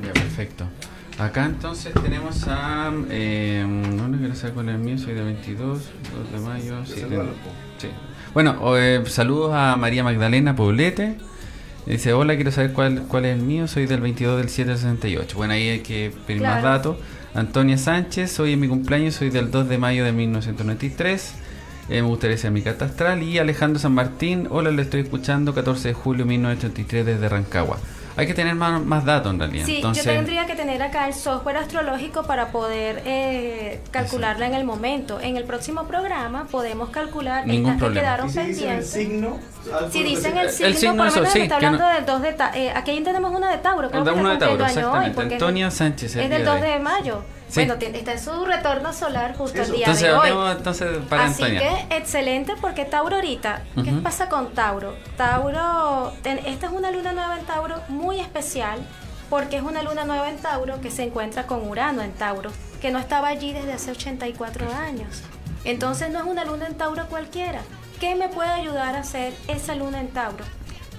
Ya, 0.03 0.13
perfecto. 0.13 0.65
Acá 1.21 1.45
entonces 1.45 1.93
tenemos 2.01 2.47
a... 2.47 2.91
Eh, 3.09 3.63
no 3.67 4.17
quiero 4.17 4.33
saber 4.35 4.53
cuál 4.53 4.69
es 4.69 4.75
el 4.75 4.81
mío, 4.81 4.97
soy 4.97 5.13
de 5.13 5.23
22, 5.23 5.79
2 5.79 6.31
de 6.31 6.39
mayo... 6.39 6.85
sí, 6.85 7.01
de- 7.01 7.23
sí. 7.77 7.87
Bueno, 8.33 8.57
eh, 8.77 9.03
saludos 9.07 9.51
a 9.53 9.75
María 9.75 10.03
Magdalena 10.03 10.55
Poblete. 10.55 11.17
Dice, 11.85 12.13
hola, 12.13 12.35
quiero 12.35 12.51
saber 12.51 12.73
cuál, 12.73 13.03
cuál 13.07 13.25
es 13.25 13.37
el 13.37 13.43
mío, 13.43 13.67
soy 13.67 13.85
del 13.87 14.01
22 14.01 14.37
del 14.37 14.49
7 14.49 14.69
del 14.69 14.79
68. 14.79 15.35
Bueno, 15.37 15.53
ahí 15.53 15.67
hay 15.69 15.79
que 15.79 16.11
pedir 16.27 16.41
más 16.41 16.61
Claro. 16.61 16.67
datos. 16.77 16.97
Antonia 17.33 17.77
Sánchez, 17.77 18.39
hoy 18.39 18.53
es 18.53 18.57
mi 18.57 18.67
cumpleaños, 18.67 19.15
soy 19.15 19.29
del 19.29 19.51
2 19.51 19.67
de 19.69 19.77
mayo 19.77 20.03
de 20.05 20.11
1993. 20.11 21.33
Eh, 21.89 22.01
me 22.01 22.07
gustaría 22.07 22.37
ser 22.37 22.51
mi 22.51 22.61
carta 22.61 22.85
astral. 22.85 23.21
Y 23.23 23.37
Alejandro 23.39 23.79
San 23.79 23.93
Martín, 23.93 24.47
hola, 24.49 24.71
le 24.71 24.81
estoy 24.81 25.01
escuchando, 25.01 25.53
14 25.53 25.89
de 25.89 25.93
julio 25.93 26.23
de 26.25 26.29
1983 26.29 27.05
desde 27.05 27.29
Rancagua. 27.29 27.77
Hay 28.21 28.27
que 28.27 28.33
tener 28.33 28.55
más, 28.55 28.81
más 28.85 29.03
datos 29.03 29.33
en 29.33 29.39
realidad. 29.39 29.65
Sí, 29.65 29.77
Entonces, 29.77 30.05
yo 30.05 30.11
tendría 30.11 30.45
que 30.45 30.55
tener 30.55 30.81
acá 30.81 31.07
el 31.07 31.13
software 31.13 31.57
astrológico 31.57 32.23
para 32.23 32.51
poder 32.51 33.01
eh, 33.05 33.81
calcularla 33.91 34.45
en 34.47 34.53
el 34.53 34.63
momento. 34.63 35.19
En 35.19 35.37
el 35.37 35.43
próximo 35.43 35.85
programa 35.87 36.45
podemos 36.49 36.89
calcular 36.89 37.45
Ningún 37.47 37.71
estas 37.71 37.75
que 37.75 37.79
problema. 37.85 38.01
quedaron 38.01 38.27
Y 38.27 38.31
si 38.31 38.39
dicen 38.39 38.49
el 38.49 38.53
pendientes. 38.83 38.89
signo. 38.91 39.39
Si 39.91 40.03
dicen 40.03 40.37
el 40.37 40.49
signo, 40.49 40.73
signo 40.73 40.95
por 40.97 41.05
lo 41.07 41.11
menos 41.13 41.29
sí, 41.33 41.39
está 41.41 41.57
que 41.59 41.65
hablando 41.65 41.87
no- 41.87 41.93
del 41.95 42.05
2 42.05 42.21
de 42.21 42.33
Ta- 42.33 42.51
eh, 42.55 42.71
aquí 42.75 43.01
tenemos 43.01 43.31
una 43.33 43.51
de 43.51 43.57
Tauro, 43.57 43.89
creo 43.89 44.03
que 44.03 44.09
Uno 44.11 44.27
de 44.29 44.33
está 44.35 44.45
Tauro, 44.47 44.63
hoy, 44.63 44.69
exactamente. 44.69 45.33
Antonia 45.35 45.65
del- 45.65 45.71
Sánchez, 45.71 46.15
el 46.15 46.21
Es 46.23 46.29
del 46.29 46.41
día 46.43 46.53
de 46.53 46.59
2 46.59 46.69
de, 46.69 46.79
mayo. 46.79 47.21
Sí. 47.21 47.40
Bueno, 47.55 47.75
tiene- 47.77 47.99
está 47.99 48.13
en 48.13 48.19
su 48.19 48.45
retorno 48.45 48.93
solar 48.93 49.35
justo 49.37 49.61
Eso. 49.61 49.71
el 49.71 49.77
día 49.77 49.85
entonces 49.85 50.03
de 50.07 50.13
hoy. 50.13 50.19
hablemos 50.19 50.55
entonces 50.57 50.97
para 51.09 51.25
Así 51.25 51.43
que 51.43 51.85
excelente 51.91 52.53
porque 52.59 52.85
Tauro 52.85 53.15
ahorita, 53.17 53.61
¿qué 53.83 53.91
pasa 54.03 54.29
con 54.29 54.53
Tauro? 54.53 54.95
Tauro, 55.17 56.13
ten- 56.23 56.39
esta 56.45 56.67
es 56.67 56.71
una 56.71 56.91
luna 56.91 57.11
nueva 57.13 57.37
en 57.37 57.45
Tauro 57.45 57.81
muy 57.89 58.19
especial 58.19 58.79
porque 59.29 59.57
es 59.57 59.63
una 59.63 59.81
luna 59.83 60.03
nueva 60.05 60.29
en 60.29 60.37
Tauro 60.37 60.79
que 60.81 60.91
se 60.91 61.03
encuentra 61.03 61.47
con 61.47 61.67
Urano 61.67 62.01
en 62.01 62.11
Tauro, 62.13 62.51
que 62.81 62.91
no 62.91 62.99
estaba 62.99 63.27
allí 63.29 63.53
desde 63.53 63.73
hace 63.73 63.91
84 63.91 64.73
años. 64.73 65.21
Entonces 65.63 66.09
no 66.09 66.19
es 66.19 66.25
una 66.25 66.43
luna 66.45 66.67
en 66.67 66.75
Tauro 66.75 67.05
cualquiera. 67.07 67.61
¿Qué 67.99 68.15
me 68.15 68.29
puede 68.29 68.49
ayudar 68.49 68.95
a 68.95 68.99
hacer 69.01 69.33
esa 69.47 69.75
luna 69.75 69.99
en 70.01 70.07
Tauro? 70.09 70.43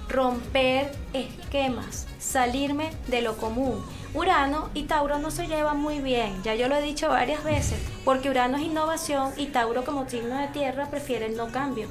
Romper 0.09 0.91
esquemas, 1.13 2.07
salirme 2.19 2.91
de 3.07 3.21
lo 3.21 3.35
común. 3.37 3.83
Urano 4.13 4.69
y 4.73 4.83
Tauro 4.83 5.17
no 5.19 5.31
se 5.31 5.47
llevan 5.47 5.79
muy 5.81 5.99
bien, 5.99 6.41
ya 6.43 6.53
yo 6.55 6.67
lo 6.67 6.75
he 6.75 6.81
dicho 6.81 7.09
varias 7.09 7.43
veces, 7.43 7.79
porque 8.05 8.29
Urano 8.29 8.57
es 8.57 8.63
innovación 8.63 9.31
y 9.37 9.47
Tauro 9.47 9.83
como 9.83 10.07
signo 10.07 10.37
de 10.37 10.47
tierra 10.49 10.87
prefiere 10.87 11.25
el 11.25 11.35
no 11.35 11.47
cambio. 11.47 11.87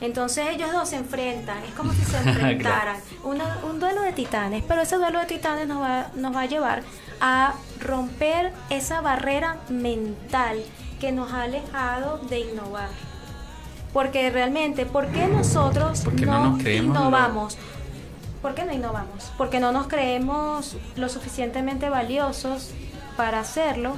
Entonces 0.00 0.46
ellos 0.50 0.72
dos 0.72 0.88
se 0.90 0.96
enfrentan, 0.96 1.58
es 1.64 1.74
como 1.74 1.92
si 1.92 2.04
se 2.04 2.16
enfrentaran, 2.24 2.96
Una- 3.24 3.58
un 3.68 3.80
duelo 3.80 4.00
de 4.02 4.12
titanes, 4.12 4.64
pero 4.66 4.82
ese 4.82 4.96
duelo 4.96 5.18
de 5.18 5.26
titanes 5.26 5.66
nos 5.68 5.82
va, 5.82 6.06
nos 6.14 6.34
va 6.34 6.42
a 6.42 6.46
llevar 6.46 6.82
a 7.20 7.52
romper 7.80 8.52
esa 8.70 9.00
barrera 9.00 9.56
mental 9.68 10.62
que 11.00 11.12
nos 11.12 11.32
ha 11.32 11.42
alejado 11.42 12.18
de 12.30 12.40
innovar. 12.40 12.88
Porque 13.92 14.30
realmente, 14.30 14.86
¿por 14.86 15.08
qué 15.08 15.26
nosotros 15.26 16.04
no 16.04 16.26
no, 16.26 16.50
nos 16.50 16.62
creemos 16.62 16.94
lo- 16.94 17.00
innovamos? 17.02 17.58
¿Por 18.42 18.54
qué 18.54 18.64
no 18.64 18.72
innovamos? 18.72 19.32
Porque 19.36 19.60
no 19.60 19.72
nos 19.72 19.88
creemos 19.88 20.76
lo 20.96 21.08
suficientemente 21.08 21.88
valiosos 21.88 22.70
para 23.16 23.40
hacerlo. 23.40 23.94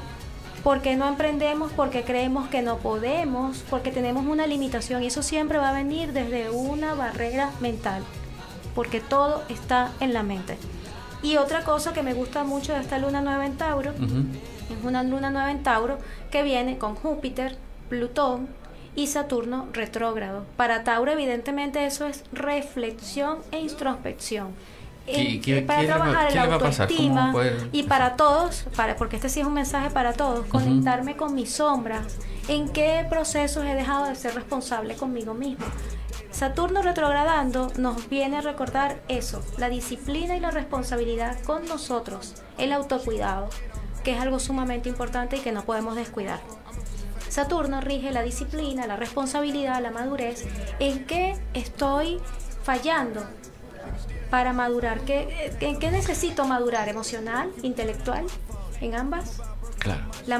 Porque 0.63 0.95
no 0.97 1.09
emprendemos, 1.09 1.73
porque 1.73 2.03
creemos 2.05 2.49
que 2.49 2.61
no 2.61 2.77
podemos, 2.79 3.65
porque 3.71 3.91
tenemos 3.91 4.27
una 4.27 4.47
limitación 4.47 5.03
y 5.03 5.07
eso 5.07 5.23
siempre 5.23 5.59
va 5.59 5.71
a 5.71 5.73
venir 5.73 6.13
desde 6.13 6.51
una 6.51 6.93
barrera 6.93 7.51
mental, 7.61 8.03
porque 8.75 9.01
todo 9.01 9.43
está 9.49 9.91
en 10.01 10.13
la 10.13 10.23
mente. 10.23 10.59
Y 11.23 11.39
otra 11.39 11.65
cosa 11.65 11.95
que 11.95 12.03
me 12.03 12.13
gusta 12.13 12.45
mucho 12.45 12.75
de 12.75 12.81
esta 12.81 12.99
luna 12.99 13.23
nueva 13.23 13.47
en 13.47 13.57
Tauro, 13.57 13.93
es 13.93 14.85
una 14.85 15.03
luna 15.03 15.31
nueva 15.31 15.51
en 15.51 15.63
Tauro 15.63 15.97
que 16.31 16.43
viene 16.43 16.77
con 16.77 16.95
Júpiter, 16.95 17.57
Plutón 17.89 18.60
y 18.97 19.07
Saturno 19.07 19.69
retrógrado. 19.73 20.45
Para 20.57 20.85
Tauro, 20.85 21.13
evidentemente, 21.13 21.85
eso 21.87 22.07
es 22.07 22.25
reflexión 22.33 23.39
e 23.53 23.61
introspección. 23.61 24.49
¿Qué- 25.07 25.41
para 25.67 25.81
qué 25.81 25.87
trabajar 25.87 26.35
la 26.35 26.43
autoestima 26.55 27.33
y 27.73 27.83
para 27.85 28.17
todos, 28.17 28.65
para, 28.77 28.97
porque 28.97 29.17
este 29.17 29.29
sí 29.29 29.41
es 29.41 29.47
un 29.47 29.55
mensaje 29.55 29.91
para 29.91 30.13
todos, 30.13 30.47
conectarme 30.47 31.17
con 31.17 31.35
mis 31.35 31.51
sombras, 31.53 32.19
en 32.49 32.69
qué 32.69 33.05
procesos 33.09 33.65
he 33.65 33.75
dejado 33.75 34.07
de 34.07 34.15
ser 34.15 34.35
responsable 34.35 34.95
conmigo 34.95 35.35
mismo. 35.35 35.65
Saturno 36.31 36.81
retrogradando 36.83 37.73
nos 37.77 38.09
viene 38.09 38.37
a 38.37 38.41
recordar 38.41 39.01
eso, 39.09 39.43
la 39.59 39.69
disciplina 39.69 40.37
y 40.37 40.41
la 40.41 40.53
responsabilidad 40.53 41.41
con 41.43 41.67
nosotros, 41.67 42.35
el 42.59 42.73
autocuidado. 42.73 43.49
que 44.05 44.13
es 44.15 44.21
algo 44.21 44.39
sumamente 44.39 44.89
importante 44.89 45.37
y 45.37 45.41
que 45.41 45.53
no 45.53 45.63
podemos 45.65 45.95
descuidar. 45.95 46.41
Saturno 47.31 47.81
rige 47.81 48.11
la 48.11 48.23
disciplina, 48.23 48.87
la 48.89 48.97
responsabilidad, 48.97 49.81
la 49.81 49.93
madurez. 49.93 50.47
¿En 50.81 51.07
qué 51.07 51.37
estoy 51.55 52.19
fallando 52.65 53.25
para 54.31 54.53
madurar? 54.53 55.01
¿Qué, 55.03 55.57
¿En 55.61 55.79
qué 55.79 55.93
necesito 55.93 56.45
madurar? 56.45 56.89
¿Emocional? 56.89 57.51
¿Intelectual? 57.63 58.27
¿En 58.81 58.97
ambas? 58.97 59.41
Claro. 59.79 60.03
La, 60.27 60.39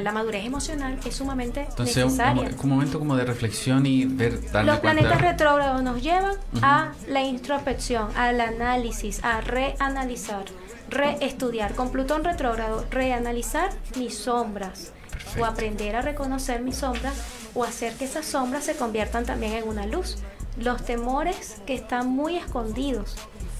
la, 0.00 0.12
madurez 0.12 0.44
emocional 0.44 0.98
es 1.06 1.14
sumamente 1.14 1.66
Entonces, 1.70 2.04
necesaria. 2.04 2.42
Un, 2.42 2.60
un, 2.60 2.68
momento 2.68 2.98
como 2.98 3.16
de 3.16 3.24
reflexión 3.24 3.86
y 3.86 4.04
ver... 4.04 4.40
Los 4.64 4.80
planetas 4.80 5.20
retrógrados 5.20 5.82
nos 5.82 6.02
llevan 6.02 6.34
a 6.62 6.92
la 7.08 7.22
introspección, 7.22 8.08
al 8.16 8.40
análisis, 8.40 9.22
a 9.22 9.40
reanalizar, 9.40 10.44
reestudiar. 10.90 11.74
Con 11.74 11.90
Plutón 11.90 12.24
retrógrado, 12.24 12.84
reanalizar 12.90 13.70
mis 13.96 14.18
sombras 14.18 14.93
o 15.38 15.44
aprender 15.44 15.96
a 15.96 16.02
reconocer 16.02 16.62
mis 16.62 16.76
sombras 16.76 17.14
o 17.54 17.64
hacer 17.64 17.94
que 17.94 18.04
esas 18.04 18.26
sombras 18.26 18.64
se 18.64 18.76
conviertan 18.76 19.24
también 19.24 19.52
en 19.54 19.68
una 19.68 19.86
luz. 19.86 20.18
Los 20.58 20.84
temores 20.84 21.60
que 21.66 21.74
están 21.74 22.08
muy 22.08 22.36
escondidos. 22.36 23.16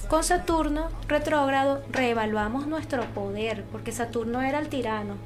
Con 0.09 0.23
Saturno 0.23 0.91
retrógrado 1.09 1.83
reevaluamos 1.91 2.67
nuestro 2.67 3.05
poder, 3.15 3.65
porque 3.73 3.91
Saturno 3.91 4.43
era 4.43 4.59
el 4.59 4.69
tirano. 4.69 5.17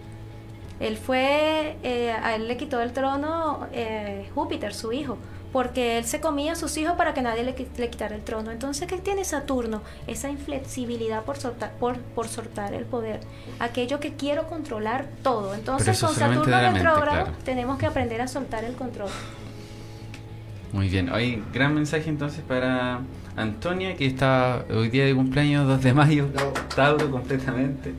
Él 0.80 0.96
fue, 0.96 1.76
eh, 1.82 2.12
a 2.12 2.36
él 2.36 2.46
le 2.46 2.56
quitó 2.56 2.80
el 2.80 2.92
trono 2.92 3.66
eh, 3.72 4.30
Júpiter, 4.34 4.72
su 4.72 4.92
hijo, 4.92 5.18
porque 5.52 5.98
él 5.98 6.04
se 6.04 6.20
comía 6.20 6.52
a 6.52 6.56
sus 6.56 6.76
hijos 6.76 6.96
para 6.96 7.14
que 7.14 7.22
nadie 7.22 7.42
le, 7.42 7.54
le, 7.76 7.90
quitara 7.90 8.14
el 8.14 8.22
trono. 8.22 8.50
Entonces, 8.50 8.86
¿qué 8.86 8.98
tiene 8.98 9.24
Saturno? 9.24 9.82
Esa 10.06 10.30
inflexibilidad 10.30 11.24
por 11.24 11.38
soltar, 11.38 11.72
por, 11.78 11.98
por 11.98 12.28
soltar 12.28 12.74
el 12.74 12.84
poder. 12.84 13.20
Aquello 13.58 14.00
que 14.00 14.14
quiero 14.14 14.46
controlar 14.46 15.06
todo. 15.22 15.54
Entonces, 15.54 15.98
con 16.00 16.14
Saturno 16.14 16.42
retrógrado 16.44 17.24
claro. 17.24 17.32
tenemos 17.44 17.78
que 17.78 17.86
aprender 17.86 18.20
a 18.20 18.28
soltar 18.28 18.64
el 18.64 18.74
control. 18.74 19.10
Muy 20.72 20.88
bien. 20.88 21.10
Hoy, 21.10 21.42
gran 21.52 21.74
mensaje 21.74 22.10
entonces 22.10 22.42
para 22.46 23.00
Antonia, 23.36 23.96
que 23.96 24.06
está 24.06 24.64
hoy 24.70 24.90
día 24.90 25.06
de 25.06 25.14
cumpleaños, 25.14 25.66
2 25.66 25.82
de 25.82 25.94
mayo, 25.94 26.28
Tauro 26.76 27.10
completamente. 27.10 27.94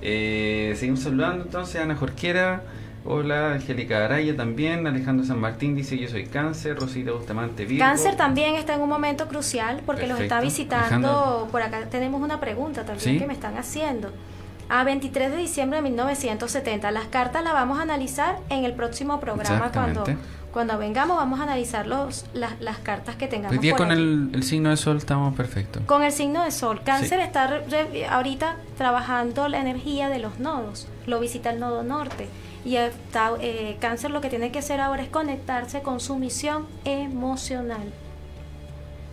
Eh, 0.00 0.74
seguimos 0.76 1.00
saludando 1.00 1.44
entonces 1.44 1.76
a 1.76 1.82
Ana 1.82 1.94
Jorquera. 1.94 2.62
Hola, 3.08 3.52
Angélica 3.52 4.04
Araya 4.04 4.36
también, 4.36 4.86
Alejandro 4.86 5.24
San 5.24 5.38
Martín 5.40 5.76
dice 5.76 5.96
yo 5.96 6.08
soy 6.08 6.26
cáncer, 6.26 6.76
Rosita 6.78 7.12
Bustamante 7.12 7.64
Virgo. 7.64 7.84
Cáncer 7.84 8.16
también 8.16 8.56
está 8.56 8.74
en 8.74 8.80
un 8.80 8.88
momento 8.88 9.28
crucial 9.28 9.80
porque 9.86 10.06
los 10.08 10.18
está 10.18 10.40
visitando, 10.40 11.48
por 11.52 11.62
acá 11.62 11.86
tenemos 11.90 12.20
una 12.20 12.40
pregunta 12.40 12.84
también 12.84 13.14
¿Sí? 13.14 13.18
que 13.18 13.26
me 13.26 13.32
están 13.34 13.56
haciendo. 13.56 14.10
A 14.68 14.82
23 14.82 15.30
de 15.30 15.36
diciembre 15.36 15.76
de 15.78 15.82
1970, 15.82 16.90
las 16.90 17.04
cartas 17.04 17.44
las 17.44 17.52
vamos 17.52 17.78
a 17.78 17.82
analizar 17.82 18.38
en 18.48 18.64
el 18.64 18.72
próximo 18.72 19.20
programa 19.20 19.70
cuando 19.72 20.04
cuando 20.52 20.78
vengamos 20.78 21.18
vamos 21.18 21.38
a 21.38 21.42
analizar 21.42 21.86
los, 21.86 22.24
las, 22.32 22.58
las 22.62 22.78
cartas 22.78 23.14
que 23.16 23.28
tengamos. 23.28 23.52
Hoy 23.52 23.58
día 23.58 23.76
con 23.76 23.92
el, 23.92 24.30
el, 24.32 24.42
signo 24.42 24.70
de 24.70 24.78
sol 24.78 24.96
estamos 24.96 25.34
perfectos. 25.34 25.82
Con 25.84 26.02
el 26.02 26.10
signo 26.12 26.42
de 26.42 26.50
sol. 26.50 26.80
Cáncer 26.82 27.20
Sí. 27.20 27.26
está 27.26 27.46
re- 27.46 28.06
ahorita 28.08 28.56
trabajando 28.78 29.48
la 29.48 29.60
energía 29.60 30.08
de 30.08 30.18
los 30.18 30.38
nodos. 30.40 30.88
Lo 31.06 31.20
visita 31.20 31.50
el 31.50 31.60
nodo 31.60 31.82
norte. 31.82 32.28
Y 32.66 32.76
está, 32.76 33.30
eh, 33.40 33.76
cáncer 33.80 34.10
lo 34.10 34.20
que 34.20 34.28
tiene 34.28 34.50
que 34.50 34.58
hacer 34.58 34.80
ahora 34.80 35.02
es 35.02 35.08
conectarse 35.08 35.82
con 35.82 36.00
su 36.00 36.16
misión 36.16 36.66
emocional. 36.84 37.92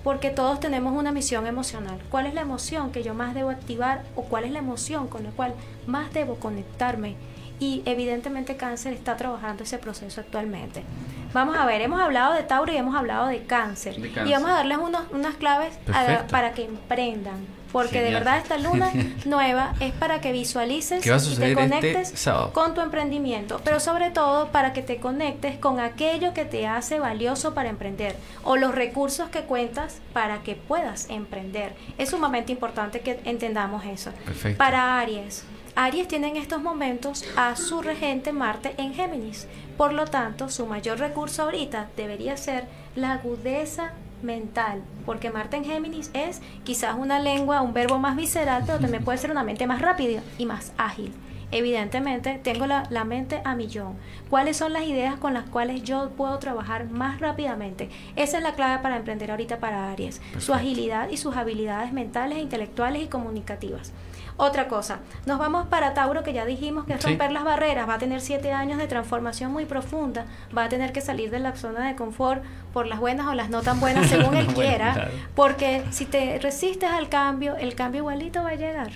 Porque 0.03 0.31
todos 0.31 0.59
tenemos 0.59 0.93
una 0.97 1.11
misión 1.11 1.47
emocional. 1.47 1.97
¿Cuál 2.09 2.25
es 2.25 2.33
la 2.33 2.41
emoción 2.41 2.91
que 2.91 3.03
yo 3.03 3.13
más 3.13 3.33
debo 3.35 3.51
activar 3.51 4.03
o 4.15 4.23
cuál 4.23 4.43
es 4.43 4.51
la 4.51 4.59
emoción 4.59 5.07
con 5.07 5.23
la 5.23 5.29
cual 5.29 5.53
más 5.87 6.11
debo 6.13 6.35
conectarme? 6.35 7.15
Y 7.59 7.83
evidentemente 7.85 8.57
cáncer 8.57 8.91
está 8.93 9.15
trabajando 9.15 9.63
ese 9.63 9.77
proceso 9.77 10.19
actualmente. 10.19 10.83
Vamos 11.31 11.55
a 11.55 11.65
ver, 11.65 11.81
hemos 11.81 12.01
hablado 12.01 12.33
de 12.33 12.43
Tauro 12.43 12.73
y 12.73 12.77
hemos 12.77 12.95
hablado 12.95 13.27
de 13.27 13.43
cáncer. 13.45 13.95
De 14.01 14.07
Y 14.27 14.31
vamos 14.33 14.49
a 14.49 14.53
darles 14.55 14.77
unos- 14.79 15.05
unas 15.11 15.35
claves 15.35 15.73
a- 15.93 16.27
para 16.27 16.53
que 16.53 16.65
emprendan. 16.65 17.45
Porque 17.73 18.01
de 18.01 18.13
verdad 18.13 18.37
esta 18.37 18.57
luna 18.57 18.89
nueva 19.25 19.73
es 19.81 19.91
para 19.91 20.21
que 20.21 20.31
visualices 20.31 21.03
¿Qué 21.03 21.09
va 21.09 21.17
a 21.17 21.19
y 21.19 21.35
te 21.35 21.51
este 21.51 21.55
conectes 21.55 22.29
con 22.53 22.73
tu 22.73 22.79
emprendimiento, 22.79 23.59
pero 23.63 23.81
sobre 23.81 24.11
todo 24.11 24.47
para 24.49 24.71
que 24.71 24.81
te 24.81 24.97
conectes 24.97 25.57
con 25.57 25.81
aquello 25.81 26.33
que 26.33 26.45
te 26.45 26.67
hace 26.67 26.99
valioso 26.99 27.53
para 27.53 27.69
emprender 27.69 28.15
o 28.43 28.55
los 28.55 28.73
recursos 28.73 29.29
que 29.29 29.41
cuentas 29.41 29.97
para 30.13 30.43
que 30.43 30.55
puedas 30.55 31.09
emprender. 31.09 31.73
Es 31.97 32.11
sumamente 32.11 32.51
importante 32.53 33.01
que 33.01 33.19
entendamos 33.25 33.83
eso. 33.85 34.11
Perfecto. 34.23 34.57
Para 34.57 34.99
Aries. 34.99 35.43
Aries 35.75 36.07
tiene 36.07 36.27
en 36.27 36.37
estos 36.37 36.61
momentos 36.61 37.25
a 37.35 37.55
su 37.55 37.81
regente 37.81 38.31
Marte 38.31 38.75
en 38.77 38.93
Géminis. 38.93 39.47
Por 39.75 39.93
lo 39.93 40.05
tanto, 40.05 40.49
su 40.49 40.67
mayor 40.67 40.99
recurso 40.99 41.43
ahorita 41.43 41.89
debería 41.97 42.37
ser 42.37 42.65
la 42.95 43.13
agudeza 43.13 43.93
mental, 44.23 44.81
porque 45.05 45.29
Marte 45.29 45.57
en 45.57 45.65
Géminis 45.65 46.09
es 46.13 46.41
quizás 46.63 46.95
una 46.97 47.19
lengua, 47.19 47.61
un 47.61 47.73
verbo 47.73 47.99
más 47.99 48.15
visceral, 48.15 48.63
pero 48.65 48.79
también 48.79 49.03
puede 49.03 49.17
ser 49.17 49.31
una 49.31 49.43
mente 49.43 49.67
más 49.67 49.81
rápida 49.81 50.21
y 50.37 50.45
más 50.45 50.73
ágil. 50.77 51.13
Evidentemente, 51.51 52.39
tengo 52.41 52.65
la, 52.65 52.87
la 52.89 53.03
mente 53.03 53.41
a 53.45 53.53
millón. 53.55 53.93
¿Cuáles 54.27 54.57
son 54.57 54.73
las 54.73 54.85
ideas 54.85 55.17
con 55.17 55.35
las 55.35 55.43
cuales 55.43 55.83
yo 55.83 56.09
puedo 56.17 56.39
trabajar 56.39 56.89
más 56.89 57.19
rápidamente? 57.19 57.89
Esa 58.15 58.37
es 58.37 58.43
la 58.43 58.55
clave 58.55 58.81
para 58.81 58.97
emprender 58.97 59.29
ahorita 59.29 59.59
para 59.59 59.91
Aries. 59.91 60.19
Su 60.39 60.55
agilidad 60.55 61.09
y 61.09 61.17
sus 61.17 61.37
habilidades 61.37 61.93
mentales, 61.93 62.39
intelectuales 62.39 63.03
y 63.03 63.07
comunicativas. 63.07 63.91
Otra 64.37 64.67
cosa, 64.67 64.97
nos 65.25 65.37
vamos 65.37 65.67
para 65.67 65.93
Tauro, 65.93 66.23
que 66.23 66.33
ya 66.33 66.45
dijimos 66.45 66.85
que 66.85 66.93
es 66.93 67.01
Sí. 67.01 67.09
romper 67.09 67.31
las 67.31 67.43
barreras, 67.43 67.87
va 67.87 67.95
a 67.95 67.97
tener 67.99 68.19
siete 68.19 68.51
años 68.51 68.77
de 68.79 68.87
transformación 68.87 69.51
muy 69.51 69.65
profunda, 69.65 70.25
va 70.57 70.63
a 70.65 70.69
tener 70.69 70.91
que 70.91 71.01
salir 71.01 71.29
de 71.29 71.39
la 71.39 71.55
zona 71.55 71.87
de 71.87 71.95
confort 71.95 72.43
por 72.73 72.87
las 72.87 72.99
buenas 72.99 73.27
o 73.27 73.33
las 73.35 73.49
no 73.49 73.61
tan 73.61 73.79
buenas, 73.79 74.07
según 74.09 74.35
él 74.35 74.45
Bueno, 74.47 74.53
quiera, 74.59 74.93
claro. 74.93 75.11
porque 75.35 75.83
si 75.91 76.05
te 76.05 76.39
resistes 76.39 76.89
al 76.89 77.09
cambio, 77.09 77.55
el 77.57 77.75
cambio 77.75 77.99
igualito 77.99 78.41
va 78.43 78.49
a 78.49 78.55
llegar. 78.55 78.89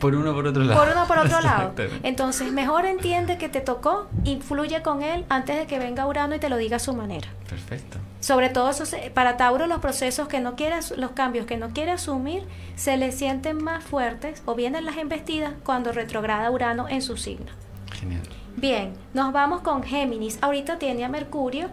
Por 0.00 0.14
uno 0.14 0.34
por 0.34 0.46
otro 0.46 0.64
lado. 0.64 0.80
Por 0.80 0.92
uno 0.92 1.06
por 1.06 1.18
otro 1.18 1.40
lado. 1.42 1.72
Entonces, 2.02 2.52
mejor 2.52 2.84
entiende 2.86 3.38
que 3.38 3.48
te 3.48 3.60
tocó 3.60 4.08
y 4.24 4.36
fluye 4.40 4.82
con 4.82 5.02
él 5.02 5.24
antes 5.28 5.56
de 5.56 5.66
que 5.66 5.78
venga 5.78 6.06
Urano 6.06 6.34
y 6.34 6.38
te 6.38 6.48
lo 6.48 6.56
diga 6.56 6.76
a 6.76 6.80
su 6.80 6.94
manera. 6.94 7.28
Perfecto. 7.48 7.98
Sobre 8.20 8.48
todo 8.48 8.70
eso 8.70 8.84
para 9.14 9.36
Tauro 9.36 9.66
los 9.66 9.80
procesos 9.80 10.26
que 10.28 10.40
no 10.40 10.56
quiere 10.56 10.76
los 10.96 11.12
cambios 11.12 11.46
que 11.46 11.56
no 11.56 11.70
quiere 11.70 11.92
asumir 11.92 12.44
se 12.74 12.96
le 12.96 13.12
sienten 13.12 13.62
más 13.62 13.84
fuertes 13.84 14.42
o 14.46 14.54
vienen 14.54 14.84
las 14.84 14.96
embestidas 14.96 15.52
cuando 15.62 15.92
retrograda 15.92 16.50
Urano 16.50 16.88
en 16.88 17.02
su 17.02 17.16
signo. 17.16 17.52
Genial. 17.92 18.22
Bien, 18.56 18.94
nos 19.12 19.32
vamos 19.32 19.60
con 19.60 19.82
Géminis. 19.82 20.38
Ahorita 20.40 20.78
tiene 20.78 21.04
a 21.04 21.08
Mercurio, 21.08 21.68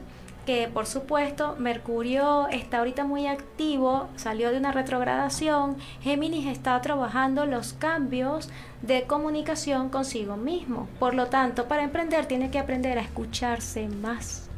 que 0.45 0.67
por 0.67 0.86
supuesto 0.86 1.56
Mercurio 1.58 2.47
está 2.49 2.79
ahorita 2.79 3.06
muy 3.06 3.27
activo, 3.27 4.10
salió 4.15 4.51
de 4.51 4.58
una 4.58 4.71
retrogradación. 4.71 5.77
Géminis 6.01 6.47
está 6.47 6.79
trabajando 6.82 7.45
los 7.45 7.73
cambios 7.73 8.49
de 8.82 9.03
comunicación 9.03 9.89
consigo 9.89 10.36
mismo. 10.36 10.88
Por 10.99 11.13
lo 11.13 11.27
tanto, 11.27 11.67
para 11.67 11.84
emprender 11.84 12.25
tiene 12.25 12.51
que 12.51 12.60
aprender 12.60 12.97
a 12.97 13.01
escucharse 13.01 13.88
más. 13.88 14.49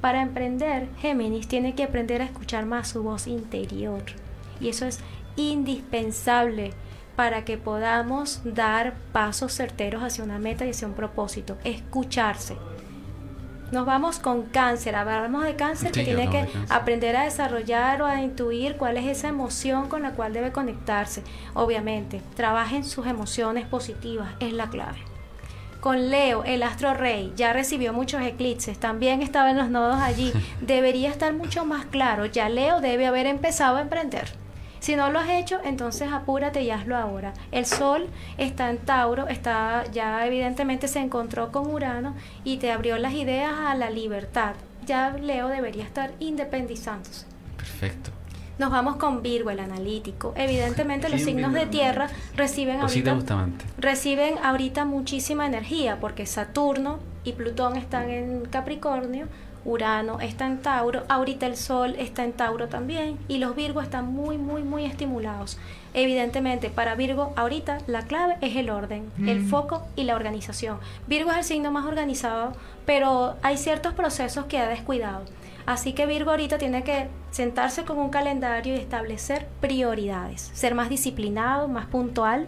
Para 0.00 0.20
emprender, 0.20 0.88
Géminis 0.98 1.48
tiene 1.48 1.74
que 1.74 1.84
aprender 1.84 2.20
a 2.20 2.26
escuchar 2.26 2.66
más 2.66 2.88
su 2.88 3.02
voz 3.02 3.26
interior. 3.26 4.02
Y 4.60 4.68
eso 4.68 4.86
es 4.86 5.00
indispensable 5.36 6.72
para 7.16 7.44
que 7.44 7.56
podamos 7.56 8.42
dar 8.44 8.94
pasos 9.12 9.54
certeros 9.54 10.02
hacia 10.02 10.22
una 10.22 10.38
meta 10.38 10.66
y 10.66 10.70
hacia 10.70 10.86
un 10.86 10.94
propósito. 10.94 11.56
Escucharse. 11.64 12.56
Nos 13.72 13.84
vamos 13.84 14.18
con 14.18 14.42
cáncer. 14.42 14.94
Hablamos 14.94 15.44
de 15.44 15.56
cáncer 15.56 15.92
que 15.92 16.04
tiene 16.04 16.30
que 16.30 16.46
aprender 16.68 17.16
a 17.16 17.24
desarrollar 17.24 18.00
o 18.02 18.06
a 18.06 18.22
intuir 18.22 18.76
cuál 18.76 18.96
es 18.96 19.06
esa 19.06 19.28
emoción 19.28 19.88
con 19.88 20.02
la 20.02 20.12
cual 20.12 20.32
debe 20.32 20.52
conectarse. 20.52 21.22
Obviamente, 21.54 22.20
trabajen 22.36 22.84
sus 22.84 23.06
emociones 23.06 23.66
positivas, 23.66 24.34
es 24.40 24.52
la 24.52 24.68
clave. 24.68 24.98
Con 25.80 26.10
Leo, 26.10 26.42
el 26.44 26.62
astro 26.62 26.94
rey, 26.94 27.32
ya 27.36 27.52
recibió 27.52 27.92
muchos 27.92 28.22
eclipses, 28.22 28.78
también 28.78 29.22
estaba 29.22 29.50
en 29.50 29.58
los 29.58 29.68
nodos 29.68 30.00
allí. 30.00 30.32
Debería 30.60 31.10
estar 31.10 31.32
mucho 31.32 31.64
más 31.64 31.84
claro, 31.86 32.26
ya 32.26 32.48
Leo 32.48 32.80
debe 32.80 33.06
haber 33.06 33.26
empezado 33.26 33.76
a 33.76 33.82
emprender. 33.82 34.45
Si 34.86 34.94
no 34.94 35.10
lo 35.10 35.18
has 35.18 35.30
hecho, 35.30 35.58
entonces 35.64 36.12
apúrate 36.12 36.62
y 36.62 36.70
hazlo 36.70 36.96
ahora. 36.96 37.32
El 37.50 37.66
Sol 37.66 38.06
está 38.38 38.70
en 38.70 38.78
Tauro, 38.78 39.26
está 39.26 39.82
ya 39.90 40.24
evidentemente 40.24 40.86
se 40.86 41.00
encontró 41.00 41.50
con 41.50 41.66
Urano 41.74 42.14
y 42.44 42.58
te 42.58 42.70
abrió 42.70 42.96
las 42.96 43.12
ideas 43.12 43.52
a 43.52 43.74
la 43.74 43.90
libertad. 43.90 44.54
Ya 44.86 45.10
Leo 45.10 45.48
debería 45.48 45.82
estar 45.82 46.12
independizándose. 46.20 47.26
Perfecto. 47.56 48.12
Nos 48.60 48.70
vamos 48.70 48.94
con 48.94 49.24
Virgo, 49.24 49.50
el 49.50 49.58
analítico. 49.58 50.32
Evidentemente 50.36 51.08
los 51.08 51.20
signos 51.20 51.52
de 51.52 51.66
tierra 51.66 52.06
reciben 52.36 52.80
ahorita 52.80 53.14
Bustamante. 53.14 53.64
reciben 53.78 54.38
ahorita 54.38 54.84
muchísima 54.84 55.46
energía 55.46 55.98
porque 55.98 56.26
Saturno 56.26 57.00
y 57.24 57.32
Plutón 57.32 57.74
están 57.74 58.08
en 58.08 58.44
Capricornio, 58.44 59.26
Urano 59.66 60.20
está 60.20 60.46
en 60.46 60.62
Tauro, 60.62 61.02
ahorita 61.08 61.46
el 61.46 61.56
Sol 61.56 61.96
está 61.98 62.24
en 62.24 62.32
Tauro 62.32 62.68
también 62.68 63.18
y 63.28 63.38
los 63.38 63.56
Virgos 63.56 63.84
están 63.84 64.06
muy, 64.14 64.38
muy, 64.38 64.62
muy 64.62 64.84
estimulados. 64.84 65.58
Evidentemente, 65.92 66.70
para 66.70 66.94
Virgo 66.94 67.32
ahorita 67.36 67.78
la 67.86 68.02
clave 68.02 68.36
es 68.40 68.54
el 68.56 68.70
orden, 68.70 69.10
el 69.26 69.40
Mm. 69.40 69.48
foco 69.48 69.82
y 69.96 70.04
la 70.04 70.14
organización. 70.14 70.78
Virgo 71.06 71.30
es 71.32 71.38
el 71.38 71.44
signo 71.44 71.72
más 71.72 71.84
organizado, 71.86 72.52
pero 72.84 73.34
hay 73.42 73.56
ciertos 73.56 73.92
procesos 73.94 74.44
que 74.44 74.58
ha 74.58 74.68
descuidado. 74.68 75.24
Así 75.66 75.94
que 75.94 76.06
Virgo 76.06 76.30
ahorita 76.30 76.58
tiene 76.58 76.84
que 76.84 77.08
sentarse 77.32 77.84
con 77.84 77.98
un 77.98 78.10
calendario 78.10 78.74
y 78.74 78.78
establecer 78.78 79.48
prioridades, 79.60 80.50
ser 80.54 80.76
más 80.76 80.88
disciplinado, 80.88 81.66
más 81.66 81.86
puntual. 81.86 82.46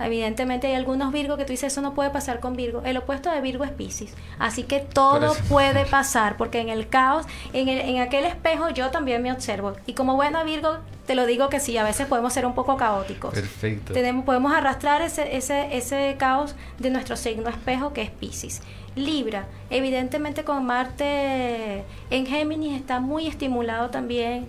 Evidentemente 0.00 0.66
hay 0.66 0.74
algunos 0.74 1.12
Virgo 1.12 1.36
que 1.36 1.44
tú 1.44 1.52
dices 1.52 1.72
eso 1.72 1.80
no 1.80 1.94
puede 1.94 2.10
pasar 2.10 2.40
con 2.40 2.56
Virgo. 2.56 2.82
El 2.84 2.96
opuesto 2.96 3.30
de 3.30 3.40
Virgo 3.40 3.64
es 3.64 3.70
Pisces. 3.70 4.14
Así 4.38 4.62
que 4.64 4.80
todo 4.80 5.34
puede 5.48 5.84
pasar 5.90 6.36
porque 6.36 6.60
en 6.60 6.68
el 6.68 6.88
caos, 6.88 7.26
en, 7.52 7.68
el- 7.68 7.80
en 7.80 8.00
aquel 8.00 8.24
espejo 8.24 8.70
yo 8.70 8.90
también 8.90 9.22
me 9.22 9.32
observo. 9.32 9.74
Y 9.86 9.92
como 9.94 10.16
buena 10.16 10.42
Virgo 10.44 10.78
te 11.06 11.14
lo 11.14 11.26
digo 11.26 11.48
que 11.48 11.58
sí, 11.60 11.76
a 11.76 11.82
veces 11.82 12.06
podemos 12.06 12.32
ser 12.32 12.46
un 12.46 12.54
poco 12.54 12.76
caóticos. 12.76 13.34
Perfecto. 13.34 13.92
Tenemos, 13.92 14.24
podemos 14.24 14.52
arrastrar 14.52 15.02
ese, 15.02 15.36
ese, 15.36 15.76
ese 15.76 16.14
caos 16.18 16.54
de 16.78 16.90
nuestro 16.90 17.16
signo 17.16 17.48
espejo 17.50 17.92
que 17.92 18.02
es 18.02 18.10
Pisces. 18.10 18.62
Libra, 18.96 19.46
evidentemente 19.70 20.44
con 20.44 20.66
Marte 20.66 21.84
en 22.10 22.26
Géminis 22.26 22.74
está 22.76 23.00
muy 23.00 23.26
estimulado 23.26 23.90
también. 23.90 24.46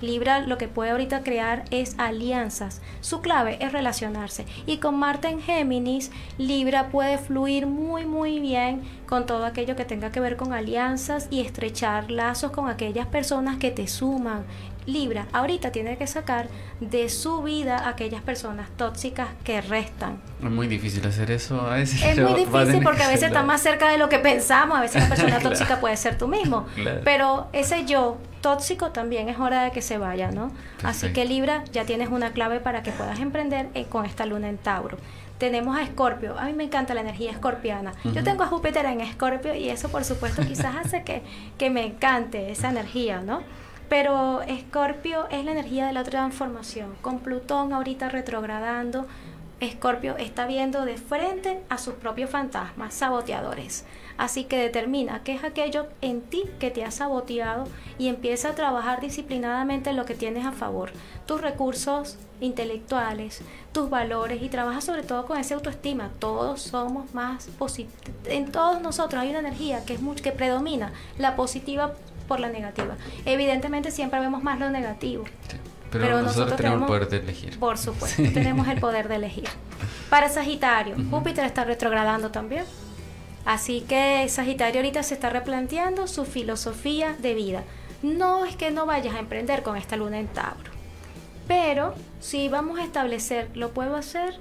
Libra 0.00 0.40
lo 0.40 0.58
que 0.58 0.68
puede 0.68 0.90
ahorita 0.90 1.22
crear 1.22 1.64
es 1.70 1.94
alianzas. 1.98 2.80
Su 3.00 3.20
clave 3.20 3.58
es 3.60 3.72
relacionarse. 3.72 4.46
Y 4.66 4.78
con 4.78 4.96
Marte 4.96 5.28
en 5.28 5.40
Géminis, 5.40 6.10
Libra 6.38 6.88
puede 6.88 7.18
fluir 7.18 7.66
muy 7.66 8.04
muy 8.04 8.40
bien 8.40 8.82
con 9.06 9.26
todo 9.26 9.44
aquello 9.44 9.76
que 9.76 9.84
tenga 9.84 10.12
que 10.12 10.20
ver 10.20 10.36
con 10.36 10.52
alianzas 10.52 11.28
y 11.30 11.40
estrechar 11.40 12.10
lazos 12.10 12.52
con 12.52 12.68
aquellas 12.68 13.06
personas 13.06 13.58
que 13.58 13.70
te 13.70 13.86
suman. 13.86 14.44
Libra 14.88 15.26
ahorita 15.32 15.70
tiene 15.70 15.96
que 15.98 16.06
sacar 16.06 16.48
de 16.80 17.08
su 17.10 17.42
vida 17.42 17.76
a 17.78 17.90
aquellas 17.90 18.22
personas 18.22 18.68
tóxicas 18.76 19.28
que 19.44 19.60
restan. 19.60 20.20
Es 20.42 20.50
muy 20.50 20.66
difícil 20.66 21.06
hacer 21.06 21.30
eso 21.30 21.60
a 21.60 21.74
veces. 21.74 22.02
Es 22.02 22.16
muy 22.18 22.32
a 22.32 22.36
difícil 22.36 22.82
porque 22.82 22.98
que 22.98 23.04
a 23.04 23.08
veces 23.08 23.24
está 23.24 23.42
más 23.42 23.60
cerca 23.60 23.90
de 23.90 23.98
lo 23.98 24.08
que 24.08 24.18
pensamos, 24.18 24.78
a 24.78 24.80
veces 24.80 25.02
la 25.02 25.08
persona 25.08 25.28
Claro. 25.38 25.50
tóxica 25.50 25.78
puede 25.80 25.96
ser 25.96 26.16
tú 26.16 26.26
mismo, 26.26 26.66
Claro. 26.74 27.00
pero 27.04 27.48
ese 27.52 27.84
yo 27.84 28.16
tóxico 28.40 28.90
también 28.92 29.28
es 29.28 29.38
hora 29.38 29.62
de 29.64 29.72
que 29.72 29.82
se 29.82 29.98
vaya, 29.98 30.30
¿no? 30.30 30.50
Así 30.82 31.12
que 31.12 31.24
Libra 31.26 31.64
ya 31.72 31.84
tienes 31.84 32.08
una 32.08 32.30
clave 32.32 32.60
para 32.60 32.82
que 32.82 32.90
puedas 32.92 33.18
emprender 33.20 33.68
eh, 33.74 33.84
con 33.88 34.06
esta 34.06 34.24
luna 34.26 34.48
en 34.48 34.56
Tauro. 34.58 34.96
Tenemos 35.38 35.76
a 35.76 35.82
Escorpio, 35.82 36.36
a 36.38 36.46
mí 36.46 36.52
me 36.52 36.64
encanta 36.64 36.94
la 36.94 37.00
energía 37.02 37.30
escorpiana. 37.30 37.92
Yo 38.04 38.24
tengo 38.24 38.42
a 38.42 38.46
Júpiter 38.46 38.86
en 38.86 39.00
Escorpio 39.00 39.54
y 39.54 39.68
eso 39.68 39.88
por 39.88 40.04
supuesto 40.04 40.42
quizás 40.44 40.74
hace 40.76 41.02
que, 41.04 41.22
que 41.58 41.68
me 41.70 41.84
encante 41.84 42.50
esa 42.50 42.70
energía, 42.70 43.20
¿no? 43.20 43.42
Pero 43.88 44.42
Escorpio 44.42 45.26
es 45.30 45.44
la 45.44 45.52
energía 45.52 45.86
de 45.86 45.92
la 45.92 46.04
transformación. 46.04 46.94
Con 47.00 47.20
Plutón 47.20 47.72
ahorita 47.72 48.10
retrogradando, 48.10 49.06
Escorpio 49.60 50.16
está 50.18 50.46
viendo 50.46 50.84
de 50.84 50.98
frente 50.98 51.60
a 51.68 51.78
sus 51.78 51.94
propios 51.94 52.30
fantasmas, 52.30 52.94
saboteadores. 52.94 53.84
Así 54.16 54.44
que 54.44 54.56
determina 54.58 55.22
qué 55.24 55.34
es 55.34 55.42
aquello 55.42 55.86
en 56.00 56.20
ti 56.20 56.44
que 56.60 56.70
te 56.70 56.84
ha 56.84 56.90
saboteado 56.90 57.64
y 57.98 58.08
empieza 58.08 58.50
a 58.50 58.54
trabajar 58.54 59.00
disciplinadamente 59.00 59.90
en 59.90 59.96
lo 59.96 60.04
que 60.04 60.14
tienes 60.14 60.44
a 60.44 60.52
favor. 60.52 60.92
Tus 61.26 61.40
recursos 61.40 62.18
intelectuales, 62.40 63.42
tus 63.72 63.90
valores 63.90 64.42
y 64.42 64.48
trabaja 64.48 64.80
sobre 64.80 65.02
todo 65.02 65.26
con 65.26 65.38
esa 65.38 65.56
autoestima. 65.56 66.10
Todos 66.18 66.60
somos 66.62 67.12
más 67.14 67.46
positivos. 67.58 67.94
En 68.26 68.52
todos 68.52 68.80
nosotros 68.80 69.22
hay 69.22 69.30
una 69.30 69.40
energía 69.40 69.84
que 69.84 69.94
es 69.94 70.00
que 70.22 70.32
predomina 70.32 70.92
la 71.16 71.34
positiva 71.34 71.94
por 72.28 72.38
la 72.38 72.48
negativa. 72.50 72.96
Evidentemente 73.24 73.90
siempre 73.90 74.20
vemos 74.20 74.42
más 74.44 74.60
lo 74.60 74.70
negativo. 74.70 75.24
Sí. 75.50 75.56
Pero, 75.90 76.04
Pero 76.04 76.16
nosotros, 76.22 76.36
nosotros 76.50 76.56
tenemos 76.60 76.82
el 76.82 76.86
poder 76.86 77.08
de 77.08 77.16
elegir. 77.16 77.58
Por 77.58 77.78
supuesto, 77.78 78.22
Sí. 78.22 78.28
tenemos 78.34 78.68
el 78.68 78.78
poder 78.78 79.08
de 79.08 79.14
elegir. 79.16 79.48
Para 80.10 80.28
Sagitario, 80.28 80.94
Ujú. 80.94 81.10
Júpiter 81.16 81.44
está 81.46 81.64
retrogradando 81.64 82.30
también. 82.30 82.64
Así 83.46 83.80
que 83.88 84.28
Sagitario 84.28 84.80
ahorita 84.80 85.02
se 85.02 85.14
está 85.14 85.30
replanteando 85.30 86.06
su 86.06 86.26
filosofía 86.26 87.14
de 87.18 87.32
vida. 87.34 87.62
No 88.02 88.44
es 88.44 88.54
que 88.56 88.70
no 88.70 88.84
vayas 88.84 89.14
a 89.14 89.18
emprender 89.18 89.62
con 89.62 89.76
esta 89.78 89.96
luna 89.96 90.18
en 90.20 90.28
Tauro, 90.28 90.70
pero 91.48 91.94
si 92.20 92.48
vamos 92.48 92.78
a 92.78 92.84
establecer, 92.84 93.48
¿lo 93.54 93.70
puedo 93.70 93.96
hacer? 93.96 94.34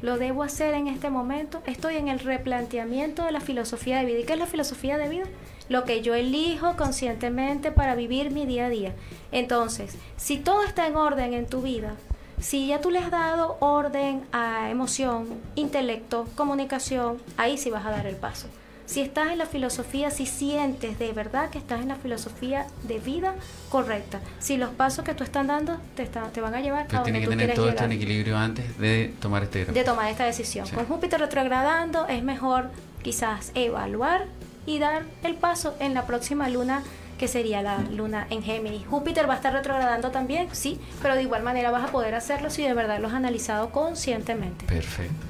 ¿Lo 0.00 0.16
debo 0.16 0.44
hacer 0.44 0.74
en 0.74 0.86
este 0.86 1.10
momento? 1.10 1.60
Estoy 1.66 1.96
en 1.96 2.06
el 2.06 2.20
replanteamiento 2.20 3.24
de 3.24 3.32
la 3.32 3.40
filosofía 3.40 3.98
de 3.98 4.04
vida. 4.04 4.20
¿Y 4.20 4.24
qué 4.24 4.34
es 4.34 4.38
la 4.38 4.46
filosofía 4.46 4.96
de 4.96 5.08
vida? 5.08 5.24
Lo 5.68 5.84
que 5.84 6.00
yo 6.02 6.14
elijo 6.14 6.76
conscientemente 6.76 7.70
para 7.72 7.94
vivir 7.94 8.30
mi 8.30 8.46
día 8.46 8.66
a 8.66 8.68
día. 8.70 8.92
Entonces, 9.32 9.94
si 10.16 10.38
todo 10.38 10.64
está 10.64 10.86
en 10.86 10.96
orden 10.96 11.34
en 11.34 11.46
tu 11.46 11.60
vida, 11.62 11.92
si 12.40 12.68
ya 12.68 12.80
tú 12.80 12.90
le 12.90 12.98
has 13.00 13.10
dado 13.10 13.56
orden 13.60 14.22
a 14.32 14.70
emoción, 14.70 15.26
intelecto, 15.56 16.26
comunicación, 16.36 17.18
ahí 17.36 17.58
sí 17.58 17.68
vas 17.70 17.84
a 17.84 17.90
dar 17.90 18.06
el 18.06 18.16
paso. 18.16 18.46
Si 18.86 19.02
estás 19.02 19.32
en 19.32 19.36
la 19.36 19.44
filosofía, 19.44 20.10
si 20.10 20.24
sientes 20.24 20.98
de 20.98 21.12
verdad 21.12 21.50
que 21.50 21.58
estás 21.58 21.82
en 21.82 21.88
la 21.88 21.96
filosofía 21.96 22.66
de 22.84 22.98
vida 22.98 23.34
correcta, 23.68 24.20
si 24.38 24.56
los 24.56 24.70
pasos 24.70 25.04
que 25.04 25.12
tú 25.12 25.24
estás 25.24 25.46
dando 25.46 25.76
te, 25.94 26.02
está- 26.04 26.28
te 26.30 26.40
van 26.40 26.54
a 26.54 26.62
llevar 26.62 26.86
Pero 26.86 27.00
a 27.00 27.02
donde 27.02 27.10
tiene 27.12 27.20
que 27.20 27.26
tú 27.26 27.38
tener 27.38 27.54
todo 27.54 27.68
esto 27.68 27.84
en 27.84 27.92
equilibrio 27.92 28.38
antes 28.38 28.78
de 28.78 29.12
tomar 29.20 29.42
este 29.42 29.66
de 29.66 29.84
tomar 29.84 30.08
esta 30.10 30.24
decisión. 30.24 30.66
Sí. 30.66 30.74
Con 30.74 30.86
Júpiter 30.86 31.20
retrogradando 31.20 32.06
es 32.06 32.22
mejor 32.22 32.70
quizás 33.02 33.52
evaluar 33.54 34.24
y 34.68 34.78
dar 34.78 35.04
el 35.24 35.34
paso 35.34 35.74
en 35.80 35.94
la 35.94 36.06
próxima 36.06 36.48
luna 36.50 36.82
que 37.16 37.26
sería 37.26 37.62
la 37.62 37.78
luna 37.78 38.26
en 38.30 38.42
Géminis. 38.42 38.86
Júpiter 38.86 39.28
va 39.28 39.32
a 39.32 39.36
estar 39.36 39.52
retrogradando 39.52 40.10
también, 40.10 40.48
sí, 40.52 40.78
pero 41.00 41.16
de 41.16 41.22
igual 41.22 41.42
manera 41.42 41.70
vas 41.70 41.88
a 41.88 41.90
poder 41.90 42.14
hacerlo 42.14 42.50
si 42.50 42.62
de 42.62 42.74
verdad 42.74 43.00
lo 43.00 43.08
has 43.08 43.14
analizado 43.14 43.70
conscientemente. 43.70 44.66
Perfecto. 44.66 45.27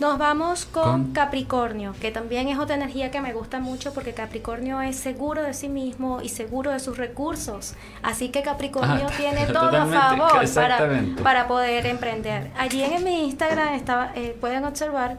Nos 0.00 0.16
vamos 0.18 0.64
con, 0.64 0.82
Con- 0.82 1.12
Capricornio, 1.12 1.94
que 2.00 2.10
también 2.10 2.48
es 2.48 2.58
otra 2.58 2.74
energía 2.74 3.10
que 3.10 3.20
me 3.20 3.34
gusta 3.34 3.60
mucho 3.60 3.92
porque 3.92 4.14
Capricornio 4.14 4.80
es 4.80 4.96
seguro 4.96 5.42
de 5.42 5.52
sí 5.52 5.68
mismo 5.68 6.20
y 6.22 6.30
seguro 6.30 6.70
de 6.70 6.80
sus 6.80 6.96
recursos. 6.96 7.74
Así 8.02 8.30
que 8.30 8.42
Capricornio 8.42 9.06
Ah, 9.08 9.12
tiene 9.16 9.46
todo 9.52 9.76
a 9.76 9.86
favor 9.86 10.54
para, 10.54 11.02
para 11.22 11.46
poder 11.46 11.84
emprender. 11.86 12.50
Allí 12.56 12.82
en 12.82 13.04
mi 13.04 13.24
Instagram 13.26 13.74
estaba, 13.74 14.12
eh, 14.14 14.34
pueden 14.40 14.64
observar 14.64 15.18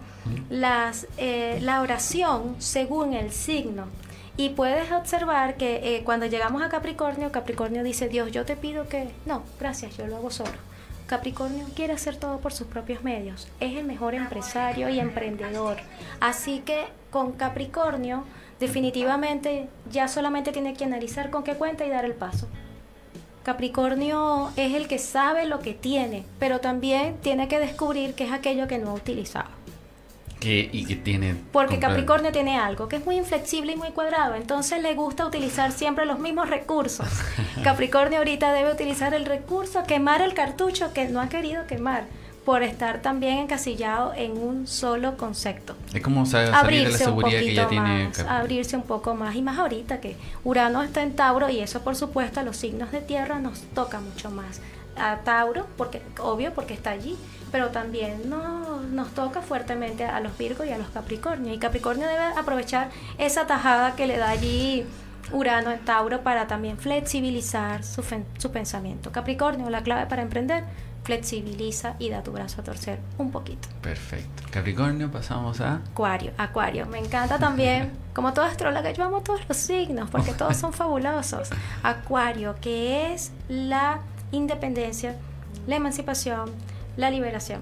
las, 0.50 1.06
eh, 1.18 1.60
la 1.62 1.82
oración 1.82 2.56
según 2.58 3.14
el 3.14 3.32
signo. 3.32 3.86
Y 4.38 4.50
puedes 4.50 4.92
observar 4.92 5.58
que 5.58 5.96
eh, 5.98 6.04
cuando 6.04 6.26
llegamos 6.26 6.64
a 6.64 6.70
Capricornio, 6.70 7.32
Capricornio 7.32 7.84
dice, 7.84 8.08
Dios, 8.10 8.32
yo 8.32 8.46
te 8.46 8.56
pido 8.56 8.88
que... 8.88 9.10
No, 9.28 9.44
gracias, 9.60 9.96
yo 9.98 10.08
lo 10.08 10.16
hago 10.16 10.32
solo. 10.32 10.52
Capricornio 11.12 11.66
quiere 11.76 11.91
hacer 11.91 12.16
todo 12.16 12.38
por 12.38 12.53
sus 12.53 12.68
propios 12.68 13.03
medios. 13.03 13.49
Es 13.59 13.76
el 13.76 13.84
mejor 13.84 14.16
empresario 14.16 14.88
y 14.88 14.97
emprendedor. 14.97 15.76
Así 16.22 16.59
que 16.59 16.86
con 17.09 17.34
Capricornio 17.34 18.24
definitivamente 18.62 19.68
ya 19.91 20.07
solamente 20.07 20.53
tiene 20.53 20.74
que 20.74 20.86
analizar 20.86 21.30
con 21.30 21.43
qué 21.43 21.55
cuenta 21.55 21.86
y 21.86 21.89
dar 21.89 22.05
el 22.05 22.14
paso. 22.14 22.47
Capricornio 23.43 24.53
es 24.55 24.74
el 24.74 24.88
que 24.88 24.99
sabe 24.99 25.47
lo 25.47 25.59
que 25.59 25.74
tiene, 25.74 26.24
pero 26.39 26.62
también 26.62 27.18
tiene 27.18 27.49
que 27.49 27.59
descubrir 27.59 28.14
qué 28.14 28.24
es 28.24 28.32
aquello 28.32 28.70
que 28.70 28.78
no 28.78 28.91
ha 28.91 28.93
utilizado. 28.93 29.49
Que, 30.42 30.70
y 30.74 30.86
que 30.86 30.96
tiene... 30.96 31.36
Porque 31.54 31.76
comprar- 31.76 31.92
Capricornio 31.92 32.32
tiene 32.32 32.58
algo 32.58 32.88
que 32.89 32.96
es 32.96 33.06
muy 33.06 33.16
inflexible 33.16 33.74
y 33.74 33.76
muy 33.76 33.89
cuadrado, 33.92 34.34
entonces 34.36 34.82
le 34.82 34.96
gusta 34.96 35.26
utilizar 35.26 35.72
siempre 35.72 36.06
los 36.08 36.18
mismos 36.18 36.50
recursos. 36.50 37.08
Capricornio 37.64 38.18
ahorita 38.18 38.52
debe 38.52 38.72
utilizar 38.74 39.14
el 39.14 39.26
recurso, 39.26 39.84
quemar 39.84 40.22
el 40.24 40.34
cartucho 40.34 40.94
que 40.94 41.08
no 41.08 41.22
ha 41.22 41.30
querido 41.30 41.68
quemar, 41.68 42.06
por 42.44 42.64
estar 42.64 43.04
también 43.04 43.38
encasillado 43.38 44.14
en 44.16 44.32
un 44.32 44.66
solo 44.66 45.16
concepto. 45.16 45.76
Es 45.94 46.02
como 46.02 46.26
de 46.26 46.48
la 46.50 46.60
Abrirse 46.60 47.08
un 47.08 47.22
que 47.22 47.30
ya 47.32 47.39
poquito 47.39 47.68
tiene... 47.68 48.06
más, 48.08 48.20
abrirse 48.22 48.76
un 48.76 48.82
poco 48.84 49.14
más, 49.14 49.36
y 49.36 49.44
más 49.44 49.60
ahorita 49.60 50.02
que 50.02 50.18
Urano 50.44 50.82
está 50.82 51.04
en 51.04 51.16
Tauro 51.16 51.50
y 51.50 51.60
eso 51.60 51.82
por 51.84 51.96
supuesto 51.96 52.39
a 52.39 52.44
los 52.44 52.58
signos 52.58 52.92
de 52.92 53.02
tierra 53.02 53.38
nos 53.38 53.62
toca 53.76 54.00
mucho 54.00 54.32
más. 54.32 54.60
A 54.98 55.18
Tauro, 55.18 55.68
porque 55.78 56.02
obvio 56.20 56.52
porque 56.54 56.74
está 56.74 56.89
allí, 56.89 57.16
pero 57.52 57.70
también 57.70 58.30
no- 58.30 58.82
nos 58.82 59.10
toca 59.14 59.41
fuertemente 59.41 60.06
a 60.06 60.20
los 60.20 60.38
Virgos 60.38 60.68
y 60.68 60.72
a 60.72 60.78
los 60.78 60.88
Capricornio. 60.89 61.54
Y 61.54 61.58
Capricornio 61.58 62.08
debe 62.08 62.24
aprovechar 62.38 62.89
esa 63.18 63.47
tajada 63.47 63.95
que 63.95 64.08
le 64.08 64.18
da 64.18 64.30
allí 64.30 64.86
Urano 65.32 65.72
en 65.72 65.80
Tauro 65.86 66.22
para 66.22 66.47
también 66.47 66.78
flexibilizar 66.78 67.84
su, 67.84 68.04
su 68.38 68.52
pensamiento. 68.52 69.12
Capricornio, 69.12 69.70
la 69.70 69.82
clave 69.82 70.08
para 70.08 70.22
emprender, 70.24 70.64
flexibiliza 71.04 71.95
y 71.99 72.10
da 72.10 72.22
tu 72.24 72.32
brazo 72.32 72.62
a 72.62 72.64
torcer 72.64 72.99
un 73.18 73.32
poquito. 73.32 73.68
Perfecto. 73.82 74.43
Capricornio, 74.52 75.12
pasamos 75.12 75.60
a... 75.62 75.76
Acuario, 75.91 76.32
Acuario. 76.38 76.86
Me 76.86 76.99
encanta 76.99 77.38
también, 77.39 77.91
como 78.14 78.34
toda 78.34 78.47
astróloga, 78.47 78.91
yo 78.91 79.04
amo 79.04 79.22
todos 79.22 79.41
los 79.47 79.58
signos 79.58 80.10
porque 80.10 80.34
todos 80.34 80.58
son 80.58 80.74
fabulosos. 80.74 81.49
Acuario, 81.84 82.56
que 82.62 83.14
es 83.14 83.32
la 83.49 83.99
independencia, 84.32 85.16
la 85.68 85.76
emancipación, 85.76 86.52
la 86.98 87.10
liberación. 87.10 87.62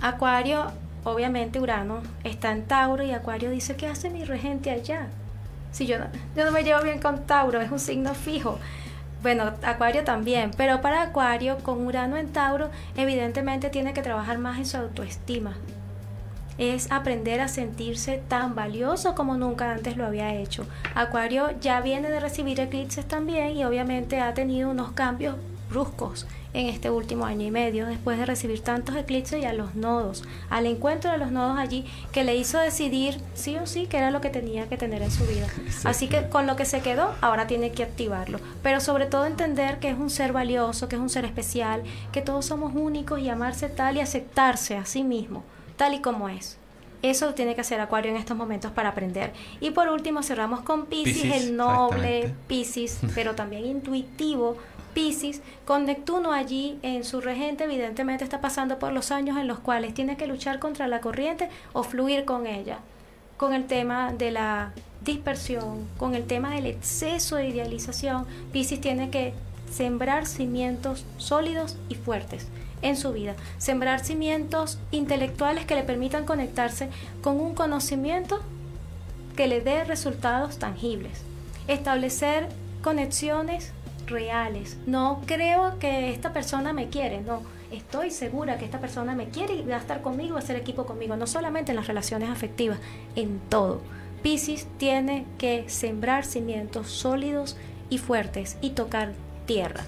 Acuario, 0.00 0.66
obviamente 1.04 1.60
Urano 1.60 2.02
está 2.24 2.52
en 2.52 2.66
Tauro 2.66 3.02
y 3.02 3.12
Acuario 3.12 3.50
dice, 3.50 3.76
¿qué 3.76 3.86
hace 3.86 4.10
mi 4.10 4.24
regente 4.24 4.70
allá? 4.70 5.08
Si 5.72 5.86
yo 5.86 5.98
no, 5.98 6.06
yo 6.34 6.44
no 6.44 6.52
me 6.52 6.64
llevo 6.64 6.82
bien 6.82 7.00
con 7.00 7.26
Tauro, 7.26 7.60
es 7.60 7.70
un 7.70 7.78
signo 7.78 8.14
fijo. 8.14 8.58
Bueno, 9.22 9.52
Acuario 9.62 10.02
también, 10.02 10.50
pero 10.56 10.80
para 10.80 11.02
Acuario 11.02 11.58
con 11.58 11.86
Urano 11.86 12.16
en 12.16 12.32
Tauro 12.32 12.70
evidentemente 12.96 13.68
tiene 13.68 13.92
que 13.92 14.02
trabajar 14.02 14.38
más 14.38 14.58
en 14.58 14.66
su 14.66 14.78
autoestima. 14.78 15.56
Es 16.56 16.90
aprender 16.90 17.40
a 17.40 17.48
sentirse 17.48 18.22
tan 18.28 18.54
valioso 18.54 19.14
como 19.14 19.36
nunca 19.36 19.70
antes 19.70 19.96
lo 19.96 20.06
había 20.06 20.34
hecho. 20.34 20.66
Acuario 20.94 21.50
ya 21.60 21.80
viene 21.80 22.10
de 22.10 22.20
recibir 22.20 22.60
eclipses 22.60 23.06
también 23.06 23.56
y 23.56 23.64
obviamente 23.64 24.20
ha 24.20 24.34
tenido 24.34 24.70
unos 24.70 24.92
cambios 24.92 25.36
bruscos 25.68 26.26
en 26.52 26.66
este 26.66 26.90
último 26.90 27.26
año 27.26 27.46
y 27.46 27.50
medio, 27.50 27.86
después 27.86 28.18
de 28.18 28.26
recibir 28.26 28.60
tantos 28.60 28.96
eclipses 28.96 29.42
y 29.42 29.44
a 29.44 29.52
los 29.52 29.74
nodos, 29.74 30.24
al 30.48 30.66
encuentro 30.66 31.10
de 31.10 31.18
los 31.18 31.30
nodos 31.30 31.58
allí, 31.58 31.84
que 32.12 32.24
le 32.24 32.36
hizo 32.36 32.58
decidir 32.58 33.20
sí 33.34 33.56
o 33.56 33.66
sí 33.66 33.86
que 33.86 33.98
era 33.98 34.10
lo 34.10 34.20
que 34.20 34.30
tenía 34.30 34.68
que 34.68 34.76
tener 34.76 35.02
en 35.02 35.10
su 35.10 35.24
vida. 35.26 35.46
Así 35.84 36.08
que 36.08 36.28
con 36.28 36.46
lo 36.46 36.56
que 36.56 36.64
se 36.64 36.80
quedó, 36.80 37.14
ahora 37.20 37.46
tiene 37.46 37.72
que 37.72 37.82
activarlo. 37.82 38.40
Pero 38.62 38.80
sobre 38.80 39.06
todo 39.06 39.26
entender 39.26 39.78
que 39.78 39.90
es 39.90 39.98
un 39.98 40.10
ser 40.10 40.32
valioso, 40.32 40.88
que 40.88 40.96
es 40.96 41.02
un 41.02 41.10
ser 41.10 41.24
especial, 41.24 41.82
que 42.12 42.22
todos 42.22 42.46
somos 42.46 42.72
únicos 42.74 43.20
y 43.20 43.28
amarse 43.28 43.68
tal 43.68 43.96
y 43.96 44.00
aceptarse 44.00 44.76
a 44.76 44.84
sí 44.84 45.04
mismo, 45.04 45.44
tal 45.76 45.94
y 45.94 46.00
como 46.00 46.28
es. 46.28 46.60
Eso 47.02 47.32
tiene 47.32 47.54
que 47.54 47.62
hacer 47.62 47.80
Acuario 47.80 48.10
en 48.10 48.18
estos 48.18 48.36
momentos 48.36 48.72
para 48.72 48.90
aprender. 48.90 49.32
Y 49.60 49.70
por 49.70 49.88
último 49.88 50.22
cerramos 50.22 50.60
con 50.60 50.84
Pisces, 50.84 51.44
el 51.44 51.56
noble 51.56 52.34
Pisces, 52.46 52.98
pero 53.14 53.34
también 53.34 53.64
intuitivo, 53.64 54.58
Pisces, 54.94 55.40
con 55.64 55.86
Neptuno 55.86 56.32
allí 56.32 56.78
en 56.82 57.04
su 57.04 57.20
regente, 57.20 57.64
evidentemente 57.64 58.24
está 58.24 58.40
pasando 58.40 58.78
por 58.78 58.92
los 58.92 59.10
años 59.10 59.36
en 59.38 59.46
los 59.46 59.60
cuales 59.60 59.94
tiene 59.94 60.16
que 60.16 60.26
luchar 60.26 60.58
contra 60.58 60.88
la 60.88 61.00
corriente 61.00 61.48
o 61.72 61.82
fluir 61.82 62.24
con 62.24 62.46
ella, 62.46 62.78
con 63.36 63.54
el 63.54 63.66
tema 63.66 64.12
de 64.12 64.30
la 64.30 64.72
dispersión, 65.02 65.86
con 65.96 66.14
el 66.14 66.26
tema 66.26 66.54
del 66.54 66.66
exceso 66.66 67.36
de 67.36 67.48
idealización. 67.48 68.26
Pisces 68.52 68.80
tiene 68.80 69.10
que 69.10 69.32
sembrar 69.70 70.26
cimientos 70.26 71.04
sólidos 71.16 71.76
y 71.88 71.94
fuertes 71.94 72.48
en 72.82 72.96
su 72.96 73.12
vida, 73.12 73.34
sembrar 73.58 74.04
cimientos 74.04 74.78
intelectuales 74.90 75.66
que 75.66 75.74
le 75.74 75.82
permitan 75.82 76.24
conectarse 76.24 76.88
con 77.22 77.40
un 77.40 77.54
conocimiento 77.54 78.40
que 79.36 79.46
le 79.46 79.60
dé 79.60 79.84
resultados 79.84 80.58
tangibles, 80.58 81.22
establecer 81.68 82.48
conexiones 82.82 83.72
reales. 84.10 84.76
No 84.86 85.22
creo 85.26 85.78
que 85.78 86.10
esta 86.10 86.32
persona 86.32 86.72
me 86.72 86.88
quiere, 86.88 87.20
no. 87.20 87.42
Estoy 87.70 88.10
segura 88.10 88.58
que 88.58 88.64
esta 88.64 88.80
persona 88.80 89.14
me 89.14 89.28
quiere 89.28 89.54
y 89.54 89.62
va 89.62 89.76
a 89.76 89.80
estar 89.80 90.02
conmigo, 90.02 90.34
va 90.34 90.40
a 90.40 90.42
hacer 90.42 90.56
equipo 90.56 90.86
conmigo, 90.86 91.16
no 91.16 91.26
solamente 91.26 91.72
en 91.72 91.76
las 91.76 91.86
relaciones 91.86 92.28
afectivas, 92.28 92.78
en 93.14 93.38
todo. 93.48 93.80
Pisces 94.22 94.66
tiene 94.76 95.24
que 95.38 95.68
sembrar 95.68 96.24
cimientos 96.24 96.88
sólidos 96.88 97.56
y 97.88 97.98
fuertes 97.98 98.58
y 98.60 98.70
tocar 98.70 99.12
tierra. 99.46 99.84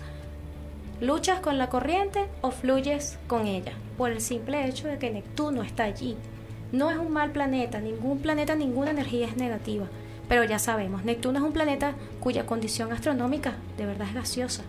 ¿Luchas 1.00 1.40
con 1.40 1.58
la 1.58 1.68
corriente 1.68 2.28
o 2.40 2.52
fluyes 2.52 3.18
con 3.26 3.46
ella? 3.46 3.72
Por 3.98 4.12
el 4.12 4.20
simple 4.20 4.66
hecho 4.66 4.86
de 4.86 4.98
que 4.98 5.10
Neptuno 5.10 5.62
está 5.62 5.82
allí. 5.82 6.16
No 6.70 6.90
es 6.90 6.96
un 6.96 7.12
mal 7.12 7.32
planeta, 7.32 7.80
ningún 7.80 8.20
planeta, 8.20 8.54
ninguna 8.54 8.92
energía 8.92 9.26
es 9.26 9.36
negativa. 9.36 9.86
Pero 10.28 10.44
ya 10.44 10.58
sabemos, 10.58 11.04
Neptuno 11.04 11.38
es 11.38 11.44
un 11.44 11.52
planeta 11.52 11.94
cuya 12.20 12.46
condición 12.46 12.92
astronómica 12.92 13.54
de 13.76 13.86
verdad 13.86 14.08
es 14.08 14.14
gaseosa. 14.14 14.62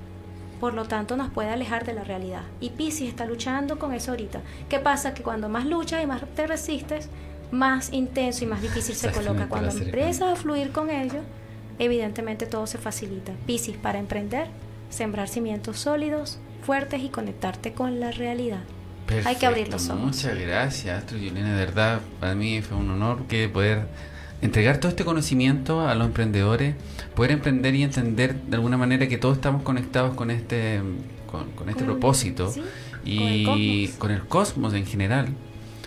Por 0.59 0.73
lo 0.73 0.85
tanto, 0.85 1.17
nos 1.17 1.29
puede 1.29 1.49
alejar 1.49 1.85
de 1.85 1.93
la 1.93 2.03
realidad. 2.03 2.43
Y 2.61 2.69
Pisces 2.69 3.09
está 3.09 3.25
luchando 3.25 3.79
con 3.79 3.93
eso 3.93 4.11
ahorita. 4.11 4.41
¿Qué 4.69 4.79
pasa? 4.79 5.13
Que 5.13 5.21
cuando 5.21 5.49
más 5.49 5.65
luchas 5.65 6.01
y 6.01 6.07
más 6.07 6.21
te 6.35 6.47
resistes, 6.47 7.09
más 7.51 7.91
intenso 7.91 8.45
y 8.45 8.47
más 8.47 8.61
difícil 8.61 8.95
se 8.95 9.11
coloca. 9.11 9.47
Cuando 9.47 9.71
empiezas 9.71 10.33
a 10.33 10.35
fluir 10.35 10.71
con 10.71 10.89
ello, 10.89 11.19
evidentemente 11.79 12.45
todo 12.45 12.65
se 12.65 12.77
facilita. 12.77 13.33
Pisces 13.45 13.75
para 13.75 13.99
emprender, 13.99 14.47
sembrar 14.89 15.27
cimientos 15.27 15.79
sólidos, 15.79 16.39
fuertes 16.65 17.01
y 17.03 17.09
conectarte 17.09 17.73
con 17.73 17.99
la 17.99 18.11
realidad. 18.11 18.61
Hay 19.25 19.35
que 19.35 19.45
abrir 19.45 19.67
los 19.69 19.89
ojos. 19.89 20.01
Muchas 20.01 20.37
gracias, 20.37 20.97
Astro 20.97 21.17
De 21.17 21.31
verdad, 21.31 21.99
para 22.19 22.35
mí 22.35 22.61
fue 22.61 22.77
un 22.77 22.89
honor 22.89 23.25
que 23.27 23.49
poder 23.49 23.87
entregar 24.43 24.77
todo 24.77 24.89
este 24.89 25.05
conocimiento 25.05 25.87
a 25.87 25.95
los 25.95 26.07
emprendedores, 26.07 26.75
poder 27.15 27.31
emprender 27.31 27.75
y 27.75 27.83
entender 27.83 28.35
de 28.35 28.55
alguna 28.57 28.77
manera 28.77 29.07
que 29.07 29.17
todos 29.17 29.37
estamos 29.37 29.63
conectados 29.63 30.15
con 30.15 30.29
este, 30.31 30.81
con, 31.55 31.69
este 31.69 31.85
propósito 31.85 32.53
y 33.05 33.87
con 33.97 34.11
el, 34.11 34.21
cosmos 34.27 34.73
en 34.73 34.85
general. 34.85 35.29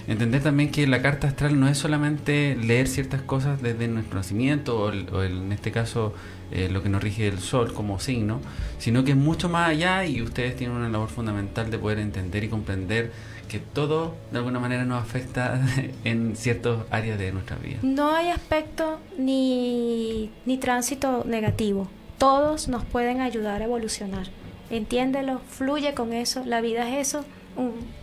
Entender 0.09 0.43
también 0.43 0.71
que 0.71 0.87
la 0.87 1.03
carta 1.03 1.27
astral 1.27 1.59
no 1.59 1.69
es 1.69 1.79
solamente 1.79 2.57
leer 2.57 2.87
ciertas 2.87 3.23
cosas 3.23 3.61
desde 3.61 3.89
nuestro 3.89 4.17
nacimiento 4.17 4.79
o, 4.79 5.23
en 5.23 5.51
este 5.51 5.73
caso 5.73 6.15
eh, 6.53 6.69
lo 6.71 6.83
que 6.83 6.89
nos 6.89 7.03
rige 7.03 7.27
el 7.27 7.41
sol 7.41 7.73
como 7.75 7.99
signo, 7.99 8.41
sino 8.79 9.03
que 9.03 9.13
es 9.13 9.17
mucho 9.17 9.49
más 9.49 9.69
allá 9.69 10.05
y 10.05 10.23
ustedes 10.23 10.55
tienen 10.55 10.77
una 10.77 10.89
labor 10.89 11.09
fundamental 11.09 11.71
de 11.71 11.79
poder 11.79 11.99
entender 11.99 12.45
y 12.45 12.49
comprender 12.49 13.11
que 13.49 13.59
todo 13.59 14.15
de 14.31 14.39
alguna 14.39 14.61
manera 14.61 14.85
nos 14.85 15.03
afecta 15.03 15.61
en 16.05 16.37
ciertas 16.37 16.79
áreas 16.91 17.19
de 17.19 17.33
nuestra 17.33 17.57
vida. 17.57 17.79
No 17.83 18.15
hay 18.15 18.29
aspecto 18.29 19.01
ni, 19.19 20.31
ni 20.45 20.59
tránsito 20.59 21.25
negativo. 21.27 21.89
Todos 22.19 22.69
nos 22.69 22.85
pueden 22.85 23.21
ayudar 23.21 23.61
a 23.61 23.65
evolucionar. 23.65 24.29
Entiéndelo, 24.71 25.41
fluye 25.49 25.95
con 25.95 26.13
eso. 26.13 26.45
La 26.45 26.61
vida 26.61 26.89
es 26.89 27.09
eso, 27.09 27.25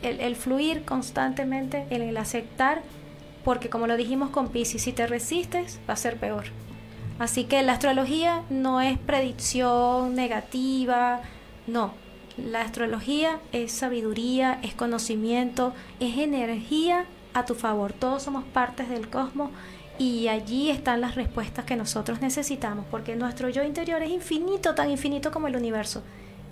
el, 0.01 0.19
el, 0.19 0.35
fluir 0.35 0.83
constantemente, 0.83 1.85
el, 1.89 2.01
el 2.01 2.17
aceptar, 2.17 2.81
porque 3.43 3.69
como 3.69 3.87
lo 3.87 3.97
dijimos 3.97 4.29
con 4.29 4.49
Pisces, 4.49 4.81
si 4.81 4.93
te 4.93 5.07
resistes 5.07 5.79
va 5.87 5.93
a 5.93 5.97
ser 5.97 6.17
peor. 6.17 6.45
Así 7.19 7.43
que 7.43 7.61
la 7.61 7.73
astrología 7.73 8.43
no 8.49 8.81
es 8.81 8.97
predicción 8.97 10.15
negativa, 10.15 11.21
no, 11.67 11.93
la 12.37 12.61
astrología 12.61 13.39
es 13.51 13.71
sabiduría, 13.71 14.59
es 14.63 14.73
conocimiento, 14.73 15.73
es 15.99 16.17
energía 16.17 17.05
a 17.33 17.45
tu 17.45 17.53
favor. 17.53 17.93
Todos 17.93 18.23
somos 18.23 18.43
partes 18.43 18.89
del 18.89 19.09
cosmos 19.09 19.51
y 19.99 20.27
allí 20.27 20.71
están 20.71 21.01
las 21.01 21.15
respuestas 21.15 21.65
que 21.65 21.75
nosotros 21.75 22.21
necesitamos, 22.21 22.85
porque 22.89 23.15
nuestro 23.15 23.49
yo 23.49 23.63
interior 23.63 24.01
es 24.01 24.09
infinito, 24.09 24.73
tan 24.73 24.89
infinito 24.89 25.31
como 25.31 25.47
el 25.47 25.55
universo. 25.55 26.01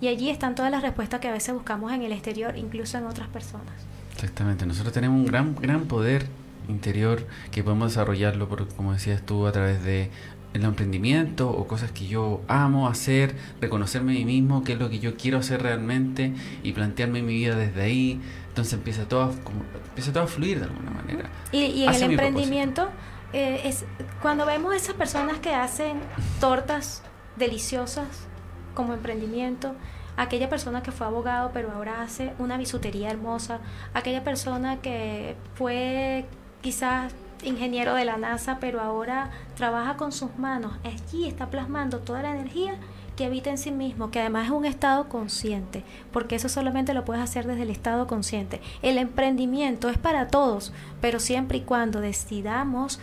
Y 0.02 0.08
allí 0.08 0.30
están 0.30 0.56
todas 0.56 0.72
las 0.72 0.82
respuestas 0.82 1.20
que 1.20 1.28
a 1.28 1.32
veces 1.32 1.54
buscamos 1.54 1.92
en 1.92 2.02
el 2.02 2.10
exterior, 2.10 2.58
incluso 2.58 2.98
en 2.98 3.06
otras 3.06 3.28
personas. 3.28 3.72
Exactamente, 4.14 4.66
nosotros 4.66 4.92
tenemos 4.92 5.16
un 5.16 5.26
gran, 5.26 5.54
gran 5.54 5.84
poder 5.84 6.26
interior 6.68 7.24
que 7.52 7.62
podemos 7.62 7.92
desarrollarlo, 7.92 8.48
por, 8.48 8.66
como 8.74 8.94
decías 8.94 9.22
tú, 9.22 9.46
a 9.46 9.52
través 9.52 9.84
de 9.84 10.10
el 10.54 10.64
emprendimiento 10.64 11.48
o 11.48 11.68
cosas 11.68 11.92
que 11.92 12.08
yo 12.08 12.40
amo 12.48 12.88
hacer, 12.88 13.36
reconocerme 13.60 14.10
a 14.10 14.14
mí 14.16 14.24
mismo, 14.24 14.64
qué 14.64 14.72
es 14.72 14.80
lo 14.80 14.90
que 14.90 14.98
yo 14.98 15.16
quiero 15.16 15.38
hacer 15.38 15.62
realmente 15.62 16.32
y 16.64 16.72
plantearme 16.72 17.22
mi 17.22 17.34
vida 17.34 17.54
desde 17.54 17.82
ahí. 17.82 18.20
Entonces 18.48 18.74
empieza 18.74 19.06
todo 19.08 19.22
a, 19.22 19.28
como, 19.44 19.62
empieza 19.86 20.12
todo 20.12 20.24
a 20.24 20.26
fluir 20.26 20.58
de 20.58 20.64
alguna 20.64 20.90
manera. 20.90 21.30
Y, 21.52 21.84
en 21.84 21.94
el 21.94 22.02
emprendimiento, 22.02 22.88
eh, 23.32 23.60
es 23.66 23.84
cuando 24.20 24.46
vemos 24.46 24.74
esas 24.74 24.96
personas 24.96 25.38
que 25.38 25.54
hacen 25.54 26.00
tortas 26.40 27.04
deliciosas 27.36 28.26
como 28.74 28.94
emprendimiento, 28.94 29.74
aquella 30.16 30.48
persona 30.48 30.82
que 30.82 30.92
fue 30.92 31.06
abogado 31.06 31.50
pero 31.52 31.72
ahora 31.72 32.02
hace 32.02 32.32
una 32.38 32.56
bisutería 32.56 33.10
hermosa, 33.10 33.60
aquella 33.94 34.24
persona 34.24 34.80
que 34.80 35.36
fue 35.54 36.26
quizás 36.60 37.12
ingeniero 37.42 37.94
de 37.94 38.04
la 38.04 38.16
NASA, 38.16 38.58
pero 38.60 38.80
ahora 38.80 39.30
trabaja 39.56 39.96
con 39.96 40.12
sus 40.12 40.36
manos. 40.38 40.72
Allí 40.84 41.26
está 41.26 41.50
plasmando 41.50 41.98
toda 41.98 42.22
la 42.22 42.30
energía 42.30 42.74
que 43.16 43.26
habita 43.26 43.50
en 43.50 43.58
sí 43.58 43.70
mismo, 43.70 44.10
que 44.10 44.20
además 44.20 44.46
es 44.46 44.52
un 44.52 44.64
estado 44.64 45.08
consciente, 45.08 45.84
porque 46.12 46.36
eso 46.36 46.48
solamente 46.48 46.94
lo 46.94 47.04
puedes 47.04 47.22
hacer 47.22 47.46
desde 47.46 47.62
el 47.62 47.70
estado 47.70 48.06
consciente. 48.06 48.60
El 48.80 48.96
emprendimiento 48.96 49.88
es 49.90 49.98
para 49.98 50.28
todos, 50.28 50.72
pero 51.00 51.20
siempre 51.20 51.58
y 51.58 51.62
cuando 51.62 52.00
decidamos, 52.00 53.00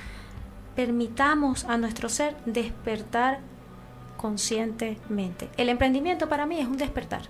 permitamos 0.75 1.65
a 1.65 1.77
nuestro 1.77 2.09
ser 2.09 2.35
despertar 2.45 3.39
conscientemente. 4.19 5.47
El 5.55 5.69
emprendimiento 5.69 6.27
para 6.27 6.45
mí 6.45 6.59
es 6.59 6.67
un 6.67 6.77
despertar. 6.77 7.21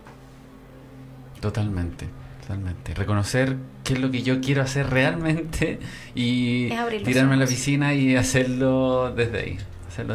Totalmente. 1.39 2.07
Totalmente. 2.41 2.95
Reconocer 2.95 3.57
qué 3.83 3.93
es 3.93 3.99
lo 3.99 4.09
que 4.09 4.23
yo 4.23 4.41
quiero 4.41 4.63
hacer 4.63 4.89
realmente 4.89 5.79
y 6.15 6.69
tirarme 7.05 7.35
a 7.35 7.37
la 7.37 7.45
piscina 7.45 7.93
y 7.93 8.15
hacerlo 8.15 9.13
desde 9.15 9.39
ahí. 9.39 9.57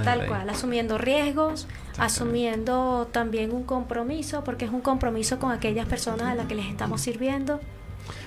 Tal 0.02 0.26
cual, 0.26 0.48
asumiendo 0.50 0.98
riesgos, 0.98 1.68
asumiendo 1.98 3.08
también 3.12 3.52
un 3.52 3.64
compromiso, 3.64 4.42
porque 4.42 4.64
es 4.64 4.72
un 4.72 4.80
compromiso 4.80 5.38
con 5.38 5.52
aquellas 5.52 5.86
personas 5.86 6.28
a 6.28 6.34
las 6.34 6.46
que 6.46 6.56
les 6.56 6.66
estamos 6.66 7.02
sirviendo. 7.02 7.60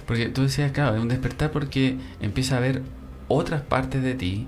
Porque 0.06 0.30
tú 0.30 0.44
decías, 0.44 0.72
claro, 0.72 0.96
es 0.96 1.02
un 1.02 1.10
despertar 1.10 1.52
porque 1.52 1.98
empieza 2.22 2.58
a 2.58 2.60
ver 2.62 2.84
otras 3.28 3.62
partes 3.62 4.04
de 4.04 4.14
ti 4.14 4.48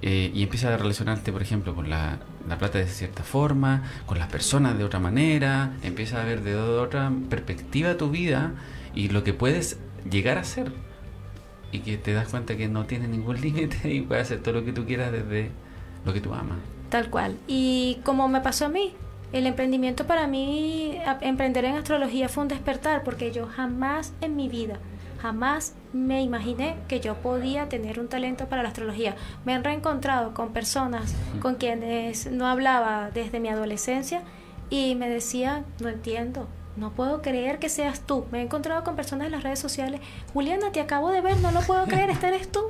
eh, 0.00 0.30
y 0.32 0.44
empieza 0.44 0.72
a 0.72 0.76
relacionarte, 0.78 1.32
por 1.32 1.42
ejemplo, 1.42 1.74
con 1.74 1.90
la, 1.90 2.20
la, 2.48 2.58
plata 2.58 2.78
de 2.78 2.86
cierta 2.86 3.22
forma, 3.22 3.82
con 4.06 4.18
las 4.18 4.28
personas 4.28 4.76
de 4.78 4.84
otra 4.84 5.00
manera, 5.00 5.72
empieza 5.82 6.20
a 6.20 6.24
ver 6.24 6.42
de 6.42 6.56
otra 6.56 7.12
perspectiva 7.28 7.96
tu 7.96 8.10
vida 8.10 8.52
y 8.94 9.08
lo 9.08 9.24
que 9.24 9.34
puedes 9.34 9.78
llegar 10.08 10.38
a 10.38 10.44
ser 10.44 10.72
y 11.72 11.80
que 11.80 11.96
te 11.96 12.12
das 12.12 12.28
cuenta 12.28 12.56
que 12.56 12.68
no 12.68 12.84
tienes 12.84 13.08
ningún 13.08 13.40
límite 13.40 13.92
y 13.92 14.02
puedes 14.02 14.24
hacer 14.24 14.42
todo 14.42 14.54
lo 14.54 14.64
que 14.64 14.72
tú 14.72 14.86
quieras 14.86 15.12
desde 15.12 15.50
lo 16.04 16.12
que 16.12 16.20
tú 16.20 16.32
amas. 16.34 16.58
Tal 16.90 17.10
cual. 17.10 17.36
Y 17.48 17.98
como 18.04 18.28
me 18.28 18.40
pasó 18.40 18.66
a 18.66 18.68
mí, 18.68 18.94
el 19.32 19.48
emprendimiento 19.48 20.06
para 20.06 20.28
mí, 20.28 20.96
emprender 21.20 21.64
en 21.64 21.74
astrología 21.74 22.28
fue 22.28 22.44
un 22.44 22.48
despertar, 22.48 23.02
porque 23.02 23.32
yo 23.32 23.46
jamás 23.46 24.12
en 24.20 24.36
mi 24.36 24.48
vida, 24.48 24.78
jamás 25.24 25.72
me 25.94 26.20
imaginé 26.20 26.76
que 26.86 27.00
yo 27.00 27.14
podía 27.14 27.66
tener 27.70 27.98
un 27.98 28.08
talento 28.08 28.46
para 28.46 28.62
la 28.62 28.68
astrología. 28.68 29.16
Me 29.46 29.54
han 29.54 29.64
reencontrado 29.64 30.34
con 30.34 30.52
personas 30.52 31.14
con 31.40 31.54
quienes 31.54 32.30
no 32.30 32.46
hablaba 32.46 33.08
desde 33.10 33.40
mi 33.40 33.48
adolescencia 33.48 34.20
y 34.68 34.96
me 34.96 35.08
decían, 35.08 35.64
no 35.80 35.88
entiendo, 35.88 36.46
no 36.76 36.90
puedo 36.90 37.22
creer 37.22 37.58
que 37.58 37.70
seas 37.70 38.00
tú. 38.00 38.26
Me 38.32 38.40
he 38.40 38.42
encontrado 38.42 38.84
con 38.84 38.96
personas 38.96 39.24
en 39.24 39.32
las 39.32 39.42
redes 39.42 39.58
sociales, 39.58 40.02
Juliana, 40.34 40.72
te 40.72 40.80
acabo 40.80 41.10
de 41.10 41.22
ver, 41.22 41.38
no 41.38 41.52
lo 41.52 41.62
puedo 41.62 41.86
creer, 41.86 42.10
esta 42.10 42.28
eres 42.28 42.52
tú, 42.52 42.60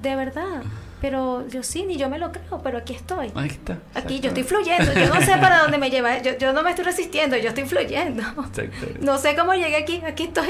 de 0.00 0.14
verdad. 0.14 0.62
Pero 1.00 1.46
yo 1.48 1.64
sí, 1.64 1.84
ni 1.84 1.96
yo 1.96 2.08
me 2.08 2.20
lo 2.20 2.30
creo, 2.30 2.60
pero 2.62 2.78
aquí 2.78 2.94
estoy. 2.94 3.32
Aquí 3.34 3.48
está. 3.48 3.78
Aquí 3.94 4.20
yo 4.20 4.28
estoy 4.28 4.44
fluyendo. 4.44 4.92
Yo 4.94 5.12
no 5.12 5.20
sé 5.20 5.36
para 5.38 5.58
dónde 5.58 5.76
me 5.76 5.90
lleva. 5.90 6.22
Yo, 6.22 6.38
yo 6.38 6.52
no 6.54 6.62
me 6.62 6.70
estoy 6.70 6.86
resistiendo, 6.86 7.36
yo 7.36 7.48
estoy 7.48 7.64
fluyendo. 7.66 8.22
No 9.00 9.18
sé 9.18 9.36
cómo 9.36 9.52
llegué 9.52 9.76
aquí. 9.76 10.02
Aquí 10.06 10.24
estoy. 10.24 10.48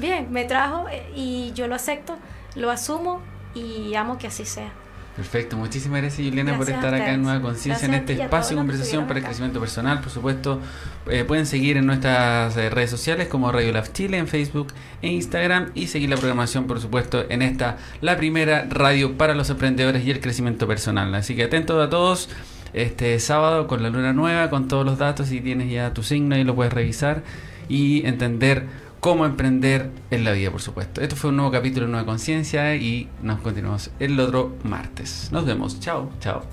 Bien, 0.00 0.28
me 0.30 0.44
trajo 0.44 0.88
eh, 0.88 1.04
y 1.14 1.52
yo 1.54 1.66
lo 1.66 1.74
acepto, 1.74 2.16
lo 2.56 2.70
asumo 2.70 3.20
y 3.54 3.94
amo 3.94 4.16
que 4.18 4.26
así 4.26 4.44
sea. 4.44 4.72
Perfecto, 5.16 5.56
muchísimas 5.56 6.00
gracias 6.00 6.26
Juliana 6.26 6.56
por 6.56 6.70
estar 6.70 6.94
acá 6.94 7.12
en 7.12 7.22
Nueva 7.22 7.42
Conciencia, 7.42 7.86
en 7.86 7.94
este 7.94 8.14
espacio 8.14 8.56
de 8.56 8.60
conversación 8.60 9.06
para 9.06 9.18
el 9.18 9.24
crecimiento 9.26 9.60
personal. 9.60 10.00
Por 10.00 10.10
supuesto, 10.10 10.60
eh, 11.10 11.24
pueden 11.24 11.44
seguir 11.44 11.76
en 11.76 11.84
nuestras 11.84 12.56
eh, 12.56 12.70
redes 12.70 12.88
sociales 12.88 13.28
como 13.28 13.52
Radio 13.52 13.72
Lab 13.72 13.92
Chile 13.92 14.16
en 14.16 14.28
Facebook 14.28 14.68
e 15.02 15.08
Instagram 15.08 15.72
y 15.74 15.88
seguir 15.88 16.08
la 16.08 16.16
programación, 16.16 16.66
por 16.66 16.80
supuesto, 16.80 17.26
en 17.28 17.42
esta, 17.42 17.76
la 18.00 18.16
primera 18.16 18.66
radio 18.70 19.18
para 19.18 19.34
los 19.34 19.50
emprendedores 19.50 20.06
y 20.06 20.10
el 20.10 20.20
crecimiento 20.20 20.66
personal. 20.66 21.14
Así 21.14 21.36
que 21.36 21.42
atentos 21.42 21.84
a 21.84 21.90
todos 21.90 22.30
este 22.72 23.18
sábado 23.18 23.66
con 23.66 23.82
la 23.82 23.90
luna 23.90 24.14
nueva, 24.14 24.48
con 24.48 24.68
todos 24.68 24.86
los 24.86 24.96
datos, 24.96 25.28
si 25.28 25.40
tienes 25.40 25.70
ya 25.70 25.92
tu 25.92 26.02
signo 26.02 26.38
y 26.38 26.44
lo 26.44 26.54
puedes 26.54 26.72
revisar 26.72 27.24
y 27.68 28.06
entender 28.06 28.66
cómo 29.00 29.24
emprender 29.24 29.90
en 30.10 30.24
la 30.24 30.32
vida, 30.32 30.50
por 30.50 30.60
supuesto. 30.60 31.00
Esto 31.00 31.16
fue 31.16 31.30
un 31.30 31.36
nuevo 31.36 31.50
capítulo 31.50 31.86
de 31.86 31.92
Nueva 31.92 32.06
Conciencia 32.06 32.76
y 32.76 33.08
nos 33.22 33.40
continuamos 33.40 33.90
el 33.98 34.20
otro 34.20 34.56
martes. 34.62 35.30
Nos 35.32 35.46
vemos. 35.46 35.80
Chao, 35.80 36.10
chao. 36.20 36.44